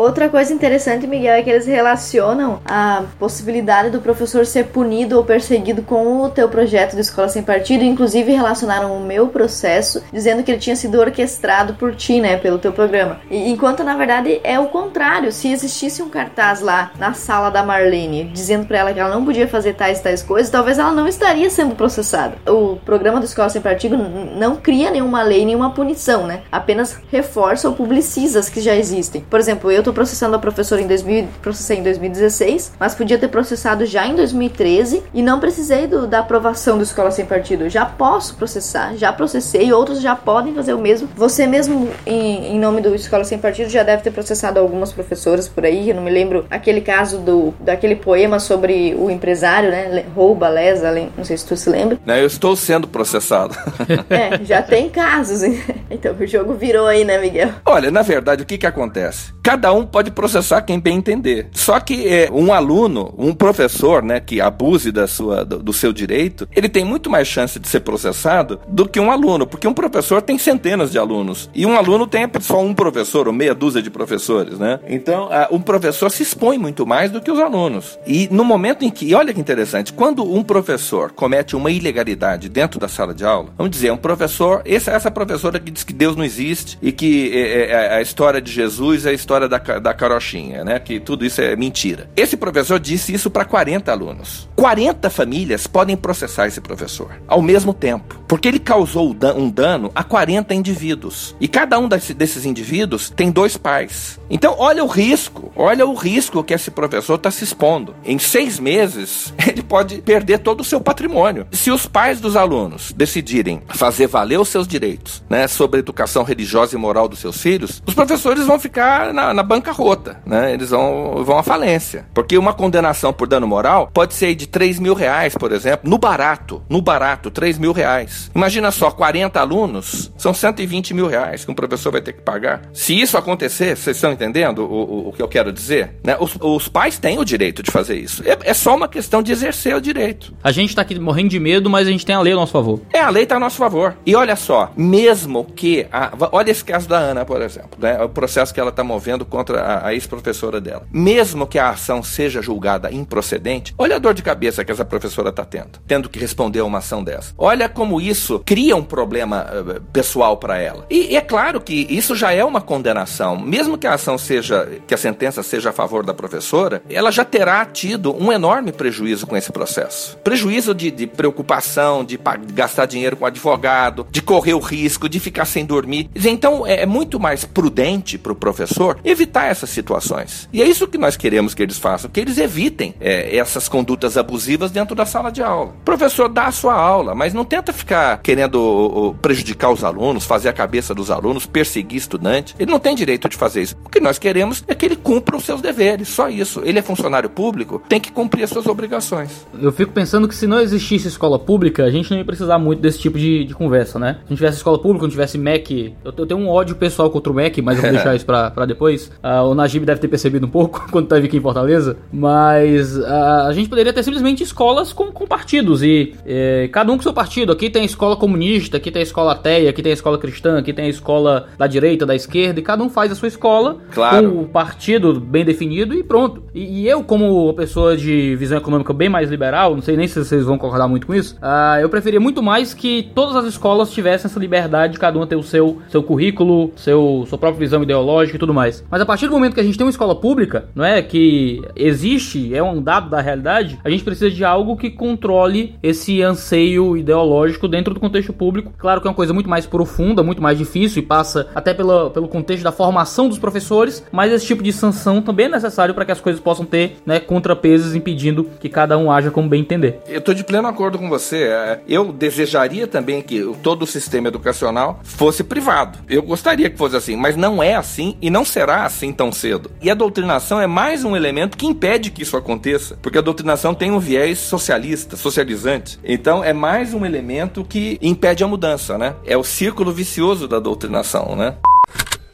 [0.00, 5.24] Outra coisa interessante, Miguel, é que eles relacionam a possibilidade do professor ser punido ou
[5.24, 10.42] perseguido com o teu projeto de escola sem partido, inclusive relacionaram o meu processo, dizendo
[10.42, 13.20] que ele tinha sido orquestrado por ti, né, pelo teu programa.
[13.30, 17.62] E, enquanto na verdade é o contrário, se existisse um cartaz lá na sala da
[17.62, 21.06] Marlene dizendo para ela que ela não podia fazer tais tais coisas, talvez ela não
[21.06, 22.36] estaria sendo processada.
[22.46, 26.40] O programa do escola sem partido não cria nenhuma lei, nenhuma punição, né?
[26.50, 29.22] Apenas reforça ou publiciza as que já existem.
[29.28, 33.28] Por exemplo, eu tô processando a professora em 2000, processei em 2016, mas podia ter
[33.28, 37.64] processado já em 2013 e não precisei do, da aprovação do Escola Sem Partido.
[37.64, 41.08] Eu já posso processar, já processei, outros já podem fazer o mesmo.
[41.16, 45.48] Você mesmo, em, em nome do Escola Sem Partido, já deve ter processado algumas professoras
[45.48, 45.90] por aí.
[45.90, 50.04] Eu não me lembro aquele caso do daquele poema sobre o empresário, né?
[50.14, 51.98] Rouba, lesa, não sei se tu se lembra.
[52.06, 53.56] Eu estou sendo processado.
[54.08, 55.40] é, já tem casos.
[55.90, 57.50] Então o jogo virou aí, né, Miguel?
[57.66, 59.34] Olha, na verdade, o que que acontece?
[59.42, 61.48] Cada um pode processar quem bem entender.
[61.52, 65.92] Só que é, um aluno, um professor, né, que abuse da sua, do, do, seu
[65.92, 69.74] direito, ele tem muito mais chance de ser processado do que um aluno, porque um
[69.74, 73.82] professor tem centenas de alunos e um aluno tem só um professor ou meia dúzia
[73.82, 74.80] de professores, né?
[74.88, 77.98] Então, a, um professor se expõe muito mais do que os alunos.
[78.06, 82.48] E no momento em que, e olha que interessante, quando um professor comete uma ilegalidade
[82.48, 85.92] dentro da sala de aula, vamos dizer, um professor, essa, essa professora que diz que
[85.92, 89.58] Deus não existe e que é, é, a história de Jesus é a história da,
[89.58, 90.78] da carochinha, né?
[90.78, 92.08] Que tudo isso é mentira.
[92.16, 94.48] Esse professor disse isso para 40 alunos.
[94.56, 100.04] 40 famílias podem processar esse professor ao mesmo tempo, porque ele causou um dano a
[100.04, 101.34] 40 indivíduos.
[101.40, 104.18] E cada um desses indivíduos tem dois pais.
[104.30, 107.94] Então, olha o risco, olha o risco que esse professor está se expondo.
[108.04, 111.46] Em seis meses, ele pode perder todo o seu patrimônio.
[111.50, 116.22] Se os pais dos alunos decidirem fazer valer os seus direitos né, sobre a educação
[116.22, 120.52] religiosa e moral dos seus filhos, os professores vão ficar na, na bancarrota, né?
[120.52, 122.06] Eles vão, vão à falência.
[122.14, 125.98] Porque uma condenação por dano moral pode ser de 3 mil reais, por exemplo, no
[125.98, 126.62] barato.
[126.68, 128.30] No barato, 3 mil reais.
[128.34, 132.62] Imagina só, 40 alunos, são 120 mil reais que um professor vai ter que pagar.
[132.72, 135.94] Se isso acontecer, vocês estão entendendo o, o, o que eu quero dizer?
[136.04, 136.16] Né?
[136.18, 138.22] Os, os, pais têm o direito de fazer isso.
[138.26, 140.34] É, é, só uma questão de exercer o direito.
[140.42, 142.52] A gente tá aqui morrendo de medo, mas a gente tem a lei a nosso
[142.52, 142.80] favor.
[142.92, 143.96] É, a lei tá a nosso favor.
[144.04, 145.86] E olha só, mesmo que.
[145.92, 148.02] A, olha esse caso da Ana, por exemplo, né?
[148.02, 150.86] O processo que ela tá movendo contra a, a ex-professora dela.
[150.92, 155.30] Mesmo que a ação seja julgada improcedente, olha a dor de cabeça que essa professora
[155.30, 157.32] está tendo, tendo que responder a uma ação dessa.
[157.36, 160.86] Olha como isso cria um problema uh, pessoal para ela.
[160.90, 163.38] E, e, é claro que isso já é uma condenação.
[163.38, 167.24] Mesmo que a ação seja, que a sentença seja a favor da professora, ela já
[167.24, 170.18] terá tido um enorme prejuízo com esse processo.
[170.18, 172.18] Prejuízo de, de preocupação, de,
[172.52, 176.10] gastar dinheiro com advogado, de correr o risco, de ficar sem dormir.
[176.14, 180.48] Então é, é muito mais prudente para o professor evitar essas situações.
[180.52, 184.16] E é isso que nós queremos que eles façam, que eles evitem é, essas condutas
[184.16, 185.74] abusivas dentro da sala de aula.
[185.80, 190.48] O professor dá a sua aula, mas não tenta ficar querendo prejudicar os alunos, fazer
[190.48, 192.54] a cabeça dos alunos, perseguir estudante.
[192.58, 193.76] Ele não tem direito de fazer isso.
[193.84, 196.62] O que nós queremos é que ele cumpra os seus deveres, só isso.
[196.64, 199.46] Ele é funcionário público, tem que cumprir as suas obrigações.
[199.60, 202.80] Eu fico pensando que se não existisse escola pública, a gente não ia precisar muito
[202.80, 204.18] desse tipo de, de conversa, né?
[204.24, 207.32] Se não tivesse escola pública, não tivesse MEC, eu, eu tenho um ódio pessoal contra
[207.32, 208.99] o MEC, mas eu vou deixar isso pra, pra depois.
[209.06, 213.04] Uh, o Najib deve ter percebido um pouco quando esteve aqui em Fortaleza, mas uh,
[213.46, 217.12] a gente poderia ter simplesmente escolas com, com partidos e eh, cada um com seu
[217.12, 217.52] partido.
[217.52, 220.58] Aqui tem a escola comunista, aqui tem a escola ateia, aqui tem a escola cristã,
[220.58, 223.78] aqui tem a escola da direita, da esquerda, e cada um faz a sua escola
[223.92, 224.30] claro.
[224.30, 226.42] com o partido bem definido e pronto.
[226.54, 230.06] E, e, eu, como uma pessoa de visão econômica bem mais liberal, não sei nem
[230.06, 233.44] se vocês vão concordar muito com isso, uh, eu preferia muito mais que todas as
[233.46, 237.60] escolas tivessem essa liberdade de cada um ter o seu, seu currículo, seu, sua própria
[237.60, 238.84] visão ideológica e tudo mais.
[238.90, 241.00] Mas a partir do momento que a gente tem uma escola pública, não é?
[241.00, 246.22] Que existe, é um dado da realidade, a gente precisa de algo que controle esse
[246.22, 248.72] anseio ideológico dentro do contexto público.
[248.76, 252.10] Claro que é uma coisa muito mais profunda, muito mais difícil e passa até pela,
[252.10, 256.04] pelo contexto da formação dos professores, mas esse tipo de sanção também é necessário para
[256.04, 260.00] que as coisas possam ter né, contrapesos impedindo que cada um haja como bem entender.
[260.08, 261.44] Eu estou de pleno acordo com você.
[261.44, 265.98] É, eu desejaria também que todo o sistema educacional fosse privado.
[266.08, 269.70] Eu gostaria que fosse assim, mas não é assim e não será assim tão cedo.
[269.80, 273.74] E a doutrinação é mais um elemento que impede que isso aconteça, porque a doutrinação
[273.74, 275.98] tem um viés socialista, socializante.
[276.04, 279.14] Então é mais um elemento que impede a mudança, né?
[279.24, 281.56] É o círculo vicioso da doutrinação, né?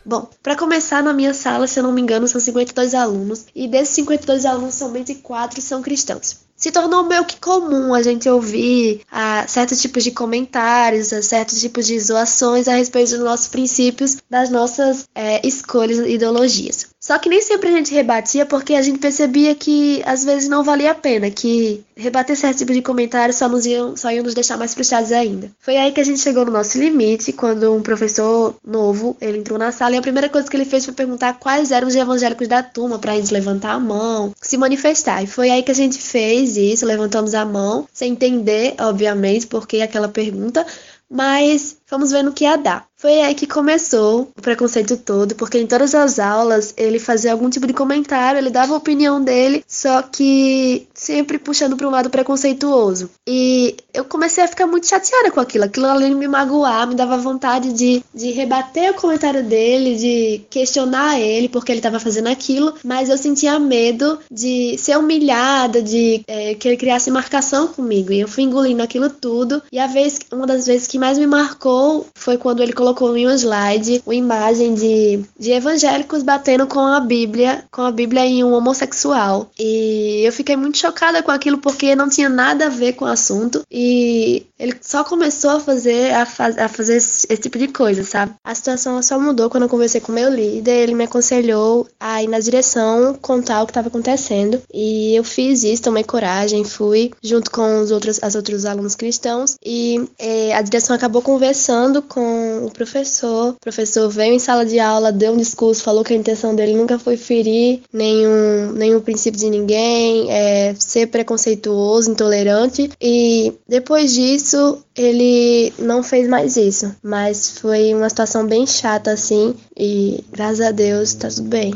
[0.05, 3.67] Bom, para começar, na minha sala, se eu não me engano, são 52 alunos, e
[3.67, 9.03] desses 52 alunos, somente 4 são cristãos se tornou meio que comum a gente ouvir
[9.11, 13.49] a, ah, certos tipos de comentários, a certos tipos de zoações a respeito dos nossos
[13.49, 16.96] princípios, das nossas é, escolhas e ideologias.
[17.07, 20.65] Só que nem sempre a gente rebatia porque a gente percebia que às vezes não
[20.65, 24.35] valia a pena, que rebater certo tipo de comentário só, nos iam, só iam nos
[24.35, 25.49] deixar mais frustrados ainda.
[25.61, 29.57] Foi aí que a gente chegou no nosso limite, quando um professor novo, ele entrou
[29.57, 32.49] na sala e a primeira coisa que ele fez foi perguntar quais eram os evangélicos
[32.49, 35.23] da turma para eles levantar a mão, se manifestar.
[35.23, 39.81] E foi aí que a gente fez isso, levantamos a mão, sem entender, obviamente, porque
[39.81, 40.67] aquela pergunta,
[41.09, 42.87] mas fomos vendo o que ia dar.
[42.99, 47.51] Foi aí que começou o preconceito todo, porque em todas as aulas ele fazia algum
[47.51, 52.09] tipo de comentário, ele dava a opinião dele, só que sempre puxando para um lado
[52.09, 53.11] preconceituoso.
[53.27, 55.65] E eu comecei a ficar muito chateada com aquilo.
[55.65, 60.41] Aquilo além de me magoar, me dava vontade de, de rebater o comentário dele, de
[60.49, 66.23] questionar ele porque ele estava fazendo aquilo, mas eu sentia medo de ser humilhada, de
[66.27, 68.11] é, que ele criasse marcação comigo.
[68.11, 69.63] E eu fui engolindo aquilo tudo.
[69.71, 71.76] E a vez, uma das vezes que mais me marcou
[72.15, 77.01] foi quando ele colocou em um slide uma imagem de, de evangélicos batendo com a
[77.01, 79.51] Bíblia, com a Bíblia em um homossexual.
[79.59, 83.09] E eu fiquei muito chocada com aquilo porque não tinha nada a ver com o
[83.09, 87.69] assunto e ele só começou a fazer a, faz, a fazer esse, esse, tipo de
[87.69, 88.33] coisa, sabe?
[88.43, 92.29] A situação só mudou quando eu conversei com meu líder, ele me aconselhou a ir
[92.29, 97.51] na direção contar o que estava acontecendo e eu fiz isso, tomei coragem, fui junto
[97.51, 101.66] com os outros, as outros alunos cristãos e é, a direção acabou conversando
[102.03, 103.51] com o professor.
[103.51, 106.75] O professor veio em sala de aula, deu um discurso, falou que a intenção dele
[106.75, 112.91] nunca foi ferir nenhum, nenhum princípio de ninguém, é, ser preconceituoso, intolerante.
[113.01, 116.95] E depois disso, ele não fez mais isso.
[117.03, 119.55] Mas foi uma situação bem chata, assim.
[119.77, 121.75] E graças a Deus tá tudo bem.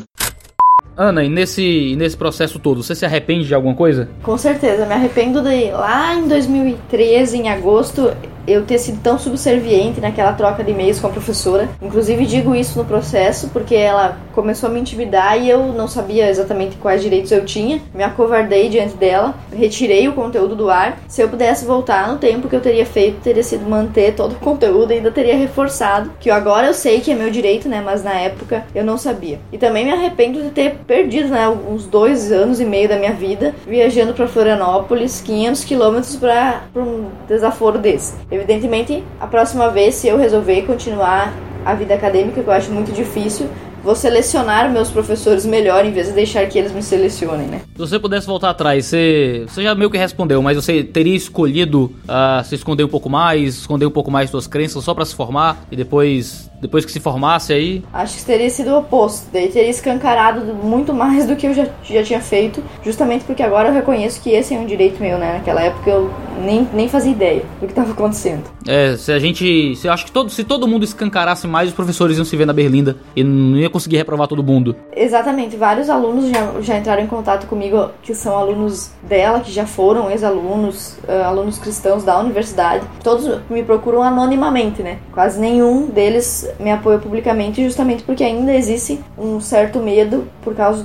[0.97, 4.09] Ana, e nesse, nesse processo todo, você se arrepende de alguma coisa?
[4.23, 8.12] Com certeza, me arrependo de lá em 2013, em agosto,
[8.51, 11.69] eu ter sido tão subserviente naquela troca de e-mails com a professora.
[11.81, 16.29] Inclusive digo isso no processo porque ela começou a me intimidar e eu não sabia
[16.29, 17.81] exatamente quais direitos eu tinha.
[17.95, 20.99] Me acovardei diante dela, retirei o conteúdo do ar.
[21.09, 24.37] Se eu pudesse voltar no tempo que eu teria feito, teria sido manter todo o
[24.37, 28.13] conteúdo ainda teria reforçado que agora eu sei que é meu direito, né, mas na
[28.13, 29.39] época eu não sabia.
[29.53, 33.13] E também me arrependo de ter perdido, né, uns dois anos e meio da minha
[33.13, 38.15] vida viajando para Florianópolis, 500 quilômetros para um desaforo desse.
[38.41, 41.31] Evidentemente, a próxima vez, se eu resolver continuar
[41.62, 43.51] a vida acadêmica, que eu acho muito difícil,
[43.85, 47.61] vou selecionar meus professores melhor em vez de deixar que eles me selecionem, né?
[47.75, 51.93] Se você pudesse voltar atrás, você, você já meio que respondeu, mas você teria escolhido
[52.05, 55.15] uh, se esconder um pouco mais, esconder um pouco mais suas crenças só para se
[55.15, 57.82] formar e depois depois que se formasse aí?
[57.93, 59.28] Acho que teria sido o oposto.
[59.32, 63.69] Daí teria escancarado muito mais do que eu já, já tinha feito, justamente porque agora
[63.69, 65.35] eu reconheço que esse é um direito meu, né?
[65.39, 66.11] Naquela época eu
[66.41, 68.45] nem, nem fazia ideia do que estava acontecendo.
[68.66, 69.74] É, se a gente.
[69.77, 72.47] Se, eu acho que todo, se todo mundo escancarasse mais, os professores iam se ver
[72.47, 74.77] na Berlinda e não ia conseguir reprovar todo mundo.
[74.95, 75.57] Exatamente.
[75.57, 80.11] Vários alunos já, já entraram em contato comigo que são alunos dela, que já foram
[80.11, 82.85] ex-alunos, uh, alunos cristãos da universidade.
[83.03, 84.99] Todos me procuram anonimamente, né?
[85.12, 90.85] Quase nenhum deles me apoia publicamente justamente porque ainda existe um certo medo por causa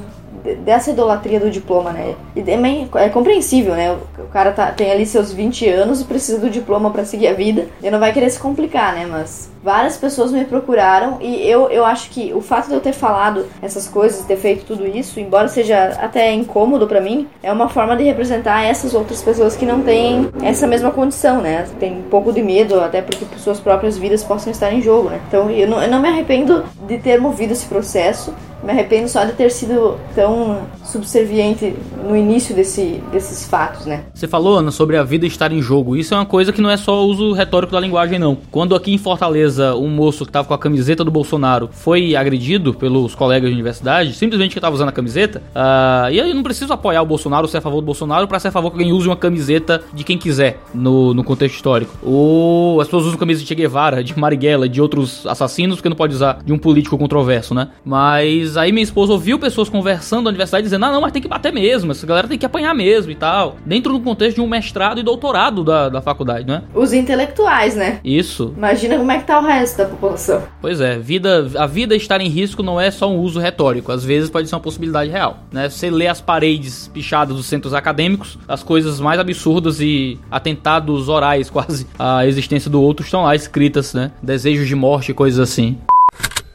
[0.63, 2.15] dessa idolatria do diploma, né?
[2.35, 3.95] E também é compreensível, né?
[4.19, 7.33] O cara tá, tem ali seus 20 anos e precisa do diploma para seguir a
[7.33, 7.67] vida.
[7.81, 9.05] E não vai querer se complicar, né?
[9.09, 12.93] Mas várias pessoas me procuraram e eu, eu acho que o fato de eu ter
[12.93, 17.67] falado essas coisas, ter feito tudo isso, embora seja até incômodo para mim, é uma
[17.67, 21.65] forma de representar essas outras pessoas que não têm essa mesma condição, né?
[21.79, 25.19] Tem um pouco de medo, até porque suas próprias vidas possam estar em jogo, né?
[25.27, 28.33] Então eu não, eu não me arrependo de ter movido esse processo.
[28.63, 30.34] Me arrependo só de ter sido tão
[30.83, 31.73] subserviente
[32.07, 34.03] no início desse, desses fatos, né?
[34.13, 35.95] Você falou, Ana, sobre a vida estar em jogo.
[35.95, 38.37] Isso é uma coisa que não é só uso retórico da linguagem, não.
[38.51, 42.73] Quando aqui em Fortaleza um moço que estava com a camiseta do Bolsonaro foi agredido
[42.73, 46.71] pelos colegas de universidade, simplesmente que estava usando a camiseta, uh, e aí não preciso
[46.73, 49.07] apoiar o Bolsonaro, ser a favor do Bolsonaro, para ser a favor que alguém use
[49.07, 51.93] uma camiseta de quem quiser no, no contexto histórico.
[52.03, 55.95] Ou as pessoas usam camiseta de Che Guevara, de Marighella, de outros assassinos, porque não
[55.95, 57.69] pode usar de um político controverso, né?
[57.83, 61.27] Mas aí minha esposa ouviu pessoas conversando na universidade dizendo: ah, não, mas tem que
[61.27, 63.57] bater mesmo, essa galera tem que apanhar mesmo e tal.
[63.65, 66.63] Dentro do contexto de um mestrado e doutorado da, da faculdade, né?
[66.73, 67.99] Os intelectuais, né?
[68.03, 68.53] Isso.
[68.57, 70.43] Imagina como é que tá o resto da população.
[70.61, 74.03] Pois é, vida, a vida estar em risco não é só um uso retórico, às
[74.03, 75.69] vezes pode ser uma possibilidade real, né?
[75.69, 81.49] Você lê as paredes pichadas dos centros acadêmicos, as coisas mais absurdas e atentados orais
[81.51, 84.11] quase à existência do outro estão lá escritas, né?
[84.21, 85.77] Desejos de morte e coisas assim.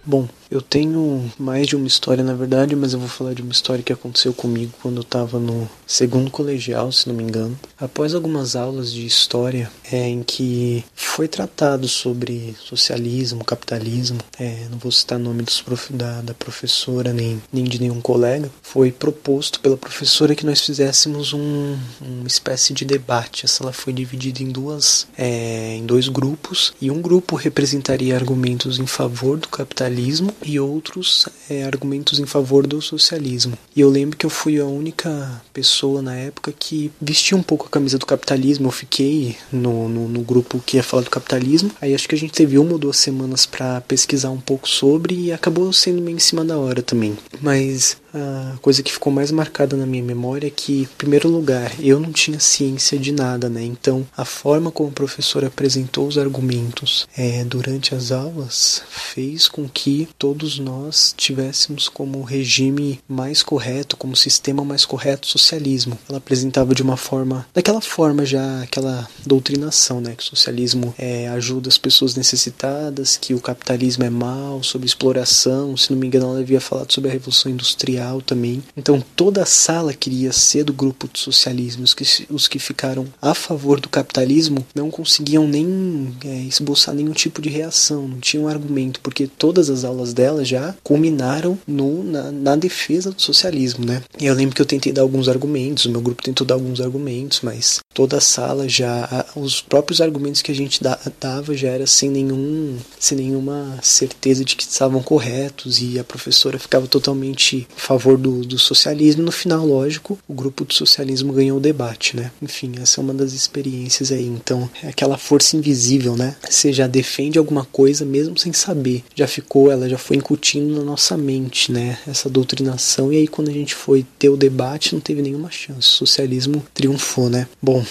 [0.04, 3.52] Bom, Eu tenho mais de uma história, na verdade, mas eu vou falar de uma
[3.52, 7.56] história que aconteceu comigo quando eu estava no segundo colegial, se não me engano.
[7.78, 14.78] Após algumas aulas de história, é, em que foi tratado sobre socialismo, capitalismo, é, não
[14.78, 19.60] vou citar nome dos prof, da, da professora nem, nem de nenhum colega, foi proposto
[19.60, 23.44] pela professora que nós fizéssemos um, uma espécie de debate.
[23.44, 28.80] Essa ela foi dividida em duas, é, em dois grupos e um grupo representaria argumentos
[28.80, 33.56] em favor do capitalismo e outros é, argumentos em favor do socialismo.
[33.74, 37.66] E eu lembro que eu fui a única pessoa na época que vestia um pouco
[37.66, 38.68] a camisa do capitalismo.
[38.68, 41.70] Eu fiquei no, no, no grupo que ia falar do capitalismo.
[41.80, 45.14] Aí acho que a gente teve uma ou duas semanas para pesquisar um pouco sobre
[45.14, 47.16] e acabou sendo meio em cima da hora também.
[47.40, 51.72] Mas a coisa que ficou mais marcada na minha memória é que, em primeiro lugar,
[51.80, 53.62] eu não tinha ciência de nada, né?
[53.62, 59.68] Então, a forma como o professor apresentou os argumentos é, durante as aulas fez com
[59.68, 65.98] que todos nós tivéssemos como regime mais correto, como sistema mais correto, socialismo.
[66.08, 70.14] Ela apresentava de uma forma, daquela forma já, aquela doutrinação, né?
[70.16, 75.76] Que o socialismo é, ajuda as pessoas necessitadas, que o capitalismo é mal, sobre exploração.
[75.76, 78.62] Se não me engano, ela havia falado sobre a Revolução Industrial também.
[78.76, 81.84] Então, toda a sala queria ser do grupo do socialismo.
[81.84, 87.12] Os que, os que ficaram a favor do capitalismo não conseguiam nem é, esboçar nenhum
[87.12, 92.30] tipo de reação, não tinham argumento, porque todas as aulas dela já culminaram no, na,
[92.30, 94.02] na defesa do socialismo, né?
[94.18, 96.80] E eu lembro que eu tentei dar alguns argumentos, o meu grupo tentou dar alguns
[96.80, 100.80] argumentos, mas toda a sala já, os próprios argumentos que a gente
[101.20, 106.58] dava já era sem nenhum, sem nenhuma certeza de que estavam corretos e a professora
[106.58, 109.24] ficava totalmente favor do, do socialismo.
[109.24, 112.30] No final, lógico, o grupo do socialismo ganhou o debate, né?
[112.40, 114.26] Enfim, essa é uma das experiências aí.
[114.26, 116.36] Então, é aquela força invisível, né?
[116.48, 119.02] Você já defende alguma coisa mesmo sem saber.
[119.14, 121.98] Já ficou, ela já foi incutindo na nossa mente, né?
[122.06, 123.12] Essa doutrinação.
[123.12, 125.80] E aí, quando a gente foi ter o debate, não teve nenhuma chance.
[125.80, 127.48] O socialismo triunfou, né?
[127.60, 127.84] Bom,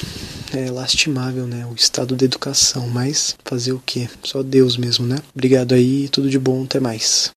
[0.54, 1.68] é lastimável, né?
[1.70, 2.88] O estado da educação.
[2.88, 4.08] Mas fazer o quê?
[4.24, 5.18] Só Deus mesmo, né?
[5.36, 7.32] Obrigado aí, tudo de bom, até mais.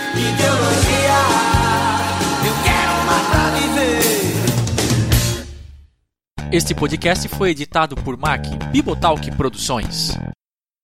[6.52, 10.18] Este podcast foi editado por Mac Bibotalk Produções.